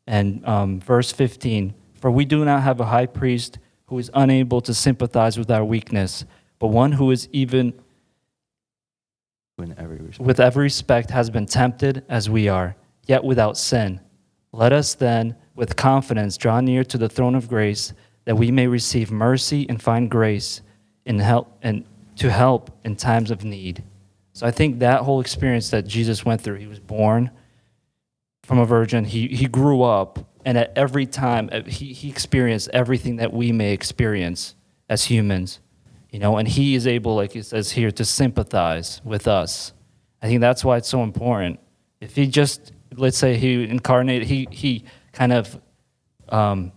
And 0.08 0.46
um, 0.48 0.80
verse 0.80 1.12
15 1.12 1.74
For 1.96 2.12
we 2.12 2.26
do 2.26 2.46
not 2.46 2.64
have 2.64 2.80
a 2.80 2.86
high 2.86 3.08
priest 3.08 3.58
who 3.88 3.98
is 4.00 4.10
unable 4.14 4.62
to 4.62 4.74
sympathize 4.74 5.38
with 5.38 5.52
our 5.52 5.66
weakness, 5.66 6.26
but 6.60 6.68
one 6.68 6.94
who 6.94 7.12
is 7.12 7.28
even 7.32 7.74
In 9.64 9.76
every 9.78 9.98
respect. 9.98 10.28
with 10.28 10.40
every 10.40 10.64
respect 10.64 11.10
has 11.12 11.30
been 11.30 11.46
tempted 11.46 12.04
as 12.10 12.30
we 12.30 12.48
are, 12.48 12.76
yet 13.08 13.24
without 13.24 13.58
sin. 13.58 14.02
Let 14.52 14.74
us 14.74 14.94
then, 14.94 15.36
with 15.56 15.76
confidence, 15.76 16.38
draw 16.38 16.60
near 16.62 16.84
to 16.84 16.98
the 16.98 17.10
throne 17.10 17.36
of 17.36 17.48
grace, 17.48 17.94
that 18.26 18.36
we 18.36 18.52
may 18.52 18.68
receive 18.68 19.12
mercy 19.12 19.68
and 19.68 19.82
find 19.82 20.10
grace 20.10 20.62
in 21.06 21.20
help 21.20 21.58
and 21.62 21.86
to 22.18 22.30
help 22.30 22.78
in 22.84 22.96
times 22.96 23.32
of 23.32 23.44
need. 23.44 23.84
So 24.34 24.46
I 24.46 24.52
think 24.52 24.80
that 24.80 25.02
whole 25.02 25.22
experience 25.22 25.70
that 25.70 25.88
Jesus 25.88 26.26
went 26.26 26.42
through, 26.42 26.56
he 26.56 26.68
was 26.68 26.80
born 26.80 27.32
from 28.44 28.60
a 28.60 28.66
virgin, 28.66 29.06
he, 29.06 29.28
he 29.28 29.48
grew 29.48 29.84
up, 29.84 30.20
and 30.46 30.58
at 30.58 30.74
every 30.76 31.06
time 31.06 31.50
uh, 31.52 31.64
he, 31.64 31.94
he 31.94 32.10
experienced 32.10 32.70
everything 32.74 33.16
that 33.18 33.32
we 33.32 33.52
may 33.52 33.72
experience 33.72 34.56
as 34.90 35.06
humans 35.06 35.60
you 36.14 36.20
know 36.20 36.38
and 36.38 36.48
he 36.48 36.76
is 36.76 36.86
able 36.86 37.16
like 37.16 37.36
it 37.36 37.44
says 37.44 37.72
here 37.72 37.92
to 37.92 38.06
sympathize 38.06 39.02
with 39.04 39.28
us. 39.28 39.74
I 40.22 40.28
think 40.28 40.40
that's 40.40 40.64
why 40.64 40.78
it's 40.78 40.88
so 40.88 41.04
important. 41.04 41.60
If 42.00 42.16
he 42.16 42.28
just 42.28 42.72
let's 42.96 43.18
say 43.18 43.36
he 43.36 43.64
incarnated 43.64 44.28
he 44.28 44.48
he 44.52 44.86
kind 45.12 45.34
of 45.34 45.60
um, 46.30 46.72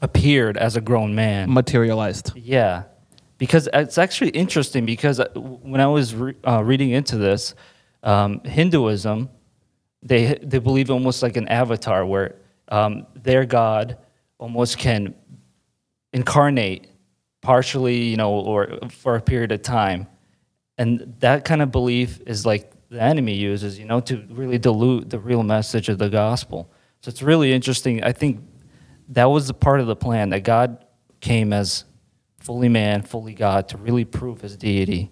appeared 0.00 0.56
as 0.56 0.76
a 0.76 0.80
grown 0.80 1.14
man. 1.14 1.52
Materialized. 1.52 2.32
yeah, 2.36 2.84
because 3.36 3.68
it's 3.74 3.98
actually 3.98 4.30
interesting 4.30 4.86
because 4.86 5.18
uh, 5.18 5.28
when 5.34 5.80
I 5.80 5.88
was 5.88 6.14
re- 6.14 6.36
uh, 6.46 6.62
reading 6.62 6.90
into 6.90 7.16
this, 7.16 7.56
um, 8.04 8.40
Hinduism, 8.44 9.28
they 10.04 10.38
they 10.40 10.60
believe 10.60 10.88
almost 10.88 11.20
like 11.20 11.36
an 11.36 11.48
avatar 11.48 12.06
where 12.06 12.36
um, 12.68 13.06
their 13.14 13.44
god 13.44 13.98
almost 14.38 14.78
can 14.78 15.14
incarnate 16.12 16.86
partially, 17.42 18.04
you 18.04 18.16
know, 18.16 18.32
or 18.32 18.78
for 18.90 19.16
a 19.16 19.20
period 19.20 19.52
of 19.52 19.62
time, 19.62 20.06
and 20.78 21.14
that 21.18 21.44
kind 21.44 21.60
of 21.60 21.70
belief 21.70 22.20
is 22.26 22.46
like 22.46 22.72
the 22.88 23.00
enemy 23.00 23.34
uses, 23.34 23.78
you 23.78 23.84
know, 23.84 24.00
to 24.00 24.24
really 24.30 24.58
dilute 24.58 25.10
the 25.10 25.18
real 25.18 25.42
message 25.42 25.88
of 25.88 25.98
the 25.98 26.08
gospel. 26.08 26.70
So 27.00 27.08
it's 27.08 27.22
really 27.22 27.52
interesting. 27.52 28.02
I 28.02 28.12
think 28.12 28.40
that 29.08 29.24
was 29.24 29.48
the 29.48 29.54
part 29.54 29.80
of 29.80 29.86
the 29.86 29.96
plan 29.96 30.30
that 30.30 30.44
God 30.44 30.84
came 31.20 31.52
as 31.52 31.84
fully 32.38 32.68
man, 32.68 33.02
fully 33.02 33.34
God 33.34 33.68
to 33.68 33.76
really 33.76 34.04
prove 34.04 34.40
his 34.40 34.56
deity. 34.56 35.10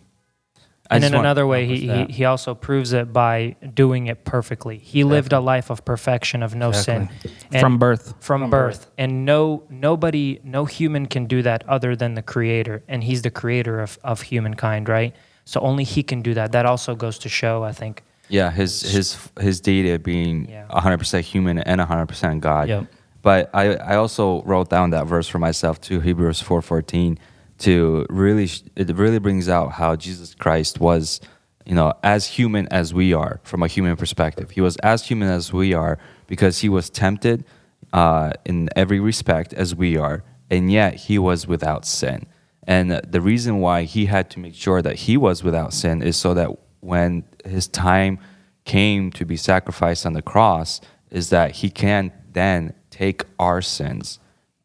I 0.91 0.97
and 0.97 1.05
in 1.05 1.15
another 1.15 1.47
way, 1.47 1.67
he, 1.67 1.87
he, 1.89 2.05
he 2.07 2.25
also 2.25 2.55
proves 2.55 2.93
it 2.93 3.13
by 3.13 3.55
doing 3.75 4.09
it 4.09 4.25
perfectly. 4.25 4.77
He 4.79 5.05
lived 5.05 5.33
a 5.33 5.39
life 5.39 5.71
of 5.71 5.85
perfection, 5.85 6.43
of 6.43 6.55
no 6.55 6.73
sin. 6.73 7.09
And 7.53 7.61
From 7.61 7.79
birth. 7.79 8.15
From, 8.21 8.41
From 8.43 8.51
birth. 8.51 8.81
birth. 8.81 8.91
And 8.99 9.25
no 9.25 9.63
nobody, 9.71 10.41
no 10.43 10.65
human 10.65 11.07
can 11.07 11.27
do 11.27 11.43
that 11.43 11.63
other 11.69 11.95
than 11.95 12.15
the 12.15 12.23
creator. 12.23 12.83
And 12.89 13.05
he's 13.05 13.23
the 13.23 13.31
creator 13.31 13.81
of, 13.81 13.99
of 14.03 14.23
humankind, 14.23 14.89
right? 14.89 15.15
So 15.45 15.61
only 15.61 15.85
he 15.85 16.03
can 16.03 16.23
do 16.23 16.35
that. 16.35 16.53
That 16.53 16.67
also 16.67 16.95
goes 16.97 17.19
to 17.21 17.29
show, 17.29 17.63
I 17.63 17.73
think. 17.73 18.03
Yeah, 18.29 18.51
his 18.51 18.83
his 18.83 19.31
his 19.41 19.61
deity 19.61 19.97
being 19.99 20.49
Yeah. 20.49 20.67
100% 20.71 21.21
human 21.23 21.59
and 21.59 21.81
100% 21.81 22.41
God. 22.41 22.69
Yep. 22.69 22.87
But 23.23 23.51
I, 23.53 23.75
I 23.75 23.97
also 23.97 24.43
wrote 24.43 24.71
down 24.71 24.91
that 24.91 25.07
verse 25.07 25.29
for 25.29 25.39
myself 25.39 25.81
too, 25.81 26.01
Hebrews 26.01 26.43
4:14, 26.43 27.19
to 27.61 28.07
really 28.09 28.49
it 28.77 28.95
really 28.97 29.19
brings 29.19 29.49
out 29.49 29.73
how 29.73 29.97
Jesus 29.97 30.35
Christ 30.35 30.81
was, 30.81 31.21
you 31.65 31.75
know, 31.75 31.93
as 32.03 32.27
human 32.27 32.67
as 32.71 32.93
we 32.93 33.13
are 33.13 33.41
from 33.45 33.63
a 33.63 33.69
human 33.69 33.97
perspective. 33.97 34.51
He 34.51 34.61
was 34.61 34.77
as 34.79 35.07
human 35.07 35.29
as 35.29 35.53
we 35.53 35.73
are 35.75 35.99
because 36.27 36.61
he 36.61 36.69
was 36.69 36.91
tempted 36.91 37.45
uh, 37.93 38.33
in 38.45 38.69
every 38.77 39.01
respect 39.01 39.53
as 39.53 39.75
we 39.75 39.97
are, 39.97 40.25
and 40.51 40.71
yet 40.71 40.95
he 40.95 41.19
was 41.19 41.47
without 41.47 41.85
sin. 41.85 42.27
And 42.65 42.93
the 42.93 43.21
reason 43.21 43.59
why 43.59 43.83
he 43.83 44.07
had 44.07 44.31
to 44.31 44.39
make 44.39 44.55
sure 44.55 44.83
that 44.83 44.97
he 44.97 45.17
was 45.17 45.43
without 45.43 45.73
sin 45.73 46.03
is 46.03 46.17
so 46.17 46.35
that 46.35 46.51
when 46.81 47.25
his 47.45 47.67
time 47.69 48.19
came 48.65 49.11
to 49.13 49.25
be 49.25 49.37
sacrificed 49.37 50.07
on 50.07 50.13
the 50.13 50.23
cross, 50.23 50.81
is 51.11 51.31
that 51.31 51.57
he 51.57 51.71
can 51.71 52.13
then 52.33 52.75
take 52.91 53.25
our 53.39 53.61
sins 53.61 54.19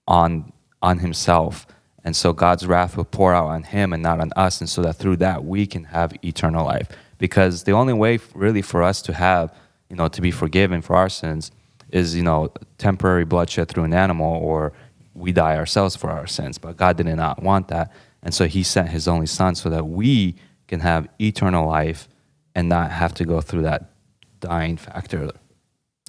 on 0.08 0.52
on 0.82 1.00
himself. 1.00 1.66
And 2.06 2.16
so 2.16 2.32
God's 2.32 2.66
wrath 2.66 2.96
will 2.96 3.04
pour 3.04 3.34
out 3.34 3.48
on 3.48 3.64
him 3.64 3.92
and 3.92 4.02
not 4.02 4.22
on 4.22 4.32
us. 4.36 4.62
And 4.62 4.70
so 4.70 4.82
that 4.84 4.96
through 4.96 5.18
that 5.18 5.44
we 5.44 5.66
can 5.66 5.86
have 5.86 6.14
eternal 6.24 6.64
life. 6.64 6.88
Because 7.18 7.64
the 7.64 7.72
only 7.72 7.94
way 7.94 8.20
really 8.34 8.62
for 8.62 8.84
us 8.84 9.02
to 9.02 9.14
have, 9.14 9.54
you 9.90 9.96
know, 9.96 10.08
to 10.08 10.22
be 10.22 10.32
forgiven 10.32 10.82
for 10.82 10.96
our 10.96 11.10
sins 11.10 11.52
is, 11.90 12.16
you 12.16 12.24
know, 12.24 12.54
temporary 12.78 13.26
bloodshed 13.26 13.70
through 13.70 13.86
an 13.86 13.94
animal 13.94 14.36
or 14.36 14.72
we 15.16 15.32
die 15.32 15.58
ourselves 15.58 15.96
for 15.96 16.12
our 16.12 16.28
sins. 16.28 16.58
But 16.60 16.78
God 16.78 16.96
did 16.98 17.08
not 17.08 17.42
want 17.42 17.70
that. 17.70 17.92
And 18.22 18.34
so 18.34 18.46
he 18.48 18.64
sent 18.64 18.90
his 18.90 19.08
only 19.08 19.28
son 19.28 19.56
so 19.56 19.70
that 19.70 19.88
we 19.88 20.36
can 20.68 20.82
have 20.82 21.08
eternal 21.20 21.68
life 21.68 22.08
and 22.54 22.70
not 22.70 22.92
have 22.92 23.14
to 23.16 23.26
go 23.26 23.42
through 23.42 23.64
that 23.64 23.92
dying 24.40 24.78
factor. 24.78 25.32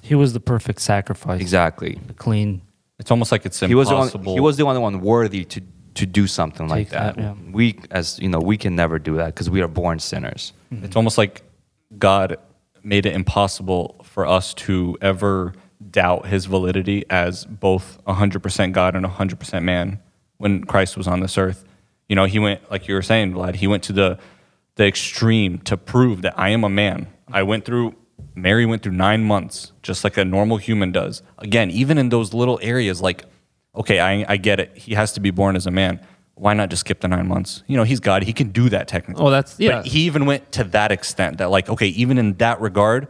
He 0.03 0.13
was 0.13 0.33
the 0.33 0.39
perfect 0.39 0.81
sacrifice. 0.81 1.41
Exactly. 1.41 1.99
The 2.05 2.13
clean. 2.13 2.61
It's 2.99 3.11
almost 3.11 3.31
like 3.31 3.45
it's 3.45 3.59
He 3.59 3.75
was, 3.75 3.89
the 3.89 3.95
impossible. 3.95 4.29
only, 4.29 4.33
he 4.33 4.39
was 4.41 4.57
the 4.57 4.63
only 4.63 4.79
one 4.79 5.01
worthy 5.01 5.45
to, 5.45 5.61
to 5.97 6.05
do 6.05 6.27
something 6.27 6.67
like 6.67 6.89
that, 6.89 7.15
that. 7.15 7.21
yeah. 7.21 7.33
We, 7.51 7.79
as 7.91 8.19
you 8.19 8.29
know, 8.29 8.39
we 8.39 8.57
can 8.57 8.75
never 8.75 8.99
do 8.99 9.17
that 9.17 9.27
because 9.27 9.49
we 9.49 9.61
are 9.61 9.67
born 9.67 9.99
sinners. 9.99 10.53
Mm-hmm. 10.71 10.85
It's 10.85 10.95
almost 10.95 11.17
like 11.17 11.43
God 11.97 12.37
made 12.83 13.05
it 13.05 13.13
impossible 13.13 13.99
for 14.03 14.25
us 14.25 14.53
to 14.53 14.97
ever 15.01 15.53
doubt 15.91 16.27
his 16.27 16.45
validity 16.45 17.03
as 17.09 17.45
both 17.45 17.99
100% 18.05 18.71
God 18.71 18.95
and 18.95 19.05
100% 19.05 19.63
man 19.63 19.99
when 20.37 20.63
Christ 20.63 20.97
was 20.97 21.07
on 21.07 21.19
this 21.19 21.37
earth. 21.37 21.65
You 22.07 22.15
know, 22.15 22.25
he 22.25 22.39
went, 22.39 22.69
like 22.71 22.87
you 22.87 22.95
were 22.95 23.01
saying, 23.01 23.33
Vlad, 23.33 23.55
he 23.55 23.67
went 23.67 23.83
to 23.83 23.93
the, 23.93 24.17
the 24.75 24.85
extreme 24.85 25.59
to 25.59 25.75
prove 25.75 26.21
that 26.21 26.37
I 26.37 26.49
am 26.49 26.63
a 26.63 26.69
man. 26.69 27.07
I 27.31 27.43
went 27.43 27.65
through, 27.65 27.95
Mary 28.35 28.65
went 28.65 28.83
through 28.83 28.93
nine 28.93 29.23
months, 29.23 29.73
just 29.83 30.03
like 30.03 30.15
a 30.17 30.23
normal 30.23 30.57
human 30.57 30.91
does. 30.91 31.21
Again, 31.37 31.69
even 31.71 31.97
in 31.97 32.09
those 32.09 32.33
little 32.33 32.59
areas, 32.61 33.01
like, 33.01 33.25
okay, 33.77 33.99
I, 33.99 34.25
I 34.27 34.37
get 34.37 34.59
it. 34.59 34.77
He 34.77 34.93
has 34.95 35.13
to 35.13 35.19
be 35.19 35.31
born 35.31 35.55
as 35.55 35.65
a 35.65 35.71
man. 35.71 35.99
Why 36.35 36.53
not 36.53 36.69
just 36.69 36.81
skip 36.81 36.99
the 36.99 37.07
nine 37.07 37.27
months? 37.27 37.63
You 37.67 37.77
know, 37.77 37.83
he's 37.83 37.99
God. 37.99 38.23
He 38.23 38.33
can 38.33 38.49
do 38.49 38.69
that 38.69 38.87
technically. 38.87 39.25
Oh, 39.25 39.29
that's- 39.29 39.55
yeah. 39.59 39.77
But 39.77 39.87
he 39.87 40.01
even 40.01 40.25
went 40.25 40.51
to 40.53 40.63
that 40.65 40.91
extent 40.91 41.39
that, 41.39 41.49
like, 41.49 41.69
okay, 41.69 41.87
even 41.87 42.17
in 42.17 42.33
that 42.35 42.61
regard, 42.61 43.07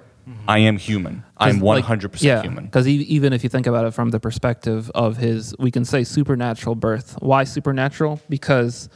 I 0.47 0.59
am 0.59 0.77
human. 0.77 1.23
I'm 1.37 1.59
100% 1.61 2.21
yeah, 2.21 2.41
human. 2.41 2.65
Because 2.65 2.87
even 2.87 3.31
if 3.31 3.43
you 3.43 3.49
think 3.49 3.65
about 3.65 3.85
it 3.85 3.91
from 3.91 4.09
the 4.09 4.19
perspective 4.19 4.91
of 4.93 5.17
his, 5.17 5.55
we 5.57 5.71
can 5.71 5.85
say 5.85 6.03
supernatural 6.03 6.75
birth. 6.75 7.17
Why 7.19 7.45
supernatural? 7.45 8.19
Because 8.27 8.89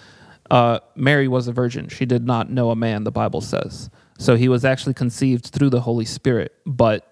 uh, 0.49 0.79
Mary 0.95 1.29
was 1.29 1.47
a 1.47 1.53
virgin. 1.53 1.87
She 1.87 2.05
did 2.05 2.25
not 2.25 2.49
know 2.49 2.69
a 2.69 2.75
man, 2.75 3.05
the 3.05 3.11
Bible 3.11 3.39
says. 3.39 3.89
So 4.17 4.35
he 4.35 4.49
was 4.49 4.65
actually 4.65 4.93
conceived 4.93 5.47
through 5.47 5.69
the 5.69 5.81
Holy 5.81 6.05
Spirit, 6.05 6.53
but 6.65 7.07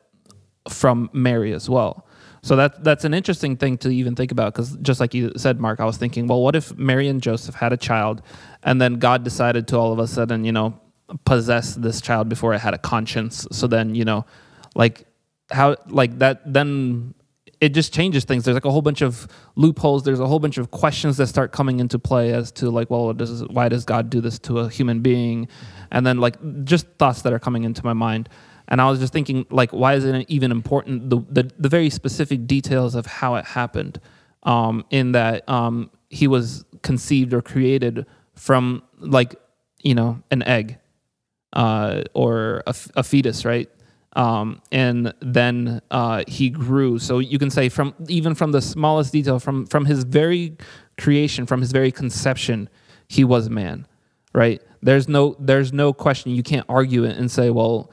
from 0.67 1.09
Mary 1.13 1.53
as 1.53 1.69
well. 1.69 2.05
So 2.41 2.55
that 2.55 2.83
that's 2.83 3.03
an 3.05 3.13
interesting 3.13 3.57
thing 3.57 3.77
to 3.79 3.89
even 3.89 4.15
think 4.15 4.31
about 4.31 4.53
because 4.53 4.75
just 4.77 4.99
like 4.99 5.13
you 5.13 5.31
said, 5.35 5.59
Mark, 5.59 5.79
I 5.79 5.85
was 5.85 5.97
thinking, 5.97 6.27
well, 6.27 6.41
what 6.41 6.55
if 6.55 6.75
Mary 6.77 7.07
and 7.07 7.21
Joseph 7.21 7.55
had 7.55 7.73
a 7.73 7.77
child, 7.77 8.21
and 8.63 8.81
then 8.81 8.95
God 8.95 9.23
decided 9.23 9.67
to 9.69 9.77
all 9.77 9.91
of 9.91 9.99
a 9.99 10.07
sudden, 10.07 10.45
you 10.45 10.51
know, 10.51 10.79
possess 11.25 11.75
this 11.75 12.01
child 12.01 12.29
before 12.29 12.53
it 12.53 12.59
had 12.59 12.73
a 12.73 12.77
conscience? 12.77 13.47
So 13.51 13.67
then, 13.67 13.95
you 13.95 14.05
know, 14.05 14.25
like 14.75 15.05
how 15.51 15.75
like 15.87 16.19
that 16.19 16.41
then 16.51 17.13
it 17.59 17.73
just 17.73 17.93
changes 17.93 18.23
things. 18.23 18.45
There's 18.45 18.55
like 18.55 18.65
a 18.65 18.71
whole 18.71 18.81
bunch 18.81 19.01
of 19.01 19.27
loopholes. 19.55 20.03
There's 20.03 20.19
a 20.19 20.27
whole 20.27 20.39
bunch 20.39 20.57
of 20.57 20.71
questions 20.71 21.17
that 21.17 21.27
start 21.27 21.51
coming 21.51 21.79
into 21.79 21.99
play 21.99 22.31
as 22.31 22.51
to 22.53 22.69
like, 22.69 22.89
well, 22.89 23.13
does 23.13 23.43
why 23.47 23.67
does 23.67 23.83
God 23.83 24.09
do 24.09 24.21
this 24.21 24.39
to 24.39 24.59
a 24.59 24.69
human 24.69 25.01
being? 25.01 25.49
And 25.91 26.05
then 26.05 26.19
like 26.19 26.37
just 26.63 26.87
thoughts 26.97 27.21
that 27.23 27.33
are 27.33 27.39
coming 27.39 27.65
into 27.65 27.83
my 27.83 27.93
mind. 27.93 28.29
And 28.69 28.79
I 28.79 28.89
was 28.89 28.99
just 28.99 29.11
thinking, 29.11 29.45
like, 29.49 29.71
why 29.71 29.95
is 29.95 30.05
it 30.05 30.25
even 30.29 30.51
important 30.51 31.09
the 31.09 31.17
the, 31.29 31.51
the 31.57 31.69
very 31.69 31.89
specific 31.89 32.47
details 32.47 32.95
of 32.95 33.05
how 33.05 33.35
it 33.35 33.45
happened? 33.45 33.99
Um, 34.43 34.85
in 34.89 35.11
that 35.11 35.47
um, 35.49 35.91
he 36.09 36.27
was 36.27 36.63
conceived 36.81 37.33
or 37.33 37.41
created 37.41 38.05
from 38.35 38.83
like 38.99 39.35
you 39.83 39.93
know 39.95 40.21
an 40.31 40.43
egg 40.43 40.77
uh, 41.53 42.03
or 42.13 42.63
a 42.65 43.03
fetus, 43.03 43.43
right? 43.43 43.69
Um, 44.13 44.61
and 44.71 45.13
then 45.21 45.81
uh, 45.91 46.23
he 46.27 46.49
grew. 46.49 46.99
So 46.99 47.19
you 47.19 47.37
can 47.37 47.49
say 47.49 47.69
from 47.69 47.93
even 48.07 48.35
from 48.35 48.51
the 48.51 48.61
smallest 48.61 49.13
detail, 49.13 49.39
from 49.39 49.65
from 49.65 49.85
his 49.85 50.03
very 50.03 50.57
creation, 50.97 51.45
from 51.45 51.61
his 51.61 51.71
very 51.71 51.91
conception, 51.91 52.69
he 53.07 53.23
was 53.23 53.47
a 53.47 53.49
man, 53.49 53.87
right? 54.33 54.61
There's 54.81 55.07
no 55.07 55.35
there's 55.39 55.73
no 55.73 55.93
question. 55.93 56.31
You 56.31 56.43
can't 56.43 56.65
argue 56.69 57.03
it 57.03 57.17
and 57.17 57.29
say, 57.29 57.49
well, 57.49 57.91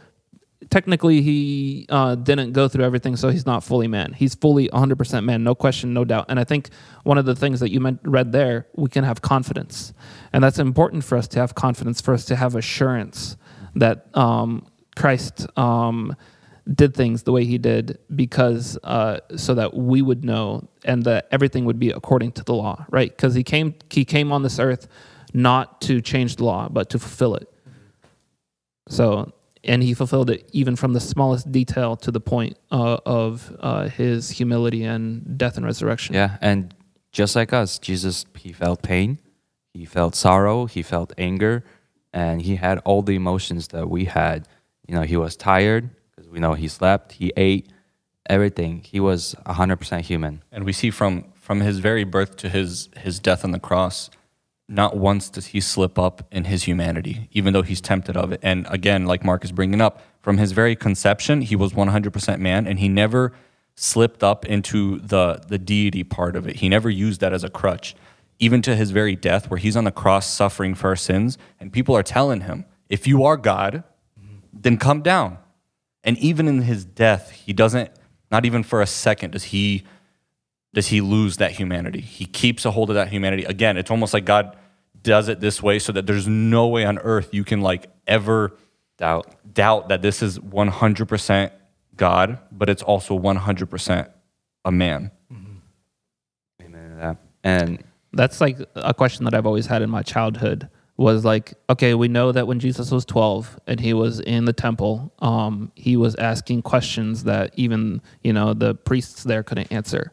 technically 0.71 1.23
he 1.23 1.87
uh, 1.89 2.15
didn't 2.15 2.53
go 2.53 2.69
through 2.69 2.85
everything, 2.85 3.17
so 3.17 3.29
he's 3.29 3.47
not 3.47 3.63
fully 3.63 3.89
man. 3.89 4.13
He's 4.13 4.35
fully 4.35 4.69
100% 4.69 5.25
man, 5.25 5.45
no 5.45 5.55
question, 5.55 5.93
no 5.93 6.05
doubt. 6.05 6.27
And 6.29 6.41
I 6.41 6.45
think 6.45 6.71
one 7.05 7.19
of 7.19 7.25
the 7.25 7.37
things 7.37 7.61
that 7.61 7.71
you 7.71 7.81
meant, 7.81 8.01
read 8.05 8.33
there, 8.33 8.67
we 8.75 8.89
can 8.89 9.05
have 9.05 9.23
confidence, 9.23 9.93
and 10.33 10.43
that's 10.43 10.59
important 10.59 11.05
for 11.05 11.19
us 11.19 11.29
to 11.29 11.41
have 11.41 11.55
confidence, 11.55 12.01
for 12.01 12.15
us 12.15 12.25
to 12.27 12.37
have 12.37 12.55
assurance 12.55 13.37
that 13.75 14.07
um, 14.17 14.67
Christ 14.97 15.47
um, 15.59 16.17
did 16.73 16.95
things 16.95 17.23
the 17.23 17.33
way 17.33 17.45
he 17.45 17.59
did 17.59 17.99
because 18.15 18.79
uh, 18.83 19.21
so 19.37 19.55
that 19.55 19.75
we 19.75 20.03
would 20.03 20.25
know 20.25 20.69
and 20.85 21.05
that 21.05 21.29
everything 21.31 21.65
would 21.65 21.79
be 21.79 21.91
according 21.91 22.33
to 22.33 22.45
the 22.45 22.55
law, 22.55 22.85
right? 22.91 23.11
Because 23.11 23.35
he 23.35 23.45
came 23.45 23.75
he 23.91 24.05
came 24.05 24.33
on 24.33 24.43
this 24.43 24.59
earth 24.59 24.89
not 25.33 25.81
to 25.83 26.01
change 26.01 26.37
the 26.37 26.45
law, 26.45 26.69
but 26.69 26.91
to 26.91 26.99
fulfill 26.99 27.35
it. 27.35 27.49
So 28.89 29.33
and 29.67 29.83
he 29.83 29.95
fulfilled 29.95 30.31
it 30.31 30.49
even 30.53 30.77
from 30.77 30.93
the 30.93 31.01
smallest 31.01 31.51
detail 31.51 31.97
to 31.97 32.11
the 32.11 32.21
point 32.21 32.57
uh, 32.71 32.99
of 33.05 33.55
uh, 33.61 33.89
his 33.89 34.31
humility 34.31 34.85
and 34.85 35.37
death 35.37 35.57
and 35.57 35.67
resurrection. 35.67 36.15
Yeah, 36.15 36.39
and 36.41 36.75
just 37.13 37.37
like 37.37 37.53
us, 37.53 37.79
Jesus 37.79 38.25
he 38.37 38.53
felt 38.53 38.83
pain, 38.83 39.19
he 39.73 39.85
felt 39.85 40.15
sorrow, 40.15 40.67
he 40.67 40.83
felt 40.83 41.13
anger, 41.19 41.65
and 42.13 42.43
he 42.43 42.57
had 42.57 42.79
all 42.79 43.03
the 43.03 43.15
emotions 43.15 43.69
that 43.69 43.91
we 43.91 44.07
had. 44.07 44.49
You 44.87 44.95
know, 44.95 45.03
he 45.03 45.17
was 45.17 45.37
tired 45.37 45.91
because 46.11 46.31
we 46.31 46.39
know 46.39 46.55
he 46.55 46.69
slept, 46.69 47.13
he 47.13 47.33
ate, 47.37 47.69
everything. 48.29 48.83
He 48.83 49.01
was 49.01 49.35
100% 49.47 50.01
human. 50.03 50.43
And 50.53 50.65
we 50.65 50.73
see 50.73 50.91
from 50.91 51.33
from 51.35 51.61
his 51.61 51.79
very 51.79 52.03
birth 52.03 52.37
to 52.39 52.49
his 52.49 52.89
his 52.97 53.21
death 53.21 53.45
on 53.45 53.53
the 53.53 53.61
cross, 53.61 54.11
not 54.69 54.97
once 54.97 55.29
does 55.31 55.47
he 55.47 55.61
slip 55.61 55.99
up 55.99 56.27
in 56.33 56.45
his 56.45 56.65
humanity, 56.65 57.29
even 57.33 57.53
though 57.53 57.63
he's 57.63 57.81
tempted 57.81 58.17
of 58.17 58.33
it. 58.33 58.41
And 58.43 58.67
again, 58.69 59.07
like 59.07 59.25
Mark 59.25 59.45
is 59.45 59.53
bringing 59.53 59.81
up, 59.81 60.03
from 60.21 60.39
his 60.39 60.53
very 60.53 60.75
conception, 60.75 61.43
he 61.43 61.55
was 61.55 61.73
100% 61.73 62.39
man, 62.41 62.67
and 62.67 62.81
he 62.81 62.89
never 62.89 63.33
slipped 63.77 64.25
up 64.25 64.45
into 64.45 64.99
the 64.99 65.41
the 65.47 65.59
deity 65.59 66.03
part 66.03 66.35
of 66.35 66.49
it. 66.49 66.57
He 66.57 66.69
never 66.69 66.91
used 66.91 67.21
that 67.21 67.33
as 67.33 67.45
a 67.45 67.51
crutch, 67.51 67.95
even 68.39 68.61
to 68.63 68.75
his 68.75 68.91
very 68.91 69.15
death, 69.15 69.51
where 69.51 69.59
he's 69.59 69.77
on 69.77 69.85
the 69.85 69.93
cross 69.93 70.29
suffering 70.29 70.75
for 70.75 70.89
our 70.89 70.97
sins, 70.97 71.39
and 71.61 71.73
people 71.73 71.95
are 71.95 72.03
telling 72.03 72.41
him, 72.41 72.65
"If 72.89 73.07
you 73.07 73.23
are 73.25 73.37
God, 73.37 73.85
then 74.53 74.79
come 74.79 75.03
down." 75.03 75.39
And 76.03 76.19
even 76.19 76.49
in 76.49 76.63
his 76.63 76.85
death, 76.85 77.31
he 77.31 77.53
doesn't. 77.53 77.91
Not 78.31 78.45
even 78.45 78.63
for 78.63 78.83
a 78.83 78.87
second 78.87 79.33
does 79.33 79.45
he 79.45 79.85
does 80.77 80.89
he 80.89 81.01
lose 81.01 81.39
that 81.39 81.53
humanity. 81.53 82.03
He 82.03 82.27
keeps 82.27 82.67
a 82.67 82.71
hold 82.71 82.91
of 82.91 82.97
that 82.97 83.09
humanity. 83.09 83.45
Again, 83.45 83.79
it's 83.79 83.91
almost 83.91 84.13
like 84.13 84.27
God 84.27 84.55
does 85.03 85.31
it 85.31 85.41
this 85.41 85.63
way 85.63 85.79
so 85.79 85.91
that 85.93 86.07
there's 86.07 86.29
no 86.29 86.67
way 86.67 86.85
on 86.85 86.99
earth 86.99 87.31
you 87.33 87.45
can 87.45 87.63
like 87.63 87.87
ever 88.07 88.53
Doubt. 88.99 89.37
doubt 89.55 89.89
that 89.89 90.03
this 90.03 90.23
is 90.23 90.39
100% 90.39 91.51
God, 91.97 92.39
but 92.53 92.69
it's 92.69 92.83
also 92.83 93.19
100% 93.19 94.11
a 94.67 94.71
man. 94.71 95.11
Amen 96.63 96.91
to 96.91 96.97
that. 96.97 97.17
And 97.43 97.83
That's 98.13 98.43
like 98.43 98.59
a 98.75 98.93
question 98.93 99.25
that 99.25 99.33
I've 99.33 99.47
always 99.47 99.65
had 99.65 99.81
in 99.81 99.89
my 99.89 100.03
childhood 100.03 100.69
was 100.99 101.25
like, 101.25 101.55
okay, 101.71 101.95
we 101.95 102.09
know 102.09 102.33
that 102.33 102.47
when 102.47 102.61
Jesus 102.61 102.91
was 102.91 103.07
12 103.07 103.59
and 103.67 103.81
he 103.81 103.95
was 103.95 104.21
in 104.21 104.45
the 104.45 104.53
temple, 104.53 105.11
um, 105.21 105.73
he 105.75 105.97
was 105.97 106.15
asking 106.17 106.63
questions 106.63 107.25
that 107.25 107.55
even, 107.57 108.03
you 108.23 108.35
know, 108.35 108.53
the 108.53 108.75
priests 108.75 109.23
there 109.23 109.43
couldn't 109.43 109.73
answer 109.73 110.13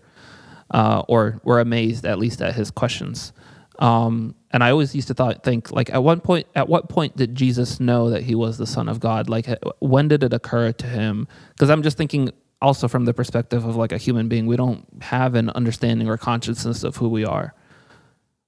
uh, 0.74 1.03
or 1.07 1.39
were 1.43 1.59
amazed 1.59 2.05
at 2.05 2.19
least 2.19 2.41
at 2.41 2.55
his 2.55 2.71
questions. 2.71 3.32
Um, 3.80 4.36
and 4.51 4.63
I 4.63 4.69
always 4.71 4.93
used 4.93 5.07
to 5.07 5.13
thought, 5.13 5.43
think 5.43 5.71
like 5.71 5.89
at 5.91 6.03
one 6.03 6.19
point, 6.19 6.47
at 6.55 6.67
what 6.67 6.89
point 6.89 7.15
did 7.17 7.34
Jesus 7.36 7.80
know 7.80 8.09
that 8.11 8.24
he 8.24 8.36
was 8.36 8.57
the 8.57 8.67
son 8.67 8.88
of 8.89 8.99
God? 8.99 9.30
Like 9.30 9.47
when 9.80 10.07
did 10.07 10.24
it 10.24 10.34
occur 10.34 10.71
to 10.74 10.86
him? 10.88 11.28
Because 11.49 11.69
I'm 11.69 11.82
just 11.84 11.97
thinking 11.97 12.30
also 12.61 12.88
from 12.88 13.05
the 13.05 13.13
perspective 13.13 13.65
of 13.65 13.76
like 13.76 13.91
a 13.91 13.97
human 13.97 14.28
being, 14.30 14.45
we 14.45 14.55
don't 14.55 14.86
have 15.01 15.36
an 15.36 15.49
understanding 15.51 16.07
or 16.07 16.17
consciousness 16.17 16.84
of 16.84 16.97
who 16.97 17.09
we 17.09 17.26
are. 17.26 17.53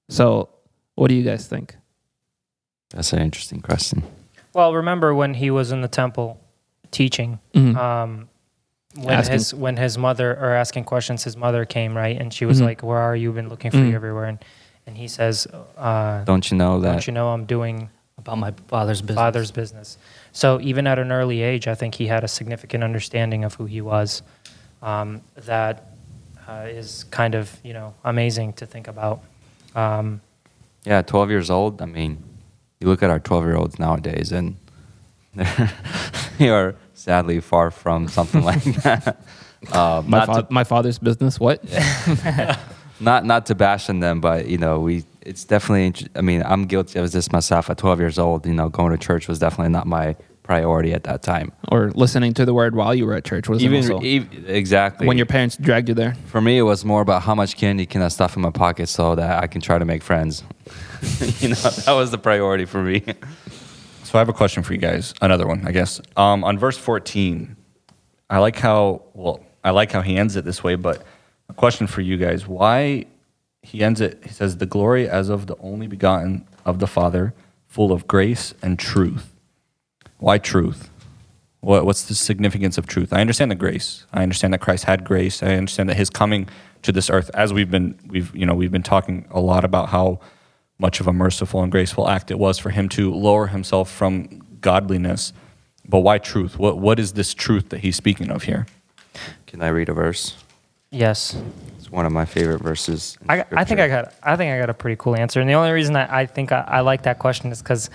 So, 0.08 0.48
what 0.94 1.08
do 1.08 1.14
you 1.14 1.22
guys 1.24 1.46
think? 1.46 1.76
that's 2.90 3.12
an 3.12 3.18
interesting 3.20 3.60
question. 3.60 4.04
Well, 4.54 4.72
remember 4.72 5.12
when 5.14 5.34
he 5.34 5.50
was 5.50 5.72
in 5.72 5.80
the 5.80 5.88
temple 5.88 6.40
teaching, 6.92 7.40
Mhm. 7.52 7.76
um, 7.76 8.28
when 8.96 9.10
Asking- 9.14 9.32
his 9.34 9.54
when 9.54 9.76
his 9.76 9.98
mother 9.98 10.32
or 10.40 10.52
asking 10.54 10.84
questions, 10.84 11.24
his 11.24 11.36
mother 11.36 11.64
came 11.64 11.96
right, 11.96 12.18
and 12.20 12.32
she 12.32 12.44
was 12.46 12.60
Mhm. 12.60 12.64
like, 12.64 12.82
"Where 12.82 12.98
are 12.98 13.14
you? 13.16 13.32
Been 13.32 13.48
looking 13.48 13.70
for 13.70 13.78
Mhm. 13.78 13.90
you 13.90 13.94
everywhere." 13.94 14.24
And 14.26 14.38
and 14.86 14.96
he 14.96 15.08
says, 15.08 15.48
uh, 15.76 16.22
Don't 16.24 16.48
you 16.50 16.56
know 16.56 16.80
that? 16.80 16.92
"Don't 16.92 17.06
you 17.08 17.12
know 17.12 17.30
I'm 17.32 17.44
doing 17.44 17.88
about 18.18 18.38
my 18.38 18.52
father's 18.68 19.02
business. 19.02 19.16
father's 19.16 19.50
business?" 19.50 19.98
So 20.32 20.60
even 20.60 20.86
at 20.86 20.98
an 20.98 21.10
early 21.10 21.42
age, 21.42 21.66
I 21.66 21.74
think 21.74 21.96
he 21.96 22.06
had 22.06 22.22
a 22.24 22.28
significant 22.28 22.84
understanding 22.84 23.42
of 23.44 23.54
who 23.54 23.64
he 23.66 23.80
was. 23.80 24.22
Um, 24.82 25.22
that 25.46 25.82
uh, 26.48 26.66
is 26.68 27.04
kind 27.10 27.34
of 27.34 27.58
you 27.64 27.72
know 27.72 27.94
amazing 28.04 28.52
to 28.54 28.66
think 28.66 28.86
about. 28.88 29.20
Um, 29.74 30.20
Yeah, 30.84 31.02
12 31.02 31.28
years 31.30 31.50
old. 31.50 31.82
I 31.82 31.86
mean, 31.86 32.22
you 32.80 32.86
look 32.86 33.02
at 33.02 33.10
our 33.10 33.18
12 33.18 33.44
year 33.44 33.56
olds 33.56 33.78
nowadays, 33.80 34.30
and 34.30 34.54
they're- 35.34 35.72
they 36.38 36.48
are 36.48 36.76
sadly 37.06 37.38
far 37.40 37.70
from 37.70 38.08
something 38.08 38.42
like 38.42 38.64
that. 38.82 39.16
Uh, 39.72 40.02
My, 40.06 40.26
fa- 40.26 40.42
to, 40.42 40.46
my 40.50 40.64
father's 40.64 40.98
business. 40.98 41.38
What? 41.38 41.62
not 43.00 43.24
not 43.24 43.46
to 43.46 43.54
bash 43.54 43.88
on 43.88 44.00
them, 44.00 44.20
but 44.20 44.48
you 44.48 44.58
know, 44.58 44.80
we 44.80 45.04
it's 45.22 45.44
definitely. 45.44 46.08
I 46.16 46.20
mean, 46.20 46.42
I'm 46.44 46.64
guilty 46.66 46.98
of 46.98 47.10
this 47.12 47.30
myself. 47.32 47.70
At 47.70 47.78
12 47.78 48.00
years 48.00 48.18
old, 48.18 48.44
you 48.46 48.52
know, 48.54 48.68
going 48.68 48.90
to 48.92 48.98
church 48.98 49.28
was 49.28 49.38
definitely 49.38 49.72
not 49.72 49.86
my 49.86 50.16
priority 50.42 50.92
at 50.94 51.02
that 51.04 51.22
time. 51.22 51.50
or 51.72 51.90
listening 51.94 52.32
to 52.34 52.44
the 52.44 52.54
word 52.54 52.74
while 52.76 52.94
you 52.94 53.04
were 53.06 53.14
at 53.14 53.24
church 53.24 53.48
was 53.48 53.60
Even 53.64 53.78
also 53.78 53.98
ev- 53.98 54.48
exactly 54.48 55.06
when 55.08 55.16
your 55.16 55.26
parents 55.26 55.56
dragged 55.56 55.88
you 55.88 55.94
there. 55.94 56.14
For 56.26 56.40
me, 56.40 56.58
it 56.58 56.62
was 56.62 56.84
more 56.84 57.00
about 57.02 57.22
how 57.22 57.34
much 57.34 57.56
candy 57.56 57.84
can 57.86 58.00
I 58.02 58.08
stuff 58.08 58.36
in 58.36 58.42
my 58.42 58.50
pocket 58.50 58.88
so 58.88 59.14
that 59.16 59.42
I 59.42 59.46
can 59.48 59.60
try 59.60 59.76
to 59.78 59.84
make 59.84 60.02
friends. 60.04 60.44
you 61.40 61.48
know, 61.50 61.56
that 61.86 61.94
was 62.00 62.10
the 62.10 62.18
priority 62.18 62.64
for 62.64 62.82
me. 62.82 63.02
So 64.06 64.18
I 64.18 64.20
have 64.20 64.28
a 64.28 64.32
question 64.32 64.62
for 64.62 64.72
you 64.72 64.78
guys. 64.78 65.14
Another 65.20 65.48
one, 65.48 65.66
I 65.66 65.72
guess. 65.72 66.00
Um, 66.16 66.44
on 66.44 66.60
verse 66.60 66.78
14, 66.78 67.56
I 68.30 68.38
like 68.38 68.56
how 68.56 69.02
well 69.14 69.44
I 69.64 69.70
like 69.70 69.90
how 69.90 70.00
he 70.00 70.16
ends 70.16 70.36
it 70.36 70.44
this 70.44 70.62
way, 70.62 70.76
but 70.76 71.02
a 71.48 71.52
question 71.52 71.88
for 71.88 72.02
you 72.02 72.16
guys: 72.16 72.46
Why 72.46 73.06
he 73.62 73.82
ends 73.82 74.00
it? 74.00 74.20
He 74.22 74.28
says, 74.28 74.58
"The 74.58 74.66
glory 74.66 75.08
as 75.08 75.28
of 75.28 75.48
the 75.48 75.56
only 75.58 75.88
begotten 75.88 76.46
of 76.64 76.78
the 76.78 76.86
Father, 76.86 77.34
full 77.66 77.90
of 77.90 78.06
grace 78.06 78.54
and 78.62 78.78
truth." 78.78 79.34
Why 80.18 80.38
truth? 80.38 80.88
What, 81.58 81.84
what's 81.84 82.04
the 82.04 82.14
significance 82.14 82.78
of 82.78 82.86
truth? 82.86 83.12
I 83.12 83.20
understand 83.20 83.50
the 83.50 83.56
grace. 83.56 84.06
I 84.12 84.22
understand 84.22 84.54
that 84.54 84.60
Christ 84.60 84.84
had 84.84 85.04
grace. 85.04 85.42
I 85.42 85.56
understand 85.56 85.88
that 85.88 85.96
His 85.96 86.10
coming 86.10 86.48
to 86.82 86.92
this 86.92 87.10
earth, 87.10 87.28
as 87.34 87.52
we've 87.52 87.72
been, 87.72 87.98
we've 88.06 88.34
you 88.36 88.46
know, 88.46 88.54
we've 88.54 88.70
been 88.70 88.84
talking 88.84 89.26
a 89.32 89.40
lot 89.40 89.64
about 89.64 89.88
how 89.88 90.20
much 90.78 91.00
of 91.00 91.06
a 91.06 91.12
merciful 91.12 91.62
and 91.62 91.72
graceful 91.72 92.08
act 92.08 92.30
it 92.30 92.38
was 92.38 92.58
for 92.58 92.70
Him 92.70 92.88
to 92.90 93.12
lower 93.12 93.46
Himself 93.48 93.90
from 93.90 94.42
godliness. 94.60 95.32
But 95.88 96.00
why 96.00 96.18
truth? 96.18 96.58
What 96.58 96.78
what 96.78 96.98
is 96.98 97.12
this 97.12 97.32
truth 97.34 97.68
that 97.70 97.80
He's 97.80 97.96
speaking 97.96 98.30
of 98.30 98.42
here? 98.44 98.66
Can 99.46 99.62
I 99.62 99.68
read 99.68 99.88
a 99.88 99.94
verse? 99.94 100.36
yes, 100.90 101.36
It's 101.78 101.90
one 101.90 102.06
of 102.06 102.12
my 102.12 102.24
favorite 102.24 102.60
verses. 102.62 103.18
I, 103.28 103.44
I 103.52 103.64
think 103.64 103.80
I 103.80 103.88
got 103.88 104.14
I 104.22 104.36
think 104.36 104.52
I 104.52 104.58
got 104.58 104.70
a 104.70 104.74
pretty 104.74 104.96
cool 104.96 105.16
answer, 105.16 105.40
and 105.40 105.48
the 105.48 105.54
only 105.54 105.70
reason 105.72 105.94
I, 105.96 106.20
I 106.22 106.26
think 106.26 106.52
I, 106.52 106.60
I 106.66 106.80
like 106.80 107.02
that 107.02 107.18
question 107.18 107.50
is 107.52 107.60
because 107.62 107.90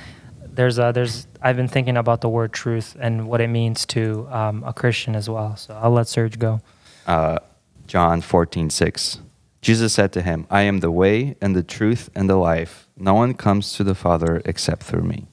there's 0.53 0.77
a, 0.79 0.91
there's 0.93 1.27
I've 1.41 1.55
been 1.55 1.67
thinking 1.69 1.97
about 1.97 2.21
the 2.21 2.29
word 2.29 2.53
truth 2.53 2.95
and 2.99 3.27
what 3.27 3.39
it 3.41 3.47
means 3.47 3.85
to 3.87 4.27
um, 4.29 4.63
a 4.65 4.73
Christian 4.73 5.15
as 5.15 5.29
well. 5.29 5.55
So 5.55 5.73
I'll 5.81 5.91
let 5.91 6.07
Serge 6.07 6.37
go. 6.39 6.59
uh, 7.07 7.39
John 7.87 8.21
14, 8.21 8.69
6. 8.69 9.19
Jesus 9.61 9.93
said 9.93 10.11
to 10.13 10.21
him, 10.21 10.47
I 10.49 10.63
am 10.63 10.79
the 10.79 10.91
way 10.91 11.35
and 11.39 11.55
the 11.55 11.63
truth 11.63 12.09
and 12.15 12.29
the 12.29 12.35
life. 12.35 12.87
No 12.97 13.13
one 13.13 13.33
comes 13.35 13.73
to 13.73 13.83
the 13.83 13.95
Father 13.95 14.41
except 14.45 14.83
through 14.83 15.03
me. 15.03 15.27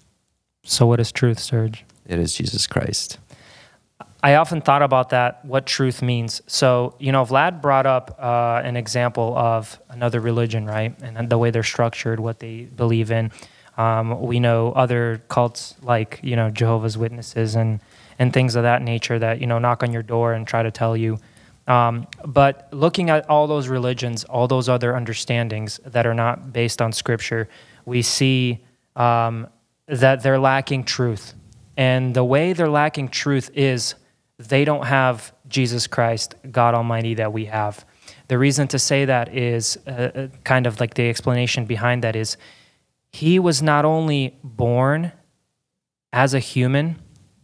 So 0.65 0.87
what 0.87 1.01
is 1.01 1.11
truth, 1.13 1.39
Serge? 1.39 1.85
It 2.07 2.19
is 2.19 2.35
Jesus 2.35 2.67
Christ. 2.67 3.19
I 4.23 4.35
often 4.35 4.61
thought 4.61 4.83
about 4.83 5.11
that, 5.11 5.45
what 5.45 5.65
truth 5.65 6.03
means. 6.03 6.43
So, 6.47 6.95
you 6.99 7.13
know, 7.13 7.25
Vlad 7.25 7.63
brought 7.63 7.87
up 7.87 8.19
uh, 8.19 8.61
an 8.65 8.77
example 8.77 9.37
of 9.37 9.81
another 9.89 10.21
religion, 10.21 10.67
right? 10.67 10.95
And 11.01 11.31
the 11.31 11.39
way 11.39 11.51
they're 11.51 11.63
structured, 11.63 12.19
what 12.19 12.41
they 12.41 12.63
believe 12.63 13.11
in. 13.11 13.31
Um, 13.77 14.21
we 14.21 14.41
know 14.41 14.73
other 14.73 15.23
cults 15.29 15.77
like, 15.83 16.19
you 16.23 16.35
know, 16.35 16.51
Jehovah's 16.51 16.99
Witnesses 16.99 17.55
and, 17.55 17.81
and 18.19 18.33
things 18.33 18.57
of 18.57 18.65
that 18.65 18.83
nature 18.83 19.21
that, 19.21 19.41
you 19.41 19.47
know, 19.47 19.61
knock 19.61 19.85
on 19.85 19.93
your 19.93 20.03
door 20.03 20.33
and 20.33 20.47
try 20.47 20.65
to 20.65 20.71
tell 20.71 20.97
you. 20.97 21.19
Um, 21.69 22.07
but 22.25 22.69
looking 22.73 23.11
at 23.11 23.29
all 23.29 23.47
those 23.47 23.69
religions, 23.69 24.25
all 24.25 24.49
those 24.49 24.69
other 24.69 24.97
understandings 24.97 25.79
that 25.85 26.07
are 26.07 26.15
not 26.15 26.53
based 26.53 26.81
on 26.81 26.93
scripture, 26.93 27.49
we 27.85 28.01
see 28.01 28.65
um, 28.97 29.47
that 29.87 30.23
they're 30.23 30.39
lacking 30.39 30.85
truth. 30.85 31.35
And 31.77 32.15
the 32.15 32.25
way 32.25 32.55
they're 32.55 32.71
lacking 32.71 33.11
truth 33.11 33.51
is 33.55 33.95
they 34.39 34.65
don't 34.65 34.87
have 34.87 35.33
Jesus 35.47 35.87
Christ, 35.87 36.35
God 36.51 36.75
Almighty, 36.75 37.15
that 37.15 37.33
we 37.33 37.45
have. 37.45 37.85
The 38.29 38.39
reason 38.39 38.67
to 38.69 38.79
say 38.79 39.05
that 39.05 39.35
is 39.35 39.79
uh, 39.87 39.91
uh, 39.91 40.29
kind 40.45 40.67
of 40.67 40.81
like 40.81 40.95
the 40.95 41.09
explanation 41.09 41.67
behind 41.67 42.03
that 42.03 42.17
is 42.17 42.37
he 43.13 43.39
was 43.39 43.63
not 43.63 43.85
only 43.85 44.39
born 44.43 45.13
as 46.13 46.35
a 46.35 46.39
human, 46.39 46.97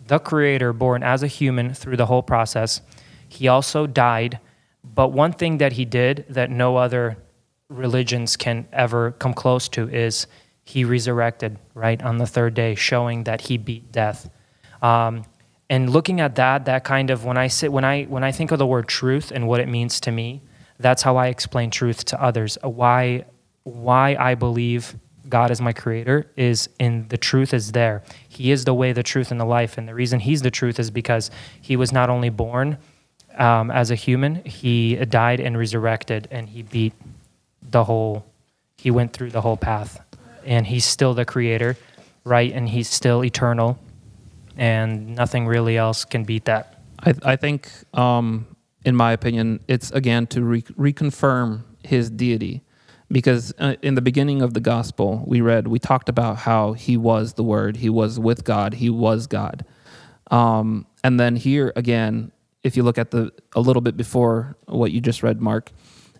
the 0.07 0.19
creator 0.19 0.73
born 0.73 1.03
as 1.03 1.23
a 1.23 1.27
human 1.27 1.75
through 1.75 1.97
the 1.97 2.07
whole 2.07 2.23
process, 2.23 2.81
he 3.35 3.49
also 3.49 3.87
died. 3.87 4.39
But 4.83 5.09
one 5.09 5.33
thing 5.33 5.59
that 5.59 5.73
he 5.73 5.85
did 5.85 6.27
that 6.29 6.51
no 6.51 6.77
other 6.77 7.17
religions 7.69 8.37
can 8.37 8.67
ever 8.73 9.13
come 9.13 9.35
close 9.35 9.69
to 9.71 9.89
is 9.89 10.27
he 10.65 10.85
resurrected, 10.85 11.59
right, 11.75 12.03
on 12.03 12.19
the 12.19 12.27
third 12.27 12.55
day, 12.55 12.75
showing 12.75 13.25
that 13.25 13.43
he 13.43 13.59
beat 13.59 13.93
death. 13.93 14.31
Um, 14.83 15.25
and 15.69 15.91
looking 15.91 16.21
at 16.21 16.37
that, 16.37 16.67
that 16.67 16.85
kind 16.85 17.11
of 17.11 17.25
when 17.25 17.37
I 17.37 17.49
sit 17.49 17.73
when 17.73 17.85
I 17.85 18.05
when 18.05 18.23
I 18.23 18.33
think 18.33 18.51
of 18.51 18.59
the 18.59 18.67
word 18.67 18.87
truth 18.87 19.31
and 19.31 19.49
what 19.49 19.61
it 19.61 19.69
means 19.69 20.01
to 20.01 20.11
me, 20.11 20.43
that's 20.79 21.03
how 21.03 21.17
I 21.17 21.29
explain 21.29 21.71
truth 21.71 22.05
to 22.07 22.23
others. 22.23 22.59
Why 22.63 23.25
why 23.63 24.17
I 24.19 24.35
believe 24.35 24.95
God 25.29 25.51
is 25.51 25.61
my 25.61 25.73
creator 25.73 26.31
is 26.37 26.69
in 26.79 27.09
the 27.09 27.17
truth 27.17 27.55
is 27.55 27.73
there. 27.73 28.03
He 28.29 28.51
is 28.51 28.67
the 28.67 28.75
way, 28.75 28.93
the 28.93 29.03
truth, 29.03 29.31
and 29.31 29.41
the 29.41 29.47
life. 29.47 29.79
And 29.79 29.89
the 29.89 29.95
reason 29.95 30.21
he's 30.21 30.43
the 30.43 30.51
truth 30.51 30.79
is 30.79 30.91
because 30.91 31.31
he 31.61 31.77
was 31.77 31.93
not 31.93 32.11
only 32.11 32.29
born 32.29 32.79
um, 33.39 33.71
as 33.71 33.91
a 33.91 33.95
human, 33.95 34.45
he 34.45 34.97
died 34.97 35.41
and 35.41 35.59
resurrected, 35.59 36.29
and 36.31 36.49
he 36.49 36.63
beat 36.63 36.93
the 37.63 37.85
whole, 37.85 38.25
he 38.77 38.91
went 38.91 39.13
through 39.13 39.31
the 39.31 39.41
whole 39.41 39.57
path. 39.57 40.05
And 40.45 40.67
he's 40.67 40.85
still 40.85 41.15
the 41.15 41.25
creator, 41.25 41.77
right? 42.25 42.53
And 42.53 42.69
he's 42.69 42.89
still 42.89 43.25
eternal, 43.25 43.79
and 44.57 45.15
nothing 45.17 45.47
really 45.47 45.77
else 45.77 46.05
can 46.05 46.25
beat 46.25 46.45
that. 46.45 46.81
I, 47.01 47.15
I 47.23 47.37
think, 47.37 47.71
um, 47.95 48.47
in 48.85 48.95
my 48.95 49.13
opinion, 49.13 49.61
it's 49.69 49.91
again 49.93 50.27
to 50.29 50.43
re- 50.43 50.63
reconfirm 50.63 51.63
his 51.83 52.11
deity. 52.11 52.63
Because 53.11 53.53
uh, 53.59 53.77
in 53.83 53.95
the 53.95 54.01
beginning 54.01 54.43
of 54.43 54.55
the 54.55 54.61
gospel, 54.61 55.23
we 55.27 55.41
read, 55.41 55.69
we 55.69 55.79
talked 55.79 56.09
about 56.09 56.39
how 56.39 56.73
he 56.73 56.97
was 56.97 57.35
the 57.35 57.45
Word, 57.45 57.77
he 57.77 57.91
was 57.91 58.19
with 58.19 58.45
God, 58.45 58.75
he 58.75 58.91
was 58.91 59.27
God. 59.27 59.65
Um, 60.31 60.87
and 61.05 61.21
then 61.21 61.37
here 61.37 61.73
again, 61.77 62.33
if 62.65 62.77
you 62.77 62.83
look 62.83 62.99
at 62.99 63.11
the 63.11 63.33
a 63.55 63.61
little 63.61 63.83
bit 63.83 63.97
before 63.97 64.57
what 64.67 64.91
you 64.91 65.01
just 65.01 65.23
read, 65.23 65.41
Mark, 65.41 65.71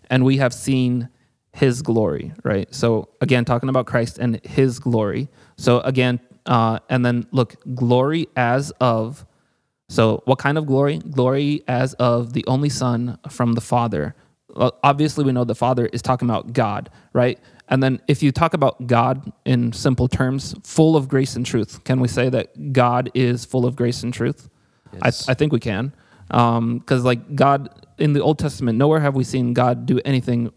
and 0.09 0.23
we 0.23 0.37
have 0.37 0.53
seen 0.53 1.09
his 1.51 1.81
glory, 1.81 2.33
right? 2.43 2.73
So 2.73 3.09
again, 3.21 3.43
talking 3.43 3.69
about 3.69 3.85
Christ 3.85 4.17
and 4.17 4.39
his 4.45 4.79
glory. 4.79 5.27
So 5.57 5.79
again, 5.81 6.19
uh, 6.45 6.79
and 6.89 7.05
then 7.05 7.27
look, 7.31 7.55
glory 7.75 8.27
as 8.35 8.71
of 8.79 9.25
so, 9.87 10.23
what 10.25 10.39
kind 10.39 10.57
of 10.57 10.65
glory? 10.65 10.97
Glory 10.97 11.63
as 11.67 11.93
of 11.95 12.33
the 12.33 12.43
only 12.47 12.69
Son 12.69 13.19
from 13.29 13.53
the 13.53 13.61
Father. 13.61 14.15
Obviously, 14.55 15.23
we 15.23 15.31
know 15.31 15.43
the 15.43 15.53
Father 15.55 15.85
is 15.87 16.01
talking 16.01 16.27
about 16.27 16.53
God, 16.53 16.89
right? 17.13 17.39
And 17.67 17.83
then, 17.83 18.01
if 18.07 18.23
you 18.23 18.31
talk 18.31 18.53
about 18.53 18.87
God 18.87 19.31
in 19.43 19.73
simple 19.73 20.07
terms, 20.07 20.55
full 20.63 20.95
of 20.95 21.07
grace 21.07 21.35
and 21.35 21.45
truth, 21.45 21.83
can 21.83 21.99
we 21.99 22.07
say 22.07 22.29
that 22.29 22.73
God 22.73 23.11
is 23.13 23.45
full 23.45 23.65
of 23.65 23.75
grace 23.75 24.01
and 24.01 24.13
truth? 24.13 24.49
Yes. 24.93 25.27
I, 25.27 25.33
I 25.33 25.35
think 25.35 25.51
we 25.51 25.59
can. 25.59 25.93
Because, 26.27 27.03
like, 27.03 27.35
God 27.35 27.69
in 27.97 28.13
the 28.13 28.21
Old 28.21 28.39
Testament, 28.39 28.77
nowhere 28.77 28.99
have 28.99 29.15
we 29.15 29.23
seen 29.23 29.53
God 29.53 29.85
do 29.85 29.99
anything 30.03 30.51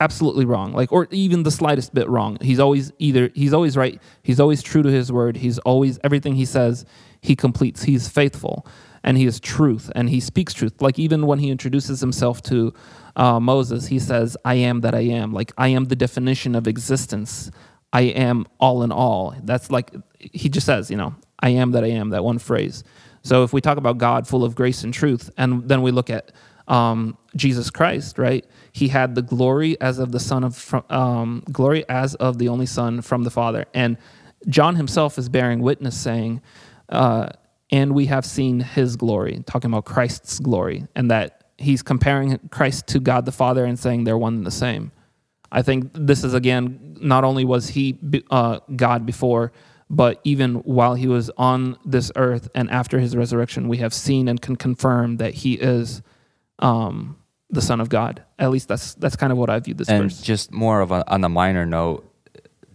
absolutely 0.00 0.46
wrong 0.46 0.72
like 0.72 0.90
or 0.90 1.06
even 1.10 1.42
the 1.42 1.50
slightest 1.50 1.92
bit 1.94 2.08
wrong. 2.08 2.38
He's 2.40 2.58
always 2.58 2.90
either 2.98 3.30
he's 3.34 3.52
always 3.52 3.76
right 3.76 4.00
he's 4.22 4.40
always 4.40 4.62
true 4.62 4.82
to 4.82 4.90
his 4.90 5.12
word 5.12 5.36
he's 5.36 5.58
always 5.60 5.98
everything 6.02 6.34
he 6.34 6.46
says 6.46 6.86
he 7.20 7.36
completes 7.36 7.82
he's 7.82 8.08
faithful 8.08 8.66
and 9.04 9.18
he 9.18 9.26
is 9.26 9.38
truth 9.38 9.90
and 9.94 10.08
he 10.08 10.18
speaks 10.18 10.54
truth. 10.54 10.80
Like 10.80 10.98
even 10.98 11.26
when 11.26 11.38
he 11.38 11.50
introduces 11.50 12.00
himself 12.00 12.42
to 12.44 12.72
uh, 13.14 13.38
moses 13.38 13.88
he 13.88 13.98
says 13.98 14.36
i 14.44 14.54
am 14.54 14.80
that 14.80 14.94
i 14.94 15.00
am. 15.00 15.32
Like 15.34 15.52
i 15.58 15.68
am 15.68 15.84
the 15.84 15.96
definition 15.96 16.54
of 16.54 16.66
existence. 16.66 17.50
I 17.92 18.02
am 18.02 18.46
all 18.58 18.82
in 18.82 18.92
all. 18.92 19.34
That's 19.42 19.70
like 19.70 19.92
he 20.18 20.48
just 20.48 20.64
says 20.64 20.90
you 20.90 20.96
know 20.96 21.14
i 21.40 21.50
am 21.50 21.72
that 21.72 21.84
i 21.84 21.88
am 21.88 22.10
that 22.10 22.24
one 22.24 22.38
phrase 22.38 22.84
so 23.22 23.44
if 23.44 23.52
we 23.52 23.60
talk 23.60 23.78
about 23.78 23.98
god 23.98 24.26
full 24.26 24.44
of 24.44 24.54
grace 24.54 24.84
and 24.84 24.94
truth 24.94 25.30
and 25.36 25.68
then 25.68 25.82
we 25.82 25.90
look 25.90 26.10
at 26.10 26.32
um, 26.70 27.18
Jesus 27.34 27.68
Christ, 27.68 28.16
right? 28.16 28.46
He 28.72 28.88
had 28.88 29.16
the 29.16 29.22
glory 29.22 29.78
as 29.80 29.98
of 29.98 30.12
the 30.12 30.20
Son 30.20 30.44
of 30.44 30.74
um, 30.88 31.42
glory 31.50 31.86
as 31.88 32.14
of 32.14 32.38
the 32.38 32.48
only 32.48 32.66
Son 32.66 33.02
from 33.02 33.24
the 33.24 33.30
Father, 33.30 33.66
and 33.74 33.98
John 34.48 34.76
himself 34.76 35.18
is 35.18 35.28
bearing 35.28 35.60
witness, 35.60 36.00
saying, 36.00 36.40
uh, 36.88 37.30
"And 37.70 37.92
we 37.92 38.06
have 38.06 38.24
seen 38.24 38.60
His 38.60 38.96
glory," 38.96 39.42
talking 39.46 39.70
about 39.70 39.84
Christ's 39.84 40.38
glory, 40.38 40.86
and 40.94 41.10
that 41.10 41.40
he's 41.58 41.82
comparing 41.82 42.38
Christ 42.50 42.86
to 42.86 43.00
God 43.00 43.26
the 43.26 43.32
Father 43.32 43.64
and 43.64 43.78
saying 43.78 44.04
they're 44.04 44.16
one 44.16 44.34
and 44.34 44.46
the 44.46 44.50
same. 44.50 44.92
I 45.52 45.62
think 45.62 45.90
this 45.92 46.24
is 46.24 46.32
again, 46.32 46.96
not 47.00 47.24
only 47.24 47.44
was 47.44 47.68
he 47.68 47.98
uh, 48.30 48.60
God 48.76 49.04
before, 49.04 49.52
but 49.90 50.20
even 50.22 50.54
while 50.54 50.94
he 50.94 51.08
was 51.08 51.30
on 51.36 51.76
this 51.84 52.12
earth 52.14 52.48
and 52.54 52.70
after 52.70 53.00
his 53.00 53.16
resurrection, 53.16 53.66
we 53.66 53.78
have 53.78 53.92
seen 53.92 54.28
and 54.28 54.40
can 54.40 54.54
confirm 54.54 55.16
that 55.16 55.34
he 55.34 55.54
is 55.54 56.00
um, 56.60 57.16
the 57.50 57.60
Son 57.60 57.80
of 57.80 57.88
God. 57.88 58.22
At 58.38 58.50
least 58.50 58.68
that's 58.68 58.94
that's 58.94 59.16
kind 59.16 59.32
of 59.32 59.38
what 59.38 59.50
I 59.50 59.58
view 59.58 59.74
this 59.74 59.88
and 59.88 60.04
verse. 60.04 60.22
just 60.22 60.52
more 60.52 60.80
of 60.80 60.92
a, 60.92 61.10
on 61.10 61.24
a 61.24 61.28
minor 61.28 61.66
note, 61.66 62.06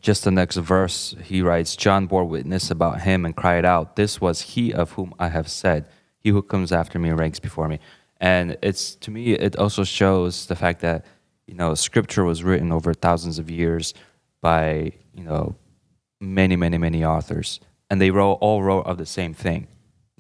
just 0.02 0.26
the 0.26 0.32
next 0.32 0.58
verse, 0.58 1.16
he 1.24 1.42
writes, 1.42 1.78
John 1.78 2.06
bore 2.06 2.26
witness 2.26 2.70
about 2.70 3.02
him 3.02 3.24
and 3.24 3.34
cried 3.34 3.64
out, 3.64 3.96
This 3.96 4.20
was 4.20 4.42
he 4.42 4.74
of 4.74 4.92
whom 4.92 5.14
I 5.18 5.30
have 5.30 5.48
said, 5.48 5.88
He 6.20 6.32
who 6.32 6.42
comes 6.42 6.74
after 6.74 7.00
me 7.00 7.12
ranks 7.12 7.40
before 7.40 7.70
me. 7.70 7.80
And 8.20 8.58
it's 8.62 8.96
to 8.96 9.12
me, 9.12 9.34
it 9.34 9.56
also 9.56 9.86
shows 9.86 10.48
the 10.48 10.56
fact 10.56 10.82
that, 10.82 11.06
you 11.48 11.56
know, 11.56 11.76
scripture 11.76 12.26
was 12.26 12.44
written 12.44 12.74
over 12.74 12.94
thousands 12.94 13.40
of 13.40 13.50
years 13.50 13.94
by, 14.42 14.92
you 15.14 15.24
know, 15.24 15.56
many, 16.20 16.56
many, 16.56 16.78
many 16.78 17.04
authors. 17.04 17.60
And 17.90 18.02
they 18.02 18.12
wrote 18.12 18.34
all 18.36 18.64
wrote 18.64 18.86
of 18.86 18.98
the 18.98 19.06
same 19.06 19.34
thing. 19.34 19.68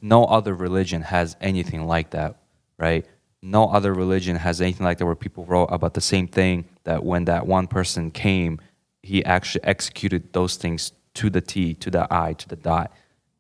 No 0.02 0.26
other 0.26 0.54
religion 0.54 1.02
has 1.04 1.36
anything 1.42 1.88
like 1.88 2.12
that, 2.12 2.38
right? 2.78 3.06
No 3.42 3.66
other 3.66 3.94
religion 3.94 4.36
has 4.36 4.62
anything 4.62 4.86
like 4.86 4.98
that 4.98 5.06
where 5.06 5.16
people 5.16 5.46
wrote 5.46 5.68
about 5.68 5.94
the 5.94 6.02
same 6.02 6.28
thing 6.28 6.66
that 6.84 7.04
when 7.04 7.26
that 7.26 7.48
one 7.48 7.68
person 7.68 8.12
came, 8.12 8.60
he 9.02 9.24
actually 9.24 9.64
executed 9.64 10.34
those 10.34 10.56
things 10.56 10.92
to 11.16 11.30
the 11.30 11.42
T, 11.42 11.74
to 11.76 11.90
the 11.90 12.08
I, 12.12 12.34
to 12.34 12.48
the 12.48 12.56
dot, 12.56 12.92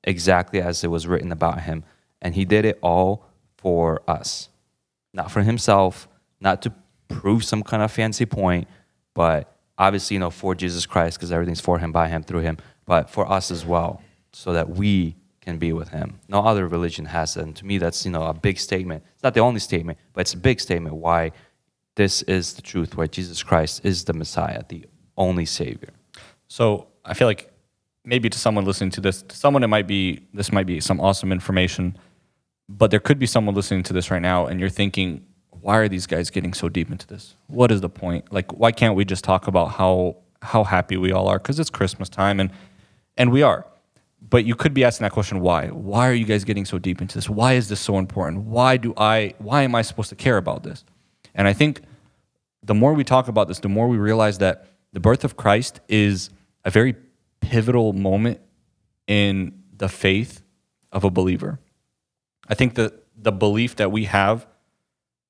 exactly 0.03 0.61
as 0.61 0.83
it 0.83 0.89
was 0.89 1.07
written 1.07 1.31
about 1.31 1.61
him. 1.61 1.83
And 2.21 2.35
he 2.35 2.45
did 2.45 2.65
it 2.65 2.79
all 2.81 3.25
for 3.57 4.01
us, 4.07 4.49
not 5.13 5.31
for 5.31 5.41
himself, 5.41 6.07
not 6.39 6.61
to 6.63 6.73
prove 7.07 7.43
some 7.43 7.63
kind 7.63 7.83
of 7.83 7.91
fancy 7.91 8.25
point, 8.25 8.67
but 9.13 9.54
obviously, 9.77 10.15
you 10.15 10.19
know, 10.19 10.29
for 10.29 10.55
Jesus 10.55 10.85
Christ, 10.85 11.17
because 11.17 11.31
everything's 11.31 11.61
for 11.61 11.79
him, 11.79 11.91
by 11.91 12.07
him, 12.07 12.23
through 12.23 12.41
him, 12.41 12.57
but 12.85 13.09
for 13.09 13.29
us 13.31 13.51
as 13.51 13.65
well, 13.65 14.01
so 14.33 14.53
that 14.53 14.69
we 14.69 15.15
can 15.41 15.57
be 15.57 15.71
with 15.71 15.89
him. 15.89 16.19
No 16.27 16.39
other 16.39 16.67
religion 16.67 17.05
has 17.05 17.37
it. 17.37 17.43
And 17.43 17.55
to 17.55 17.65
me, 17.65 17.77
that's, 17.77 18.05
you 18.05 18.11
know, 18.11 18.23
a 18.23 18.33
big 18.33 18.59
statement. 18.59 19.03
It's 19.13 19.23
not 19.23 19.33
the 19.33 19.41
only 19.41 19.59
statement, 19.59 19.99
but 20.13 20.21
it's 20.21 20.33
a 20.33 20.37
big 20.37 20.59
statement 20.59 20.95
why 20.95 21.31
this 21.95 22.23
is 22.23 22.53
the 22.53 22.61
truth, 22.61 22.97
why 22.97 23.07
Jesus 23.07 23.43
Christ 23.43 23.85
is 23.85 24.05
the 24.05 24.13
Messiah, 24.13 24.63
the 24.67 24.85
only 25.17 25.45
Savior. 25.45 25.91
So 26.47 26.87
I 27.03 27.13
feel 27.13 27.27
like 27.27 27.51
maybe 28.03 28.29
to 28.29 28.37
someone 28.37 28.65
listening 28.65 28.91
to 28.91 29.01
this, 29.01 29.21
to 29.21 29.35
someone 29.35 29.63
it 29.63 29.67
might 29.67 29.87
be 29.87 30.27
this 30.33 30.51
might 30.51 30.65
be 30.65 30.79
some 30.79 30.99
awesome 30.99 31.31
information, 31.31 31.97
but 32.67 32.91
there 32.91 32.99
could 32.99 33.19
be 33.19 33.25
someone 33.25 33.55
listening 33.55 33.83
to 33.83 33.93
this 33.93 34.11
right 34.11 34.21
now 34.21 34.45
and 34.47 34.59
you're 34.59 34.69
thinking, 34.69 35.25
why 35.65 35.77
are 35.77 35.87
these 35.87 36.05
guys 36.05 36.29
getting 36.29 36.53
so 36.53 36.69
deep 36.69 36.91
into 36.91 37.07
this? 37.07 37.35
What 37.47 37.71
is 37.71 37.81
the 37.81 37.89
point? 37.89 38.31
Like, 38.31 38.51
why 38.53 38.71
can't 38.71 38.93
we 38.93 39.03
just 39.03 39.23
talk 39.23 39.47
about 39.47 39.71
how 39.71 40.17
how 40.43 40.63
happy 40.63 40.95
we 40.95 41.11
all 41.11 41.27
are 41.27 41.39
because 41.39 41.59
it's 41.59 41.71
Christmas 41.71 42.07
time 42.07 42.39
and 42.39 42.51
and 43.17 43.31
we 43.31 43.41
are. 43.41 43.65
But 44.21 44.45
you 44.45 44.53
could 44.53 44.75
be 44.75 44.83
asking 44.83 45.05
that 45.05 45.11
question, 45.11 45.39
why? 45.39 45.69
Why 45.69 46.07
are 46.07 46.13
you 46.13 46.25
guys 46.25 46.43
getting 46.43 46.65
so 46.65 46.77
deep 46.77 47.01
into 47.01 47.15
this? 47.15 47.27
Why 47.27 47.53
is 47.53 47.67
this 47.67 47.79
so 47.79 47.97
important? 47.97 48.43
Why 48.43 48.77
do 48.77 48.93
I 48.95 49.33
why 49.39 49.63
am 49.63 49.73
I 49.73 49.81
supposed 49.81 50.09
to 50.09 50.15
care 50.15 50.37
about 50.37 50.61
this? 50.61 50.85
And 51.33 51.47
I 51.47 51.53
think 51.53 51.81
the 52.61 52.75
more 52.75 52.93
we 52.93 53.03
talk 53.03 53.27
about 53.27 53.47
this, 53.47 53.57
the 53.57 53.67
more 53.67 53.87
we 53.87 53.97
realize 53.97 54.37
that 54.37 54.67
the 54.93 54.99
birth 54.99 55.23
of 55.23 55.35
Christ 55.35 55.79
is 55.87 56.29
a 56.63 56.69
very 56.69 56.93
pivotal 57.39 57.91
moment 57.91 58.39
in 59.07 59.63
the 59.75 59.89
faith 59.89 60.43
of 60.91 61.03
a 61.03 61.09
believer. 61.09 61.59
I 62.47 62.53
think 62.53 62.75
that 62.75 63.03
the 63.17 63.31
belief 63.31 63.77
that 63.77 63.91
we 63.91 64.03
have 64.05 64.45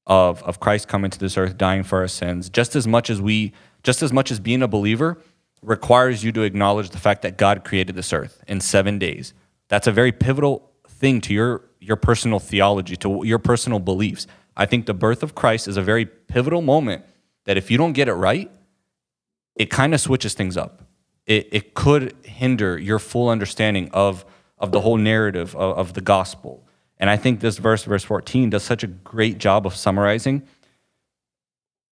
of, 0.08 0.44
of 0.44 0.60
Christ 0.60 0.88
coming 0.88 1.12
to 1.12 1.20
this 1.20 1.38
earth, 1.38 1.58
dying 1.58 1.84
for 1.84 2.00
our 2.00 2.08
sins, 2.08 2.50
just 2.50 2.76
as 2.76 2.88
much 2.88 3.10
as 3.10 3.22
we, 3.22 3.54
just 3.84 4.04
as 4.04 4.14
much 4.14 4.32
as 4.32 4.40
being 4.40 4.62
a 4.62 4.68
believer 4.68 5.18
requires 5.62 6.24
you 6.24 6.32
to 6.32 6.44
acknowledge 6.44 6.90
the 6.90 6.98
fact 6.98 7.24
that 7.24 7.38
God 7.38 7.64
created 7.64 7.96
this 7.96 8.14
earth 8.14 8.44
in 8.48 8.62
seven 8.62 9.00
days. 9.00 9.34
That's 9.68 9.88
a 9.88 9.92
very 9.92 10.12
pivotal 10.12 10.72
thing 10.88 11.22
to 11.22 11.34
your, 11.34 11.66
your 11.80 11.96
personal 11.96 12.40
theology, 12.40 12.96
to 12.98 13.22
your 13.24 13.40
personal 13.40 13.80
beliefs. 13.80 14.28
I 14.56 14.66
think 14.66 14.86
the 14.86 14.94
birth 14.94 15.24
of 15.24 15.36
Christ 15.36 15.68
is 15.68 15.78
a 15.78 15.82
very 15.82 16.06
pivotal 16.06 16.62
moment 16.62 17.04
that 17.46 17.58
if 17.58 17.72
you 17.72 17.78
don't 17.78 17.94
get 17.94 18.08
it 18.08 18.14
right, 18.14 18.52
it 19.56 19.70
kind 19.70 19.94
of 19.94 20.02
switches 20.02 20.34
things 20.34 20.58
up. 20.58 20.84
It, 21.26 21.50
it 21.52 21.74
could 21.74 22.16
hinder 22.24 22.78
your 22.78 23.00
full 23.00 23.30
understanding 23.30 23.90
of, 23.92 24.26
of 24.60 24.72
the 24.72 24.82
whole 24.82 24.98
narrative 24.98 25.56
of, 25.56 25.78
of 25.78 25.94
the 25.94 26.02
gospel. 26.02 26.65
And 26.98 27.10
I 27.10 27.18
think 27.18 27.40
this 27.40 27.58
verse, 27.58 27.84
verse 27.84 28.04
14, 28.04 28.50
does 28.50 28.64
such 28.64 28.84
a 28.84 28.88
great 28.88 29.38
job 29.38 29.66
of 29.66 29.76
summarizing 29.76 30.44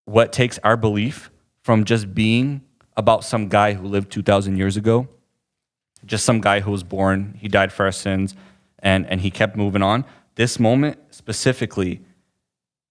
what 0.05 0.33
takes 0.33 0.59
our 0.59 0.77
belief 0.77 1.29
from 1.61 1.83
just 1.83 2.13
being 2.13 2.61
about 2.95 3.23
some 3.23 3.47
guy 3.47 3.73
who 3.73 3.87
lived 3.87 4.11
2,000 4.11 4.57
years 4.57 4.77
ago, 4.77 5.07
just 6.05 6.25
some 6.25 6.41
guy 6.41 6.59
who 6.59 6.71
was 6.71 6.83
born, 6.83 7.37
he 7.39 7.47
died 7.47 7.71
for 7.71 7.85
our 7.85 7.91
sins, 7.91 8.35
and, 8.79 9.05
and 9.07 9.21
he 9.21 9.31
kept 9.31 9.55
moving 9.55 9.81
on. 9.81 10.05
This 10.35 10.59
moment 10.59 10.97
specifically, 11.11 12.01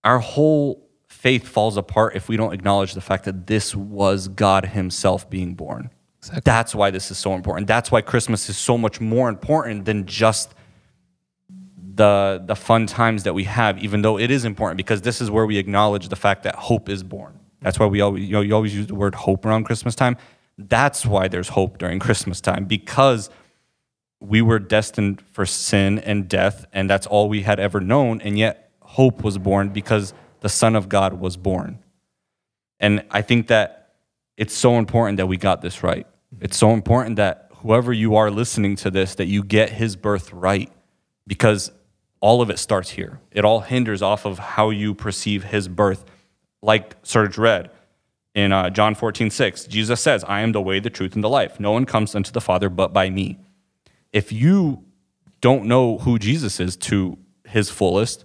our 0.04 0.18
whole 0.18 0.88
faith 1.08 1.46
falls 1.46 1.76
apart 1.76 2.16
if 2.16 2.28
we 2.28 2.36
don't 2.36 2.52
acknowledge 2.52 2.94
the 2.94 3.00
fact 3.00 3.24
that 3.24 3.46
this 3.46 3.76
was 3.76 4.28
God 4.28 4.66
Himself 4.66 5.28
being 5.28 5.54
born. 5.54 5.90
Exactly. 6.18 6.42
That's 6.44 6.74
why 6.74 6.90
this 6.90 7.10
is 7.10 7.18
so 7.18 7.34
important. 7.34 7.66
That's 7.66 7.90
why 7.90 8.00
Christmas 8.00 8.48
is 8.48 8.56
so 8.56 8.78
much 8.78 9.00
more 9.00 9.28
important 9.28 9.84
than 9.84 10.06
just 10.06 10.54
the 11.95 12.43
the 12.45 12.57
fun 12.57 12.86
times 12.86 13.24
that 13.24 13.34
we 13.34 13.45
have, 13.45 13.78
even 13.82 14.03
though 14.03 14.18
it 14.18 14.30
is 14.30 14.45
important 14.45 14.76
because 14.76 15.03
this 15.03 15.20
is 15.20 15.30
where 15.30 15.47
we 15.47 15.59
acknowledge 15.59 16.09
the 16.09 16.16
fact 16.16 16.43
that 16.45 16.55
hope 16.55 16.88
is 16.88 17.03
born. 17.03 17.38
That's 17.61 17.78
why 17.78 17.86
we 17.86 18.01
always 18.01 18.24
you 18.24 18.32
know 18.32 18.40
you 18.40 18.55
always 18.55 18.74
use 18.74 18.86
the 18.86 18.95
word 18.95 19.14
hope 19.14 19.45
around 19.45 19.64
Christmas 19.64 19.95
time. 19.95 20.16
That's 20.59 21.05
why 21.07 21.28
there's 21.28 21.49
hope 21.49 21.78
during 21.78 21.99
Christmas 21.99 22.40
time 22.40 22.64
because 22.64 23.30
we 24.20 24.40
were 24.40 24.59
destined 24.59 25.20
for 25.32 25.45
sin 25.45 25.99
and 25.99 26.28
death, 26.28 26.66
and 26.72 26.88
that's 26.88 27.07
all 27.07 27.28
we 27.28 27.43
had 27.43 27.59
ever 27.59 27.80
known, 27.80 28.20
and 28.20 28.38
yet 28.38 28.70
hope 28.80 29.24
was 29.24 29.38
born 29.38 29.70
because 29.70 30.14
the 30.40 30.49
Son 30.49 30.76
of 30.76 30.88
God 30.88 31.14
was 31.14 31.36
born. 31.36 31.78
And 32.78 33.05
I 33.11 33.22
think 33.22 33.49
that 33.49 33.95
it's 34.36 34.55
so 34.55 34.78
important 34.78 35.16
that 35.16 35.26
we 35.26 35.36
got 35.36 35.61
this 35.61 35.82
right. 35.82 36.07
It's 36.40 36.57
so 36.57 36.70
important 36.70 37.16
that 37.16 37.51
whoever 37.57 37.93
you 37.93 38.16
are 38.16 38.30
listening 38.30 38.76
to 38.76 38.90
this, 38.90 39.14
that 39.16 39.26
you 39.26 39.45
get 39.45 39.70
his 39.70 39.97
birth 39.97 40.32
right 40.32 40.70
because 41.26 41.70
all 42.22 42.40
of 42.40 42.48
it 42.48 42.58
starts 42.58 42.90
here. 42.90 43.20
It 43.32 43.44
all 43.44 43.60
hinders 43.60 44.00
off 44.00 44.24
of 44.24 44.38
how 44.38 44.70
you 44.70 44.94
perceive 44.94 45.44
his 45.44 45.68
birth. 45.68 46.04
Like 46.62 46.94
Serge 47.02 47.36
read 47.36 47.70
in 48.34 48.52
uh, 48.52 48.70
John 48.70 48.94
14, 48.94 49.28
6, 49.28 49.64
Jesus 49.66 50.00
says, 50.00 50.24
I 50.24 50.40
am 50.40 50.52
the 50.52 50.62
way, 50.62 50.80
the 50.80 50.88
truth, 50.88 51.14
and 51.14 51.22
the 51.22 51.28
life. 51.28 51.60
No 51.60 51.72
one 51.72 51.84
comes 51.84 52.14
unto 52.14 52.30
the 52.30 52.40
Father 52.40 52.70
but 52.70 52.92
by 52.92 53.10
me. 53.10 53.38
If 54.12 54.32
you 54.32 54.84
don't 55.40 55.66
know 55.66 55.98
who 55.98 56.18
Jesus 56.18 56.60
is 56.60 56.76
to 56.78 57.18
his 57.44 57.68
fullest, 57.68 58.24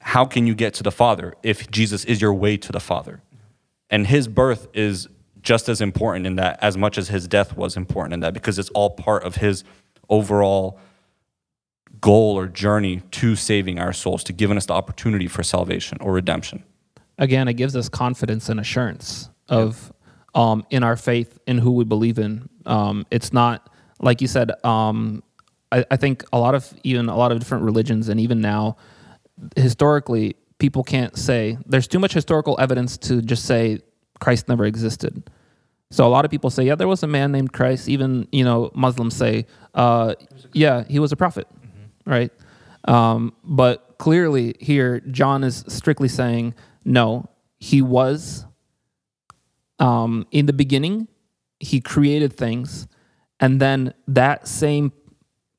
how 0.00 0.24
can 0.24 0.46
you 0.46 0.54
get 0.54 0.72
to 0.74 0.82
the 0.82 0.92
Father 0.92 1.34
if 1.42 1.70
Jesus 1.70 2.04
is 2.04 2.22
your 2.22 2.32
way 2.32 2.56
to 2.56 2.72
the 2.72 2.80
Father? 2.80 3.22
And 3.90 4.06
his 4.06 4.28
birth 4.28 4.68
is 4.72 5.08
just 5.42 5.68
as 5.68 5.80
important 5.80 6.26
in 6.26 6.36
that 6.36 6.58
as 6.62 6.76
much 6.76 6.96
as 6.96 7.08
his 7.08 7.26
death 7.26 7.56
was 7.56 7.76
important 7.76 8.14
in 8.14 8.20
that 8.20 8.32
because 8.32 8.58
it's 8.58 8.70
all 8.70 8.90
part 8.90 9.24
of 9.24 9.36
his 9.36 9.64
overall 10.08 10.78
goal 12.00 12.38
or 12.38 12.46
journey 12.46 13.02
to 13.12 13.36
saving 13.36 13.78
our 13.78 13.92
souls, 13.92 14.24
to 14.24 14.32
giving 14.32 14.56
us 14.56 14.66
the 14.66 14.72
opportunity 14.72 15.28
for 15.28 15.42
salvation 15.42 15.98
or 16.00 16.12
redemption. 16.12 16.64
Again, 17.18 17.48
it 17.48 17.54
gives 17.54 17.76
us 17.76 17.88
confidence 17.88 18.48
and 18.48 18.58
assurance 18.58 19.30
of 19.48 19.92
um, 20.34 20.64
in 20.70 20.82
our 20.82 20.96
faith 20.96 21.38
in 21.46 21.58
who 21.58 21.72
we 21.72 21.84
believe 21.84 22.18
in. 22.18 22.48
Um, 22.66 23.06
it's 23.10 23.32
not 23.32 23.68
like 24.00 24.20
you 24.20 24.28
said. 24.28 24.52
Um, 24.64 25.22
I, 25.70 25.84
I 25.90 25.96
think 25.96 26.24
a 26.32 26.38
lot 26.38 26.54
of 26.54 26.72
even 26.82 27.08
a 27.08 27.16
lot 27.16 27.32
of 27.32 27.38
different 27.38 27.64
religions 27.64 28.08
and 28.08 28.18
even 28.20 28.40
now, 28.40 28.76
historically, 29.56 30.36
people 30.58 30.82
can't 30.84 31.16
say 31.16 31.58
there's 31.66 31.88
too 31.88 31.98
much 31.98 32.12
historical 32.12 32.56
evidence 32.60 32.96
to 32.98 33.22
just 33.22 33.44
say 33.44 33.80
Christ 34.20 34.48
never 34.48 34.64
existed. 34.64 35.30
So 35.90 36.06
a 36.06 36.08
lot 36.08 36.24
of 36.24 36.30
people 36.30 36.48
say, 36.48 36.64
yeah, 36.64 36.74
there 36.74 36.88
was 36.88 37.02
a 37.02 37.06
man 37.06 37.32
named 37.32 37.52
Christ. 37.52 37.88
Even 37.88 38.26
you 38.32 38.44
know 38.44 38.70
Muslims 38.74 39.14
say, 39.14 39.46
uh, 39.74 40.14
yeah, 40.52 40.84
he 40.88 40.98
was 40.98 41.12
a 41.12 41.16
prophet, 41.16 41.46
right? 42.06 42.30
Um, 42.84 43.34
but 43.44 43.96
clearly 43.98 44.56
here, 44.60 45.00
John 45.00 45.44
is 45.44 45.64
strictly 45.68 46.08
saying, 46.08 46.54
no, 46.84 47.28
he 47.58 47.82
was. 47.82 48.46
Um, 49.78 50.26
in 50.30 50.46
the 50.46 50.52
beginning, 50.52 51.08
he 51.60 51.80
created 51.80 52.32
things, 52.32 52.88
and 53.40 53.60
then 53.60 53.94
that 54.08 54.48
same 54.48 54.92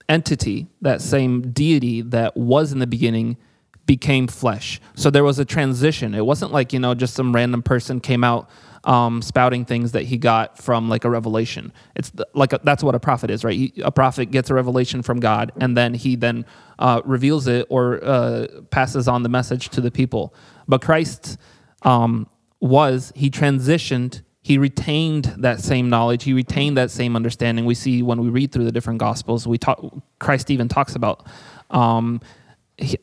entity, 0.09 0.67
that 0.81 1.01
same 1.01 1.51
deity 1.51 2.01
that 2.01 2.35
was 2.35 2.73
in 2.73 2.79
the 2.79 2.87
beginning, 2.87 3.37
became 3.85 4.27
flesh. 4.27 4.79
So 4.95 5.09
there 5.09 5.23
was 5.23 5.39
a 5.39 5.45
transition. 5.45 6.13
It 6.13 6.25
wasn't 6.25 6.51
like, 6.51 6.73
you 6.73 6.79
know, 6.79 6.93
just 6.93 7.13
some 7.13 7.33
random 7.33 7.61
person 7.61 7.99
came 7.99 8.23
out 8.23 8.49
um, 8.85 9.21
spouting 9.21 9.65
things 9.65 9.93
that 9.93 10.03
he 10.03 10.17
got 10.17 10.57
from 10.57 10.89
like 10.89 11.05
a 11.05 11.09
revelation. 11.09 11.71
It's 11.95 12.09
the, 12.09 12.27
like 12.33 12.53
a, 12.53 12.59
that's 12.63 12.83
what 12.83 12.95
a 12.95 12.99
prophet 12.99 13.29
is, 13.29 13.43
right? 13.43 13.55
He, 13.55 13.73
a 13.83 13.91
prophet 13.91 14.31
gets 14.31 14.49
a 14.49 14.53
revelation 14.53 15.01
from 15.01 15.19
God 15.19 15.51
and 15.59 15.77
then 15.77 15.93
he 15.93 16.15
then 16.15 16.45
uh, 16.79 17.01
reveals 17.05 17.47
it 17.47 17.65
or 17.69 18.03
uh, 18.03 18.47
passes 18.71 19.07
on 19.07 19.23
the 19.23 19.29
message 19.29 19.69
to 19.69 19.81
the 19.81 19.91
people. 19.91 20.33
But 20.67 20.81
Christ 20.81 21.37
um, 21.83 22.27
was, 22.59 23.11
he 23.15 23.29
transitioned 23.29 24.21
he 24.45 24.57
retained 24.57 25.33
that 25.37 25.61
same 25.61 25.89
knowledge 25.89 26.25
he 26.25 26.33
retained 26.33 26.75
that 26.75 26.91
same 26.91 27.15
understanding 27.15 27.63
we 27.63 27.73
see 27.73 28.01
when 28.03 28.19
we 28.19 28.27
read 28.27 28.51
through 28.51 28.65
the 28.65 28.73
different 28.73 28.99
gospels 28.99 29.47
we 29.47 29.57
talk 29.57 29.81
christ 30.19 30.51
even 30.51 30.67
talks 30.67 30.95
about 30.95 31.25
um, 31.69 32.19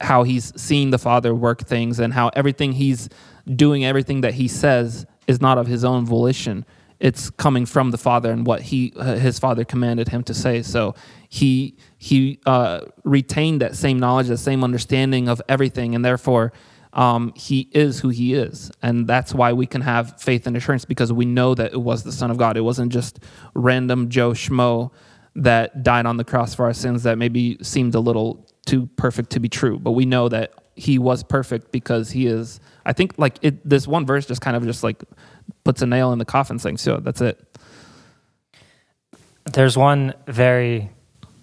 how 0.03 0.23
he's 0.23 0.53
seeing 0.61 0.91
the 0.91 0.99
father 0.99 1.35
work 1.35 1.63
things 1.63 1.99
and 1.99 2.13
how 2.13 2.29
everything 2.37 2.73
he's 2.73 3.09
doing 3.57 3.85
everything 3.87 4.21
that 4.21 4.35
he 4.35 4.47
says 4.47 5.07
is 5.31 5.41
not 5.41 5.57
of 5.59 5.67
his 5.67 5.83
own 5.85 6.05
volition 6.05 6.65
it's 6.99 7.31
coming 7.31 7.65
from 7.65 7.91
the 7.91 7.99
father 7.99 8.31
and 8.31 8.47
what 8.47 8.61
he 8.61 8.93
his 9.29 9.39
father 9.39 9.65
commanded 9.65 10.09
him 10.09 10.23
to 10.23 10.35
say 10.35 10.63
so 10.63 10.95
he 11.29 11.77
he 11.99 12.39
uh, 12.47 12.81
retained 13.05 13.61
that 13.61 13.75
same 13.77 13.99
knowledge 13.99 14.29
that 14.29 14.39
same 14.39 14.63
understanding 14.63 15.29
of 15.29 15.41
everything 15.49 15.95
and 15.95 16.05
therefore 16.05 16.53
um, 16.93 17.33
he 17.37 17.69
is 17.73 18.01
who 18.01 18.09
he 18.09 18.35
is. 18.35 18.71
And 18.83 19.07
that's 19.07 19.33
why 19.33 19.53
we 19.53 19.67
can 19.67 19.81
have 19.83 20.21
faith 20.21 20.47
and 20.47 20.57
assurance 20.57 20.85
because 20.85 21.13
we 21.13 21.25
know 21.25 21.55
that 21.55 21.73
it 21.73 21.81
was 21.81 22.03
the 22.03 22.13
Son 22.13 22.31
of 22.31 22.37
God. 22.37 22.57
It 22.57 22.63
wasn't 22.63 22.93
just 22.93 23.21
random 23.55 24.09
Joe 24.09 24.33
Schmo 24.33 24.91
that 25.37 25.83
died 25.83 26.07
on 26.07 26.17
the 26.17 26.25
cross 26.25 26.55
for 26.55 26.65
our 26.65 26.73
sins 26.73 27.05
that 27.05 27.17
maybe 27.17 27.59
seemed 27.63 27.95
a 27.95 28.01
little 28.01 28.47
too 28.67 28.87
perfect 28.97 29.31
to 29.31 29.41
be 29.41 29.49
true. 29.49 29.79
But 29.79 29.93
we 29.93 30.05
know 30.05 30.29
that 30.29 30.53
he 30.75 30.99
was 30.99 31.23
perfect 31.23 31.71
because 31.73 32.11
he 32.11 32.27
is. 32.27 32.61
I 32.91 32.93
think 32.93 33.15
like 33.19 33.39
it, 33.41 33.67
this 33.69 33.87
one 33.87 34.05
verse 34.05 34.27
just 34.27 34.41
kind 34.41 34.57
of 34.57 34.65
just 34.65 34.83
like 34.83 35.05
puts 35.63 35.81
a 35.81 35.87
nail 35.87 36.13
in 36.13 36.19
the 36.19 36.25
coffin 36.25 36.59
saying, 36.59 36.79
so 36.79 36.97
that's 36.97 37.21
it. 37.21 37.39
There's 39.53 39.77
one 39.77 40.13
very 40.27 40.91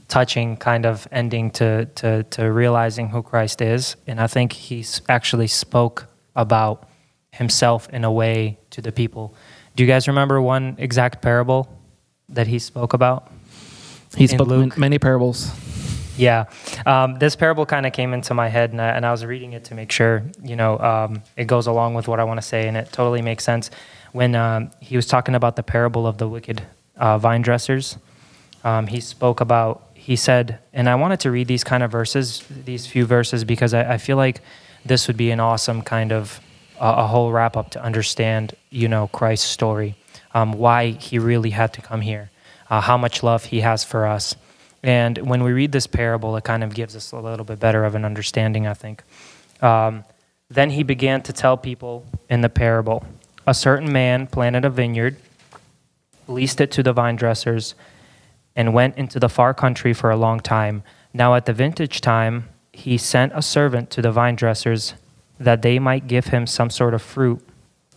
touching 0.10 0.58
kind 0.58 0.86
of 0.86 1.08
ending 1.10 1.52
to, 1.52 1.86
to, 1.86 2.24
to 2.24 2.52
realizing 2.52 3.08
who 3.08 3.24
Christ 3.24 3.62
is. 3.62 3.96
And 4.08 4.20
I 4.20 4.28
think 4.28 4.52
he 4.52 4.86
actually 5.08 5.48
spoke 5.48 6.08
about 6.36 6.90
himself 7.32 7.88
in 7.94 8.04
a 8.04 8.12
way 8.12 8.60
to 8.72 8.82
the 8.82 8.92
people. 8.92 9.34
Do 9.78 9.84
you 9.84 9.88
guys 9.88 10.10
remember 10.10 10.42
one 10.42 10.76
exact 10.78 11.22
parable 11.22 11.70
that 12.28 12.48
he 12.48 12.60
spoke 12.60 12.92
about? 12.92 13.32
He 14.18 14.28
spoke 14.28 14.50
Luke? 14.50 14.78
many 14.78 15.00
parables. 15.00 15.50
Yeah. 16.18 16.46
Um, 16.86 17.20
this 17.20 17.36
parable 17.36 17.66
kind 17.66 17.86
of 17.86 17.94
came 17.94 18.14
into 18.14 18.34
my 18.34 18.48
head, 18.48 18.72
and 18.72 18.82
I, 18.82 18.90
and 18.90 19.06
I, 19.06 19.12
was 19.12 19.26
reading 19.26 19.54
it 19.54 19.66
to 19.66 19.76
make 19.76 19.92
sure, 19.92 20.24
you 20.44 20.56
know, 20.56 20.80
um, 20.80 21.24
it 21.36 21.46
goes 21.46 21.68
along 21.68 21.94
with 21.94 22.08
what 22.08 22.20
I 22.20 22.24
want 22.24 22.40
to 22.40 22.46
say, 22.46 22.68
and 22.68 22.76
it 22.76 22.92
totally 22.92 23.22
makes 23.22 23.44
sense. 23.44 23.70
When 24.12 24.36
um, 24.36 24.72
he 24.80 24.96
was 24.96 25.06
talking 25.06 25.36
about 25.36 25.56
the 25.56 25.64
parable 25.64 26.08
of 26.08 26.18
the 26.18 26.28
wicked 26.28 26.64
uh, 26.96 27.18
vine 27.18 27.42
dressers, 27.42 27.98
um, 28.64 28.88
he 28.88 29.00
spoke 29.00 29.42
about 29.42 29.88
he 30.08 30.16
said, 30.16 30.60
and 30.72 30.88
I 30.88 30.96
wanted 30.96 31.20
to 31.22 31.32
read 31.32 31.48
these 31.48 31.66
kind 31.66 31.84
of 31.84 31.92
verses, 31.92 32.42
these 32.50 32.88
few 32.88 33.06
verses, 33.06 33.44
because 33.44 33.74
I, 33.74 33.96
I 33.96 33.98
feel 33.98 34.16
like 34.16 34.40
this 34.86 35.08
would 35.08 35.18
be 35.18 35.32
an 35.32 35.42
awesome 35.42 35.82
kind 35.82 36.14
of 36.14 36.40
uh, 36.80 36.96
a 37.00 37.08
whole 37.08 37.30
wrap 37.30 37.58
up 37.58 37.72
to 37.72 37.84
understand, 37.84 38.56
you 38.70 38.88
know, 38.88 39.08
Christ's 39.08 39.50
story, 39.50 39.96
um, 40.34 40.54
why 40.54 40.92
he 40.92 41.20
really 41.20 41.50
had 41.50 41.74
to 41.74 41.82
come 41.82 42.00
here, 42.00 42.30
uh, 42.70 42.80
how 42.80 42.98
much 42.98 43.22
love 43.22 43.44
he 43.44 43.60
has 43.60 43.84
for 43.84 44.08
us. 44.08 44.34
And 44.84 45.18
when 45.18 45.44
we 45.44 45.52
read 45.52 45.72
this 45.72 45.88
parable, 45.88 46.36
it 46.38 46.44
kind 46.44 46.64
of 46.64 46.74
gives 46.74 46.96
us 46.96 47.12
a 47.12 47.20
little 47.20 47.46
bit 47.46 47.60
better 47.60 47.84
of 47.84 47.96
an 47.96 48.06
understanding, 48.06 48.68
I 48.68 48.74
think. 48.74 49.04
Um, 49.62 50.04
then 50.50 50.70
he 50.70 50.84
began 50.84 51.22
to 51.24 51.34
tell 51.34 51.58
people 51.58 52.06
in 52.30 52.42
the 52.42 52.50
parable 52.50 53.06
a 53.46 53.54
certain 53.54 53.92
man 53.92 54.28
planted 54.28 54.66
a 54.66 54.70
vineyard, 54.70 55.18
leased 56.28 56.60
it 56.62 56.70
to 56.72 56.84
the 56.84 56.94
vine 56.94 57.16
dressers, 57.16 57.76
and 58.56 58.74
went 58.74 58.98
into 58.98 59.20
the 59.20 59.30
far 59.30 59.54
country 59.54 59.94
for 59.94 60.10
a 60.10 60.18
long 60.18 60.40
time. 60.40 60.84
Now, 61.14 61.36
at 61.36 61.46
the 61.46 61.54
vintage 61.54 62.02
time, 62.02 62.50
he 62.74 62.98
sent 62.98 63.32
a 63.34 63.42
servant 63.42 63.90
to 63.92 64.02
the 64.02 64.12
vine 64.12 64.36
dressers 64.36 64.94
that 65.40 65.62
they 65.62 65.80
might 65.80 66.08
give 66.08 66.28
him 66.28 66.46
some 66.46 66.70
sort 66.70 66.94
of 66.94 67.02
fruit 67.02 67.42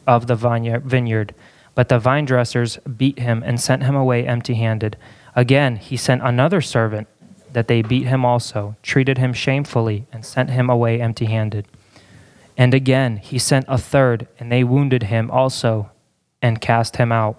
of 0.06 0.26
the 0.26 0.36
vineyard. 0.36 1.34
But 1.74 1.88
the 1.88 1.98
vine 1.98 2.24
dressers 2.24 2.78
beat 2.78 3.18
him 3.18 3.42
and 3.44 3.60
sent 3.60 3.82
him 3.82 3.96
away 3.96 4.26
empty 4.26 4.54
handed. 4.54 4.96
Again, 5.36 5.76
he 5.76 5.96
sent 5.96 6.22
another 6.22 6.60
servant 6.60 7.08
that 7.52 7.68
they 7.68 7.82
beat 7.82 8.06
him 8.06 8.24
also, 8.24 8.76
treated 8.82 9.18
him 9.18 9.32
shamefully, 9.32 10.06
and 10.12 10.24
sent 10.24 10.50
him 10.50 10.70
away 10.70 11.00
empty 11.00 11.26
handed. 11.26 11.66
And 12.56 12.74
again, 12.74 13.16
he 13.16 13.38
sent 13.38 13.64
a 13.68 13.78
third, 13.78 14.28
and 14.38 14.50
they 14.50 14.64
wounded 14.64 15.04
him 15.04 15.30
also 15.30 15.90
and 16.42 16.60
cast 16.60 16.96
him 16.96 17.10
out. 17.10 17.36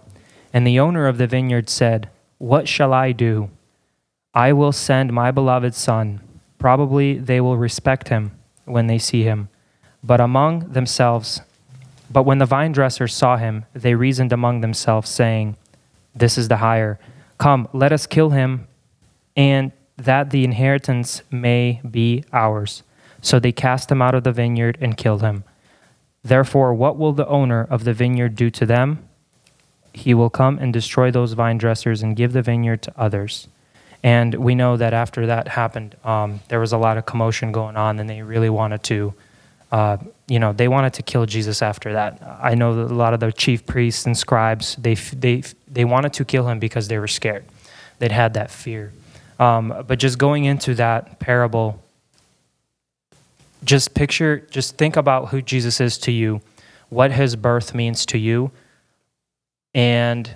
And 0.53 0.65
the 0.65 0.79
owner 0.79 1.07
of 1.07 1.17
the 1.17 1.27
vineyard 1.27 1.69
said, 1.69 2.09
what 2.41 2.67
shall 2.67 2.91
I 2.91 3.11
do? 3.11 3.51
I 4.33 4.51
will 4.51 4.71
send 4.71 5.13
my 5.13 5.29
beloved 5.29 5.75
son. 5.75 6.21
Probably 6.57 7.19
they 7.19 7.39
will 7.39 7.55
respect 7.55 8.07
him 8.07 8.31
when 8.65 8.87
they 8.87 8.97
see 8.97 9.21
him. 9.21 9.49
But 10.03 10.19
among 10.19 10.71
themselves, 10.71 11.41
but 12.09 12.23
when 12.23 12.39
the 12.39 12.47
vine 12.47 12.71
dressers 12.71 13.13
saw 13.13 13.37
him, 13.37 13.65
they 13.73 13.93
reasoned 13.93 14.33
among 14.33 14.61
themselves, 14.61 15.07
saying, 15.07 15.55
This 16.15 16.35
is 16.35 16.47
the 16.47 16.57
hire. 16.57 16.99
Come, 17.41 17.67
let 17.73 17.91
us 17.91 18.05
kill 18.05 18.29
him, 18.29 18.67
and 19.35 19.71
that 19.97 20.29
the 20.29 20.43
inheritance 20.43 21.23
may 21.31 21.81
be 21.89 22.23
ours. 22.31 22.83
So 23.21 23.39
they 23.39 23.51
cast 23.51 23.91
him 23.91 24.01
out 24.01 24.15
of 24.15 24.23
the 24.23 24.31
vineyard 24.31 24.77
and 24.81 24.97
killed 24.97 25.21
him. 25.21 25.43
Therefore, 26.23 26.73
what 26.73 26.97
will 26.97 27.13
the 27.13 27.27
owner 27.27 27.63
of 27.63 27.83
the 27.83 27.93
vineyard 27.93 28.35
do 28.35 28.49
to 28.51 28.65
them? 28.65 29.09
he 29.93 30.13
will 30.13 30.29
come 30.29 30.57
and 30.57 30.71
destroy 30.71 31.11
those 31.11 31.33
vine 31.33 31.57
dressers 31.57 32.01
and 32.01 32.15
give 32.15 32.33
the 32.33 32.41
vineyard 32.41 32.81
to 32.83 32.93
others. 32.97 33.47
And 34.03 34.33
we 34.35 34.55
know 34.55 34.77
that 34.77 34.93
after 34.93 35.27
that 35.27 35.47
happened, 35.47 35.95
um, 36.03 36.39
there 36.47 36.59
was 36.59 36.73
a 36.73 36.77
lot 36.77 36.97
of 36.97 37.05
commotion 37.05 37.51
going 37.51 37.77
on, 37.77 37.99
and 37.99 38.09
they 38.09 38.21
really 38.21 38.49
wanted 38.49 38.83
to, 38.83 39.13
uh, 39.71 39.97
you 40.27 40.39
know, 40.39 40.53
they 40.53 40.67
wanted 40.67 40.93
to 40.93 41.03
kill 41.03 41.25
Jesus 41.25 41.61
after 41.61 41.93
that. 41.93 42.21
I 42.41 42.55
know 42.55 42.75
that 42.75 42.91
a 42.91 42.95
lot 42.95 43.13
of 43.13 43.19
the 43.19 43.31
chief 43.31 43.65
priests 43.65 44.05
and 44.05 44.17
scribes 44.17 44.75
they 44.77 44.95
they 44.95 45.43
they 45.71 45.85
wanted 45.85 46.13
to 46.13 46.25
kill 46.25 46.47
him 46.47 46.59
because 46.59 46.87
they 46.87 46.99
were 46.99 47.07
scared. 47.07 47.45
They'd 47.99 48.11
had 48.11 48.33
that 48.33 48.51
fear. 48.51 48.91
Um, 49.39 49.83
but 49.87 49.99
just 49.99 50.17
going 50.17 50.45
into 50.45 50.75
that 50.75 51.19
parable, 51.19 51.81
just 53.63 53.93
picture, 53.93 54.45
just 54.51 54.77
think 54.77 54.95
about 54.95 55.29
who 55.29 55.41
Jesus 55.41 55.79
is 55.79 55.97
to 55.99 56.11
you, 56.11 56.41
what 56.89 57.11
his 57.11 57.35
birth 57.35 57.73
means 57.73 58.05
to 58.07 58.17
you, 58.17 58.51
and 59.73 60.29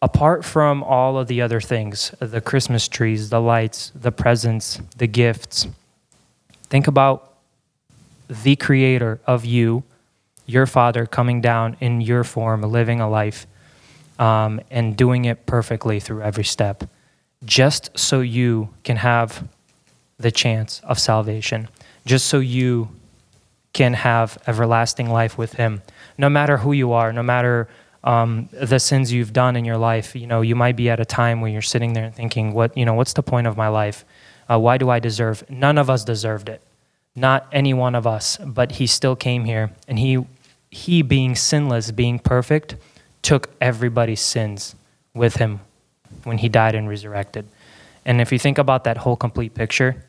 apart 0.00 0.44
from 0.44 0.82
all 0.82 1.18
of 1.18 1.28
the 1.28 1.42
other 1.42 1.60
things 1.60 2.14
the 2.20 2.40
Christmas 2.40 2.88
trees, 2.88 3.30
the 3.30 3.40
lights, 3.40 3.92
the 3.94 4.12
presents, 4.12 4.80
the 4.96 5.06
gifts 5.06 5.66
think 6.68 6.86
about 6.86 7.34
the 8.28 8.56
creator 8.56 9.20
of 9.26 9.44
you, 9.44 9.82
your 10.46 10.66
father, 10.66 11.06
coming 11.06 11.40
down 11.40 11.76
in 11.80 12.00
your 12.00 12.24
form, 12.24 12.62
living 12.62 13.00
a 13.00 13.08
life, 13.08 13.46
um, 14.18 14.60
and 14.70 14.96
doing 14.96 15.24
it 15.24 15.46
perfectly 15.46 16.00
through 16.00 16.22
every 16.22 16.44
step, 16.44 16.84
just 17.44 17.96
so 17.98 18.20
you 18.20 18.70
can 18.82 18.96
have 18.96 19.48
the 20.18 20.30
chance 20.30 20.80
of 20.84 20.98
salvation, 20.98 21.68
just 22.04 22.26
so 22.26 22.38
you 22.38 22.88
can 23.72 23.94
have 23.94 24.38
everlasting 24.46 25.08
life 25.08 25.38
with 25.38 25.52
him, 25.52 25.82
no 26.16 26.28
matter 26.28 26.56
who 26.58 26.72
you 26.72 26.92
are, 26.92 27.12
no 27.12 27.22
matter 27.22 27.68
um, 28.04 28.48
the 28.52 28.78
sins 28.78 29.12
you've 29.12 29.32
done 29.32 29.56
in 29.56 29.64
your 29.64 29.76
life. 29.76 30.16
You 30.16 30.26
know, 30.26 30.40
you 30.40 30.56
might 30.56 30.76
be 30.76 30.90
at 30.90 31.00
a 31.00 31.04
time 31.04 31.40
when 31.40 31.52
you're 31.52 31.62
sitting 31.62 31.92
there 31.92 32.04
and 32.04 32.14
thinking, 32.14 32.52
"What? 32.54 32.76
You 32.76 32.84
know, 32.84 32.94
what's 32.94 33.12
the 33.12 33.22
point 33.22 33.46
of 33.46 33.56
my 33.56 33.68
life? 33.68 34.04
Uh, 34.50 34.58
why 34.58 34.78
do 34.78 34.88
I 34.88 34.98
deserve?" 34.98 35.44
None 35.50 35.78
of 35.78 35.90
us 35.90 36.04
deserved 36.04 36.48
it, 36.48 36.62
not 37.14 37.46
any 37.52 37.74
one 37.74 37.94
of 37.94 38.06
us. 38.06 38.38
But 38.44 38.72
He 38.72 38.86
still 38.86 39.16
came 39.16 39.44
here, 39.44 39.70
and 39.86 39.98
He, 39.98 40.24
He 40.70 41.02
being 41.02 41.34
sinless, 41.34 41.90
being 41.90 42.18
perfect, 42.18 42.76
took 43.22 43.50
everybody's 43.60 44.20
sins 44.20 44.74
with 45.14 45.36
Him 45.36 45.60
when 46.24 46.38
He 46.38 46.48
died 46.48 46.74
and 46.74 46.88
resurrected. 46.88 47.46
And 48.04 48.20
if 48.20 48.32
you 48.32 48.38
think 48.38 48.58
about 48.58 48.84
that 48.84 48.98
whole 48.98 49.16
complete 49.16 49.54
picture, 49.54 50.04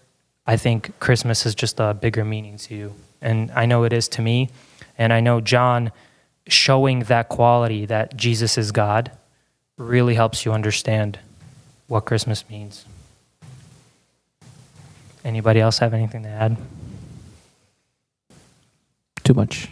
I 0.47 0.57
think 0.57 0.97
Christmas 0.99 1.45
is 1.45 1.53
just 1.53 1.79
a 1.79 1.93
bigger 1.93 2.25
meaning 2.25 2.57
to 2.57 2.75
you, 2.75 2.93
and 3.21 3.51
I 3.51 3.65
know 3.65 3.83
it 3.83 3.93
is 3.93 4.07
to 4.09 4.21
me, 4.21 4.49
and 4.97 5.13
I 5.13 5.19
know 5.19 5.41
John 5.41 5.91
showing 6.47 7.01
that 7.01 7.29
quality 7.29 7.85
that 7.85 8.17
Jesus 8.17 8.57
is 8.57 8.71
God 8.71 9.11
really 9.77 10.15
helps 10.15 10.45
you 10.45 10.51
understand 10.51 11.19
what 11.87 12.05
Christmas 12.05 12.49
means. 12.49 12.85
Anybody 15.23 15.59
else 15.59 15.79
have 15.79 15.93
anything 15.93 16.23
to 16.23 16.29
add? 16.29 16.57
Too 19.23 19.33
much. 19.33 19.69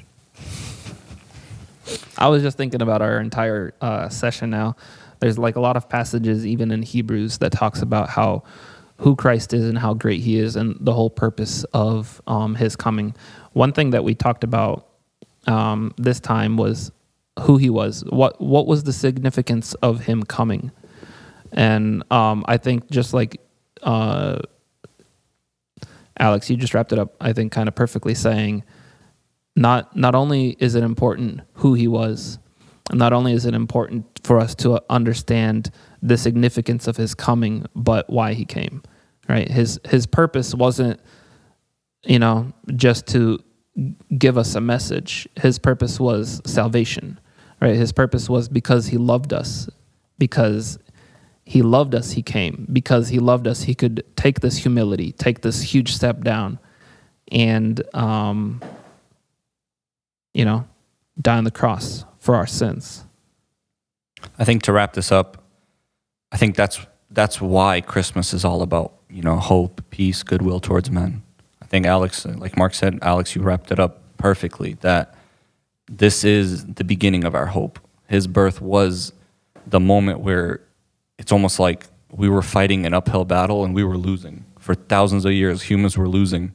I 2.18 2.28
was 2.28 2.44
just 2.44 2.58
thinking 2.58 2.82
about 2.82 3.02
our 3.02 3.20
entire 3.20 3.74
uh, 3.82 4.10
session 4.10 4.50
now. 4.50 4.76
There's 5.20 5.38
like 5.38 5.56
a 5.56 5.60
lot 5.60 5.78
of 5.78 5.90
passages, 5.90 6.46
even 6.46 6.72
in 6.72 6.84
Hebrews, 6.84 7.40
that 7.40 7.52
talks 7.52 7.82
about 7.82 8.10
how 8.10 8.44
who 8.98 9.16
Christ 9.16 9.54
is 9.54 9.68
and 9.70 9.78
how 9.78 9.94
great 9.94 10.22
He 10.22 10.38
is, 10.40 10.56
and 10.56 10.78
the 10.80 10.94
whole 10.94 11.10
purpose 11.10 11.64
of 11.66 12.22
um, 12.28 12.56
His 12.56 12.76
coming. 12.76 13.16
One 13.54 13.74
thing 13.74 13.92
that 13.92 14.04
we 14.04 14.16
talked 14.16 14.44
about 14.44 14.88
um, 15.46 15.94
this 15.98 16.20
time 16.20 16.58
was 16.58 16.92
who 17.42 17.58
He 17.58 17.70
was. 17.70 18.04
What 18.06 18.40
what 18.42 18.68
was 18.68 18.84
the 18.84 18.94
significance 18.94 19.74
of 19.76 20.02
Him 20.02 20.24
coming? 20.24 20.72
And 21.52 22.04
um, 22.12 22.44
I 22.48 22.58
think 22.58 22.90
just 22.90 23.14
like 23.14 23.40
uh, 23.84 24.40
Alex, 26.20 26.50
you 26.50 26.58
just 26.58 26.74
wrapped 26.74 26.92
it 26.92 27.00
up. 27.00 27.16
I 27.22 27.34
think 27.34 27.52
kind 27.52 27.68
of 27.68 27.76
perfectly 27.76 28.16
saying 28.16 28.64
not 29.58 29.96
not 29.96 30.14
only 30.14 30.56
is 30.60 30.76
it 30.76 30.84
important 30.84 31.42
who 31.56 31.74
he 31.74 31.88
was, 31.88 32.38
not 32.94 33.12
only 33.12 33.34
is 33.34 33.46
it 33.46 33.56
important 33.56 34.06
for 34.24 34.40
us 34.40 34.54
to 34.56 34.82
understand 34.90 35.72
the 36.02 36.16
significance 36.16 36.88
of 36.88 36.96
his 36.96 37.16
coming, 37.16 37.66
but 37.76 38.08
why 38.10 38.34
he 38.34 38.46
came. 38.46 38.84
Right? 39.28 39.50
His 39.50 39.80
his 39.86 40.06
purpose 40.06 40.54
wasn't, 40.54 41.02
you 42.04 42.20
know, 42.20 42.54
just 42.76 43.08
to 43.08 43.40
give 44.16 44.38
us 44.38 44.54
a 44.54 44.62
message. 44.62 45.28
His 45.36 45.58
purpose 45.58 46.00
was 46.00 46.40
salvation. 46.46 47.20
Right? 47.60 47.76
His 47.76 47.92
purpose 47.92 48.30
was 48.30 48.48
because 48.48 48.88
he 48.88 48.98
loved 48.98 49.34
us, 49.34 49.68
because 50.20 50.78
he 51.44 51.64
loved 51.64 51.96
us, 51.96 52.12
he 52.12 52.22
came. 52.22 52.68
Because 52.72 53.10
he 53.10 53.18
loved 53.18 53.48
us, 53.48 53.64
he 53.64 53.74
could 53.74 54.04
take 54.16 54.42
this 54.42 54.58
humility, 54.58 55.14
take 55.14 55.42
this 55.42 55.62
huge 55.62 55.96
step 55.96 56.22
down, 56.22 56.60
and 57.32 57.82
um, 57.96 58.62
you 60.38 60.46
know, 60.46 60.68
die 61.20 61.38
on 61.38 61.46
the 61.46 61.52
cross 61.52 62.06
for 62.20 62.36
our 62.36 62.46
sins. 62.46 63.04
I 64.38 64.46
think 64.46 64.62
to 64.64 64.72
wrap 64.72 64.94
this 64.94 65.12
up, 65.12 65.44
I 66.32 66.38
think 66.38 66.56
that's 66.56 66.80
that's 67.10 67.42
why 67.42 67.82
Christmas 67.82 68.34
is 68.34 68.46
all 68.46 68.62
about 68.62 68.94
you 69.10 69.24
know 69.24 69.38
hope, 69.38 69.82
peace, 69.90 70.22
goodwill 70.22 70.60
towards 70.60 70.92
men. 70.92 71.24
I 71.60 71.66
think 71.66 71.88
Alex, 71.88 72.26
like 72.26 72.56
Mark 72.56 72.76
said, 72.76 73.00
Alex, 73.02 73.36
you 73.36 73.42
wrapped 73.42 73.72
it 73.72 73.80
up 73.80 74.02
perfectly. 74.18 74.74
That 74.82 75.16
this 75.90 76.24
is 76.24 76.66
the 76.66 76.84
beginning 76.84 77.24
of 77.24 77.34
our 77.34 77.48
hope. 77.48 77.80
His 78.08 78.28
birth 78.28 78.62
was 78.62 79.14
the 79.66 79.80
moment 79.80 80.20
where 80.20 80.62
it's 81.18 81.32
almost 81.32 81.60
like 81.60 81.88
we 82.12 82.30
were 82.30 82.44
fighting 82.44 82.86
an 82.86 82.94
uphill 82.94 83.26
battle 83.26 83.66
and 83.66 83.74
we 83.74 83.84
were 83.84 83.98
losing 83.98 84.46
for 84.60 84.76
thousands 84.76 85.26
of 85.26 85.32
years. 85.32 85.64
Humans 85.64 85.98
were 85.98 86.08
losing, 86.08 86.54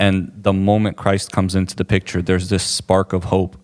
and 0.00 0.32
the 0.34 0.54
moment 0.54 0.96
Christ 0.96 1.30
comes 1.30 1.54
into 1.54 1.76
the 1.76 1.84
picture, 1.84 2.22
there's 2.22 2.48
this 2.48 2.64
spark 2.64 3.12
of 3.12 3.24
hope. 3.24 3.56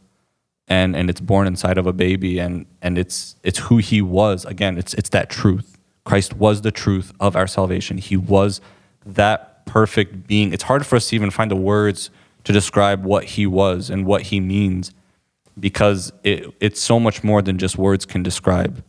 And 0.68 0.95
and 0.95 1.09
it's 1.09 1.20
born 1.20 1.47
inside 1.47 1.78
of 1.78 1.87
a 1.87 1.93
baby 1.93 2.41
and 2.41 2.66
and 2.82 2.99
it's 2.99 3.37
it's 3.45 3.61
who 3.61 3.78
he 3.78 4.03
was. 4.03 4.45
Again 4.45 4.76
it's 4.76 4.95
it's 4.95 5.09
that 5.11 5.30
truth. 5.30 5.78
Christ 6.05 6.34
was 6.34 6.62
the 6.62 6.72
truth 6.72 7.12
of 7.20 7.37
our 7.37 7.47
salvation. 7.47 7.99
He 7.99 8.16
was 8.16 8.61
that 9.05 9.64
perfect 9.64 10.26
being. 10.26 10.53
It's 10.53 10.64
hard 10.64 10.84
for 10.84 10.97
us 10.97 11.09
to 11.09 11.16
even 11.16 11.30
find 11.30 11.51
the 11.53 11.57
words 11.57 12.11
to 12.45 12.53
describe 12.53 13.05
what 13.05 13.24
he 13.24 13.47
was 13.47 13.91
and 13.91 14.05
what 14.05 14.22
he 14.22 14.41
means 14.41 14.93
because 15.59 16.12
it, 16.24 16.53
it's 16.61 16.80
so 16.80 16.99
much 16.99 17.22
more 17.22 17.43
than 17.43 17.59
just 17.59 17.78
words 17.78 18.05
can 18.05 18.22
describe. 18.22 18.84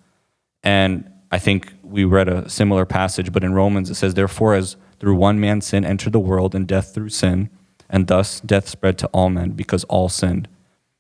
And 0.64 1.10
i 1.32 1.38
think 1.38 1.74
we 1.84 2.06
read 2.06 2.30
a 2.30 2.50
similar 2.50 2.86
passage 2.86 3.34
but 3.34 3.44
in 3.44 3.54
romans 3.54 3.90
it 3.90 3.96
says 3.96 4.14
therefore 4.14 4.54
as 4.54 4.78
through 5.00 5.16
one 5.16 5.40
man 5.40 5.62
sin 5.62 5.86
entered 5.86 6.14
the 6.14 6.20
world 6.20 6.56
and 6.56 6.68
death 6.68 6.94
through 6.94 7.10
sin 7.10 7.50
and 7.90 8.08
thus 8.08 8.40
death 8.42 8.68
spread 8.68 8.98
to 8.98 9.08
all 9.08 9.30
men 9.30 9.52
because 9.52 9.84
all 9.86 10.10
sinned 10.10 10.48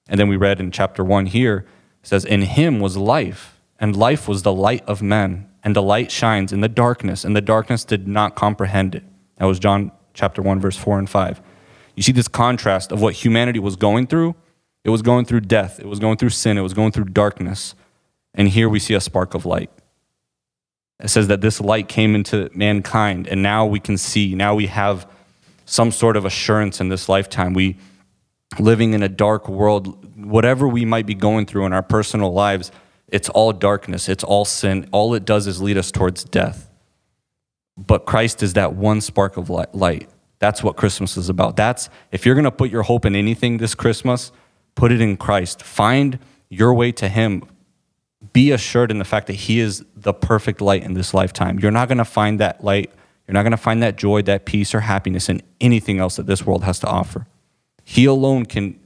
and 0.09 0.19
then 0.19 0.27
we 0.27 0.37
read 0.37 0.59
in 0.59 0.71
chapter 0.71 1.03
1 1.03 1.27
here, 1.27 1.65
it 2.01 2.07
says, 2.07 2.25
In 2.25 2.41
him 2.43 2.79
was 2.79 2.97
life, 2.97 3.59
and 3.79 3.95
life 3.95 4.27
was 4.27 4.43
the 4.43 4.53
light 4.53 4.83
of 4.87 5.01
men, 5.01 5.49
and 5.63 5.75
the 5.75 5.81
light 5.81 6.11
shines 6.11 6.53
in 6.53 6.61
the 6.61 6.69
darkness, 6.69 7.25
and 7.25 7.35
the 7.35 7.41
darkness 7.41 7.83
did 7.83 8.07
not 8.07 8.35
comprehend 8.35 8.95
it. 8.95 9.03
That 9.37 9.45
was 9.45 9.59
John 9.59 9.91
chapter 10.13 10.41
1, 10.41 10.59
verse 10.59 10.77
4 10.77 10.99
and 10.99 11.09
5. 11.09 11.41
You 11.95 12.03
see 12.03 12.11
this 12.11 12.27
contrast 12.27 12.91
of 12.91 13.01
what 13.01 13.15
humanity 13.15 13.59
was 13.59 13.75
going 13.75 14.07
through. 14.07 14.35
It 14.83 14.89
was 14.91 15.01
going 15.01 15.25
through 15.25 15.41
death, 15.41 15.79
it 15.79 15.87
was 15.87 15.99
going 15.99 16.17
through 16.17 16.29
sin, 16.29 16.57
it 16.57 16.61
was 16.61 16.73
going 16.73 16.91
through 16.91 17.05
darkness. 17.05 17.75
And 18.33 18.47
here 18.49 18.69
we 18.69 18.79
see 18.79 18.93
a 18.93 19.01
spark 19.01 19.33
of 19.33 19.45
light. 19.45 19.71
It 20.99 21.09
says 21.09 21.27
that 21.27 21.41
this 21.41 21.61
light 21.61 21.87
came 21.87 22.15
into 22.15 22.49
mankind, 22.53 23.27
and 23.27 23.43
now 23.43 23.65
we 23.65 23.79
can 23.79 23.97
see, 23.97 24.33
now 24.33 24.55
we 24.55 24.67
have 24.67 25.07
some 25.65 25.91
sort 25.91 26.17
of 26.17 26.25
assurance 26.25 26.81
in 26.81 26.89
this 26.89 27.07
lifetime. 27.07 27.53
We 27.53 27.77
living 28.57 28.93
in 28.93 29.03
a 29.03 29.09
dark 29.09 29.47
world, 29.47 30.15
whatever 30.17 30.67
we 30.67 30.85
might 30.85 31.05
be 31.05 31.13
going 31.13 31.45
through 31.45 31.65
in 31.65 31.73
our 31.73 31.83
personal 31.83 32.33
lives, 32.33 32.71
it's 33.09 33.29
all 33.29 33.53
darkness, 33.53 34.09
it's 34.09 34.23
all 34.23 34.45
sin. 34.45 34.87
All 34.91 35.13
it 35.13 35.25
does 35.25 35.47
is 35.47 35.61
lead 35.61 35.77
us 35.77 35.91
towards 35.91 36.23
death. 36.23 36.69
But 37.77 38.05
Christ 38.05 38.41
is 38.41 38.53
that 38.53 38.73
one 38.73 39.01
spark 39.01 39.37
of 39.37 39.49
light. 39.49 40.09
That's 40.39 40.63
what 40.63 40.77
Christmas 40.77 41.15
is 41.17 41.29
about. 41.29 41.55
That's 41.55 41.89
if 42.11 42.25
you're 42.25 42.35
going 42.35 42.45
to 42.45 42.51
put 42.51 42.71
your 42.71 42.83
hope 42.83 43.05
in 43.05 43.15
anything 43.15 43.57
this 43.57 43.75
Christmas, 43.75 44.31
put 44.75 44.91
it 44.91 45.01
in 45.01 45.17
Christ. 45.17 45.61
Find 45.61 46.19
your 46.49 46.73
way 46.73 46.91
to 46.93 47.07
him. 47.07 47.43
Be 48.37 48.51
assured 48.51 48.91
in 48.91 48.99
the 48.99 49.03
fact 49.03 49.25
that 49.25 49.33
he 49.33 49.59
is 49.59 49.83
the 49.95 50.13
perfect 50.13 50.61
light 50.61 50.83
in 50.83 50.93
this 50.93 51.11
lifetime. 51.11 51.57
You're 51.57 51.71
not 51.71 51.87
going 51.87 51.97
to 51.97 52.05
find 52.05 52.39
that 52.39 52.63
light, 52.63 52.93
you're 53.27 53.33
not 53.33 53.41
going 53.41 53.49
to 53.49 53.57
find 53.57 53.81
that 53.81 53.95
joy, 53.95 54.21
that 54.21 54.45
peace 54.45 54.75
or 54.75 54.81
happiness 54.81 55.27
in 55.27 55.41
anything 55.59 55.97
else 55.97 56.17
that 56.17 56.27
this 56.27 56.45
world 56.45 56.63
has 56.63 56.77
to 56.81 56.87
offer. 56.87 57.25
He 57.83 58.05
alone 58.05 58.45
can 58.45 58.79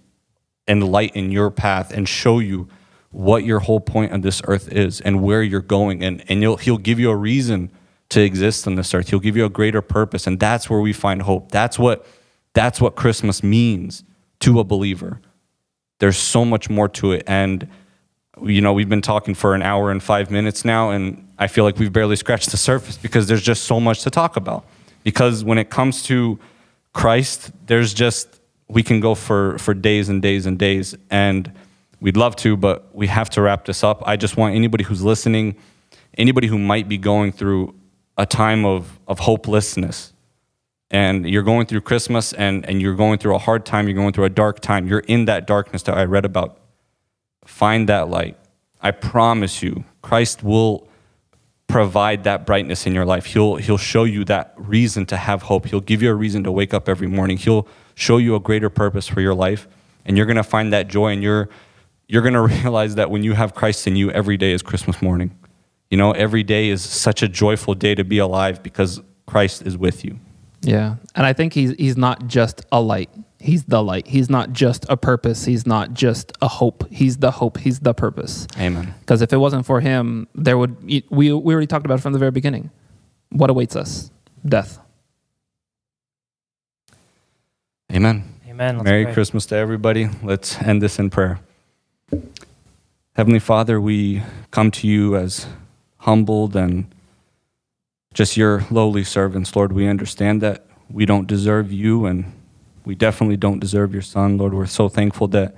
enlighten 0.69 1.31
your 1.33 1.51
path 1.51 1.91
and 1.91 2.07
show 2.07 2.39
you 2.39 2.69
what 3.09 3.43
your 3.43 3.59
whole 3.59 3.81
point 3.81 4.13
on 4.13 4.21
this 4.21 4.41
earth 4.45 4.71
is 4.71 5.01
and 5.01 5.21
where 5.21 5.43
you're 5.43 5.59
going. 5.59 6.01
And, 6.01 6.23
and 6.29 6.41
he'll, 6.41 6.77
give 6.77 6.97
you 6.97 7.09
a 7.09 7.15
reason 7.17 7.73
to 8.07 8.21
exist 8.21 8.65
on 8.67 8.75
this 8.75 8.93
earth. 8.93 9.09
He'll 9.09 9.19
give 9.19 9.35
you 9.35 9.43
a 9.43 9.49
greater 9.49 9.81
purpose. 9.81 10.27
And 10.27 10.39
that's 10.39 10.69
where 10.69 10.79
we 10.79 10.93
find 10.93 11.23
hope. 11.23 11.51
That's 11.51 11.77
what, 11.77 12.07
that's 12.53 12.79
what 12.79 12.95
Christmas 12.95 13.43
means 13.43 14.05
to 14.39 14.61
a 14.61 14.63
believer. 14.63 15.19
There's 15.99 16.15
so 16.15 16.45
much 16.45 16.69
more 16.69 16.87
to 16.87 17.11
it. 17.11 17.23
And 17.27 17.67
you 18.41 18.61
know, 18.61 18.73
we've 18.73 18.89
been 18.89 19.01
talking 19.01 19.33
for 19.33 19.55
an 19.55 19.61
hour 19.61 19.91
and 19.91 20.01
five 20.01 20.31
minutes 20.31 20.63
now, 20.63 20.91
and 20.91 21.27
I 21.37 21.47
feel 21.47 21.63
like 21.63 21.77
we've 21.77 21.91
barely 21.91 22.15
scratched 22.15 22.51
the 22.51 22.57
surface 22.57 22.97
because 22.97 23.27
there's 23.27 23.41
just 23.41 23.63
so 23.63 23.79
much 23.79 24.03
to 24.03 24.09
talk 24.09 24.37
about. 24.37 24.65
Because 25.03 25.43
when 25.43 25.57
it 25.57 25.69
comes 25.69 26.03
to 26.03 26.39
Christ, 26.93 27.51
there's 27.65 27.93
just, 27.93 28.39
we 28.67 28.83
can 28.83 28.99
go 28.99 29.15
for, 29.15 29.57
for 29.57 29.73
days 29.73 30.07
and 30.07 30.21
days 30.21 30.45
and 30.45 30.57
days, 30.57 30.95
and 31.09 31.51
we'd 31.99 32.15
love 32.15 32.35
to, 32.37 32.55
but 32.55 32.93
we 32.95 33.07
have 33.07 33.29
to 33.31 33.41
wrap 33.41 33.65
this 33.65 33.83
up. 33.83 34.01
I 34.05 34.15
just 34.15 34.37
want 34.37 34.55
anybody 34.55 34.83
who's 34.83 35.01
listening, 35.01 35.55
anybody 36.17 36.47
who 36.47 36.57
might 36.57 36.87
be 36.87 36.97
going 36.97 37.31
through 37.31 37.75
a 38.17 38.25
time 38.25 38.65
of, 38.65 38.99
of 39.07 39.19
hopelessness, 39.19 40.13
and 40.89 41.29
you're 41.29 41.43
going 41.43 41.65
through 41.65 41.81
Christmas 41.81 42.33
and, 42.33 42.65
and 42.65 42.81
you're 42.81 42.95
going 42.95 43.17
through 43.17 43.35
a 43.35 43.39
hard 43.39 43.65
time, 43.65 43.87
you're 43.87 43.95
going 43.95 44.13
through 44.13 44.25
a 44.25 44.29
dark 44.29 44.59
time, 44.59 44.87
you're 44.87 44.99
in 44.99 45.25
that 45.25 45.47
darkness 45.47 45.83
that 45.83 45.97
I 45.97 46.03
read 46.03 46.25
about 46.25 46.60
find 47.45 47.89
that 47.89 48.09
light. 48.09 48.37
I 48.81 48.91
promise 48.91 49.61
you, 49.61 49.83
Christ 50.01 50.43
will 50.43 50.87
provide 51.67 52.23
that 52.25 52.45
brightness 52.45 52.85
in 52.85 52.93
your 52.93 53.05
life. 53.05 53.25
He'll, 53.25 53.55
he'll 53.55 53.77
show 53.77 54.03
you 54.03 54.25
that 54.25 54.53
reason 54.57 55.05
to 55.07 55.17
have 55.17 55.43
hope. 55.43 55.67
He'll 55.67 55.79
give 55.79 56.01
you 56.01 56.09
a 56.09 56.15
reason 56.15 56.43
to 56.43 56.51
wake 56.51 56.73
up 56.73 56.89
every 56.89 57.07
morning. 57.07 57.37
He'll 57.37 57.67
show 57.95 58.17
you 58.17 58.35
a 58.35 58.39
greater 58.39 58.69
purpose 58.69 59.07
for 59.07 59.21
your 59.21 59.33
life. 59.33 59.67
And 60.05 60.17
you're 60.17 60.25
going 60.25 60.37
to 60.37 60.43
find 60.43 60.73
that 60.73 60.87
joy 60.87 61.09
and 61.09 61.23
you're, 61.23 61.49
you're 62.07 62.21
going 62.21 62.33
to 62.41 62.41
realize 62.41 62.95
that 62.95 63.09
when 63.09 63.23
you 63.23 63.33
have 63.33 63.53
Christ 63.53 63.87
in 63.87 63.95
you, 63.95 64.11
every 64.11 64.37
day 64.37 64.51
is 64.51 64.61
Christmas 64.61 65.01
morning. 65.01 65.37
You 65.89 65.97
know, 65.97 66.11
every 66.11 66.43
day 66.43 66.69
is 66.69 66.81
such 66.81 67.21
a 67.21 67.27
joyful 67.27 67.73
day 67.73 67.95
to 67.95 68.03
be 68.03 68.17
alive 68.17 68.63
because 68.63 69.01
Christ 69.25 69.61
is 69.63 69.77
with 69.77 70.03
you. 70.05 70.19
Yeah. 70.61 70.95
And 71.15 71.25
I 71.25 71.33
think 71.33 71.53
he's 71.53 71.71
he's 71.71 71.97
not 71.97 72.27
just 72.27 72.65
a 72.71 72.79
light. 72.79 73.09
He's 73.41 73.63
the 73.63 73.81
light. 73.83 74.07
He's 74.07 74.29
not 74.29 74.53
just 74.53 74.85
a 74.87 74.95
purpose. 74.95 75.45
He's 75.45 75.65
not 75.65 75.93
just 75.93 76.31
a 76.41 76.47
hope. 76.47 76.87
He's 76.91 77.17
the 77.17 77.31
hope. 77.31 77.57
He's 77.57 77.79
the 77.79 77.93
purpose. 77.93 78.45
Amen. 78.57 78.93
Because 78.99 79.21
if 79.21 79.33
it 79.33 79.37
wasn't 79.37 79.65
for 79.65 79.81
him, 79.81 80.27
there 80.35 80.57
would 80.57 80.77
we 80.83 81.03
we 81.09 81.31
already 81.31 81.67
talked 81.67 81.85
about 81.85 81.99
it 81.99 82.01
from 82.01 82.13
the 82.13 82.19
very 82.19 82.31
beginning. 82.31 82.69
What 83.29 83.49
awaits 83.49 83.75
us? 83.75 84.11
Death. 84.45 84.77
Amen. 87.91 88.23
Amen. 88.47 88.77
Let's 88.77 88.85
Merry 88.85 89.05
pray. 89.05 89.13
Christmas 89.13 89.45
to 89.47 89.55
everybody. 89.55 90.09
Let's 90.21 90.61
end 90.61 90.81
this 90.81 90.99
in 90.99 91.09
prayer. 91.09 91.39
Heavenly 93.15 93.39
Father, 93.39 93.81
we 93.81 94.21
come 94.51 94.71
to 94.71 94.87
you 94.87 95.15
as 95.15 95.47
humbled 95.97 96.55
and 96.55 96.85
just 98.13 98.37
your 98.37 98.65
lowly 98.69 99.03
servants, 99.03 99.55
Lord. 99.55 99.71
We 99.71 99.87
understand 99.87 100.41
that 100.41 100.65
we 100.89 101.05
don't 101.05 101.27
deserve 101.27 101.71
you 101.71 102.05
and 102.05 102.31
we 102.85 102.95
definitely 102.95 103.37
don't 103.37 103.59
deserve 103.59 103.93
your 103.93 104.01
son, 104.01 104.37
Lord. 104.37 104.53
We're 104.53 104.65
so 104.65 104.89
thankful 104.89 105.27
that 105.29 105.55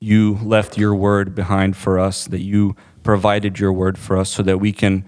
you 0.00 0.38
left 0.42 0.76
your 0.76 0.94
word 0.94 1.34
behind 1.34 1.76
for 1.76 1.98
us, 1.98 2.26
that 2.26 2.42
you 2.42 2.76
provided 3.02 3.58
your 3.58 3.72
word 3.72 3.98
for 3.98 4.16
us 4.16 4.30
so 4.30 4.42
that 4.42 4.58
we 4.58 4.72
can 4.72 5.04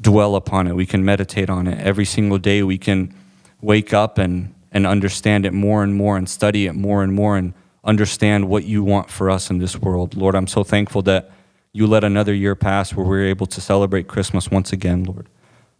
dwell 0.00 0.34
upon 0.34 0.66
it, 0.66 0.74
we 0.74 0.86
can 0.86 1.04
meditate 1.04 1.48
on 1.50 1.66
it. 1.66 1.78
Every 1.78 2.04
single 2.04 2.38
day 2.38 2.62
we 2.62 2.78
can 2.78 3.14
wake 3.60 3.92
up 3.92 4.18
and, 4.18 4.54
and 4.72 4.86
understand 4.86 5.46
it 5.46 5.52
more 5.52 5.82
and 5.84 5.94
more 5.94 6.16
and 6.16 6.28
study 6.28 6.66
it 6.66 6.72
more 6.72 7.02
and 7.02 7.12
more 7.12 7.36
and 7.36 7.54
understand 7.84 8.48
what 8.48 8.64
you 8.64 8.82
want 8.82 9.10
for 9.10 9.30
us 9.30 9.50
in 9.50 9.58
this 9.58 9.76
world. 9.76 10.16
Lord, 10.16 10.34
I'm 10.34 10.46
so 10.46 10.64
thankful 10.64 11.02
that 11.02 11.30
you 11.72 11.86
let 11.86 12.04
another 12.04 12.34
year 12.34 12.54
pass 12.54 12.94
where 12.94 13.06
we're 13.06 13.26
able 13.26 13.46
to 13.46 13.60
celebrate 13.60 14.08
Christmas 14.08 14.50
once 14.50 14.72
again, 14.72 15.04
Lord. 15.04 15.28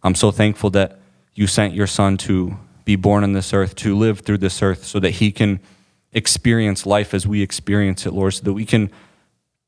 I'm 0.01 0.15
so 0.15 0.31
thankful 0.31 0.69
that 0.71 0.99
you 1.33 1.47
sent 1.47 1.73
your 1.73 1.87
son 1.87 2.17
to 2.17 2.57
be 2.85 2.95
born 2.95 3.23
on 3.23 3.33
this 3.33 3.53
earth, 3.53 3.75
to 3.75 3.95
live 3.95 4.19
through 4.19 4.39
this 4.39 4.61
earth 4.61 4.85
so 4.85 4.99
that 4.99 5.11
he 5.11 5.31
can 5.31 5.59
experience 6.11 6.85
life 6.85 7.13
as 7.13 7.27
we 7.27 7.41
experience 7.41 8.05
it, 8.05 8.13
Lord, 8.13 8.33
so 8.33 8.43
that 8.43 8.53
we 8.53 8.65
can 8.65 8.91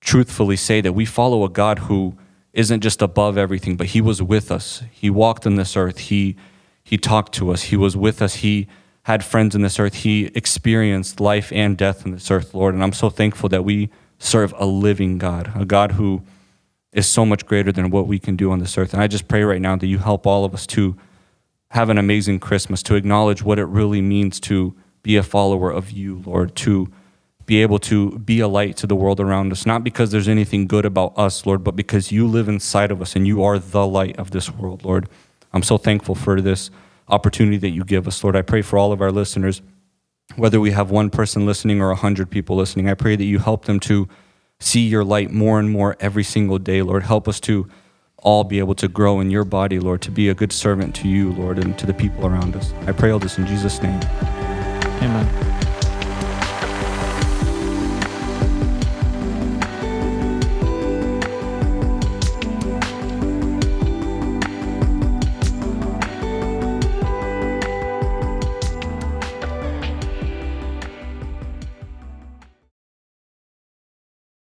truthfully 0.01 0.55
say 0.55 0.81
that 0.81 0.93
we 0.93 1.05
follow 1.05 1.43
a 1.43 1.49
God 1.49 1.79
who 1.79 2.17
isn't 2.53 2.81
just 2.81 3.01
above 3.01 3.37
everything, 3.37 3.75
but 3.75 3.87
he 3.87 4.01
was 4.01 4.21
with 4.21 4.51
us. 4.51 4.83
He 4.91 5.09
walked 5.09 5.45
on 5.45 5.55
this 5.55 5.75
earth. 5.75 5.99
He 5.99 6.35
he 6.83 6.97
talked 6.99 7.33
to 7.33 7.49
us. 7.49 7.63
He 7.63 7.75
was 7.75 7.97
with 7.97 8.21
us. 8.21 8.35
He 8.35 8.67
had 9.03 9.25
friends 9.25 9.55
in 9.55 9.63
this 9.63 9.79
earth. 9.79 9.95
He 9.95 10.27
experienced 10.35 11.19
life 11.19 11.51
and 11.51 11.75
death 11.75 12.05
in 12.05 12.11
this 12.11 12.29
earth, 12.29 12.53
Lord. 12.53 12.75
And 12.75 12.83
I'm 12.83 12.93
so 12.93 13.09
thankful 13.09 13.49
that 13.49 13.65
we 13.65 13.89
serve 14.19 14.53
a 14.57 14.67
living 14.67 15.17
God, 15.17 15.51
a 15.55 15.65
God 15.65 15.93
who 15.93 16.21
is 16.93 17.07
so 17.07 17.25
much 17.25 17.45
greater 17.45 17.71
than 17.71 17.89
what 17.89 18.07
we 18.07 18.19
can 18.19 18.35
do 18.35 18.51
on 18.51 18.59
this 18.59 18.77
earth. 18.77 18.93
And 18.93 19.01
I 19.01 19.07
just 19.07 19.27
pray 19.27 19.43
right 19.43 19.61
now 19.61 19.75
that 19.75 19.87
you 19.87 19.97
help 19.97 20.27
all 20.27 20.45
of 20.45 20.53
us 20.53 20.67
to 20.67 20.95
have 21.71 21.89
an 21.89 21.97
amazing 21.97 22.39
Christmas, 22.39 22.83
to 22.83 22.95
acknowledge 22.95 23.43
what 23.43 23.59
it 23.59 23.65
really 23.65 24.01
means 24.01 24.39
to 24.41 24.75
be 25.03 25.17
a 25.17 25.23
follower 25.23 25.71
of 25.71 25.91
you, 25.91 26.21
Lord, 26.25 26.55
to 26.57 26.91
be 27.45 27.61
able 27.61 27.77
to 27.77 28.17
be 28.19 28.39
a 28.39 28.47
light 28.47 28.75
to 28.77 28.87
the 28.87 28.95
world 28.95 29.19
around 29.19 29.51
us, 29.51 29.65
not 29.65 29.83
because 29.83 30.11
there's 30.11 30.27
anything 30.27 30.65
good 30.65 30.85
about 30.85 31.13
us, 31.17 31.45
Lord, 31.45 31.63
but 31.63 31.75
because 31.75 32.11
you 32.11 32.27
live 32.27 32.49
inside 32.49 32.91
of 32.91 33.01
us 33.01 33.15
and 33.15 33.27
you 33.27 33.43
are 33.43 33.59
the 33.59 33.85
light 33.85 34.17
of 34.17 34.31
this 34.31 34.49
world, 34.49 34.83
Lord. 34.83 35.07
I'm 35.53 35.63
so 35.63 35.77
thankful 35.77 36.15
for 36.15 36.41
this 36.41 36.71
opportunity 37.07 37.57
that 37.57 37.69
you 37.69 37.83
give 37.83 38.07
us, 38.07 38.23
Lord. 38.23 38.35
I 38.35 38.41
pray 38.41 38.61
for 38.61 38.79
all 38.79 38.91
of 38.91 39.01
our 39.01 39.11
listeners, 39.11 39.61
whether 40.35 40.59
we 40.59 40.71
have 40.71 40.89
one 40.89 41.09
person 41.11 41.45
listening 41.45 41.81
or 41.81 41.91
a 41.91 41.95
hundred 41.95 42.31
people 42.31 42.55
listening. 42.55 42.89
I 42.89 42.95
pray 42.95 43.15
that 43.15 43.25
you 43.25 43.39
help 43.39 43.65
them 43.65 43.79
to 43.81 44.07
see 44.59 44.87
your 44.87 45.03
light 45.03 45.31
more 45.31 45.59
and 45.59 45.69
more 45.69 45.95
every 45.99 46.23
single 46.23 46.57
day, 46.57 46.81
Lord. 46.81 47.03
Help 47.03 47.27
us 47.27 47.39
to 47.41 47.67
all 48.19 48.43
be 48.43 48.59
able 48.59 48.75
to 48.75 48.87
grow 48.87 49.19
in 49.19 49.29
your 49.29 49.43
body, 49.43 49.79
Lord, 49.79 50.01
to 50.03 50.11
be 50.11 50.29
a 50.29 50.33
good 50.33 50.51
servant 50.51 50.95
to 50.95 51.07
you, 51.07 51.33
Lord, 51.33 51.59
and 51.59 51.77
to 51.77 51.85
the 51.85 51.93
people 51.93 52.25
around 52.25 52.55
us. 52.55 52.73
I 52.87 52.91
pray 52.91 53.11
all 53.11 53.19
this 53.19 53.37
in 53.37 53.45
Jesus' 53.45 53.81
name. 53.81 53.99
Amen. 55.01 55.54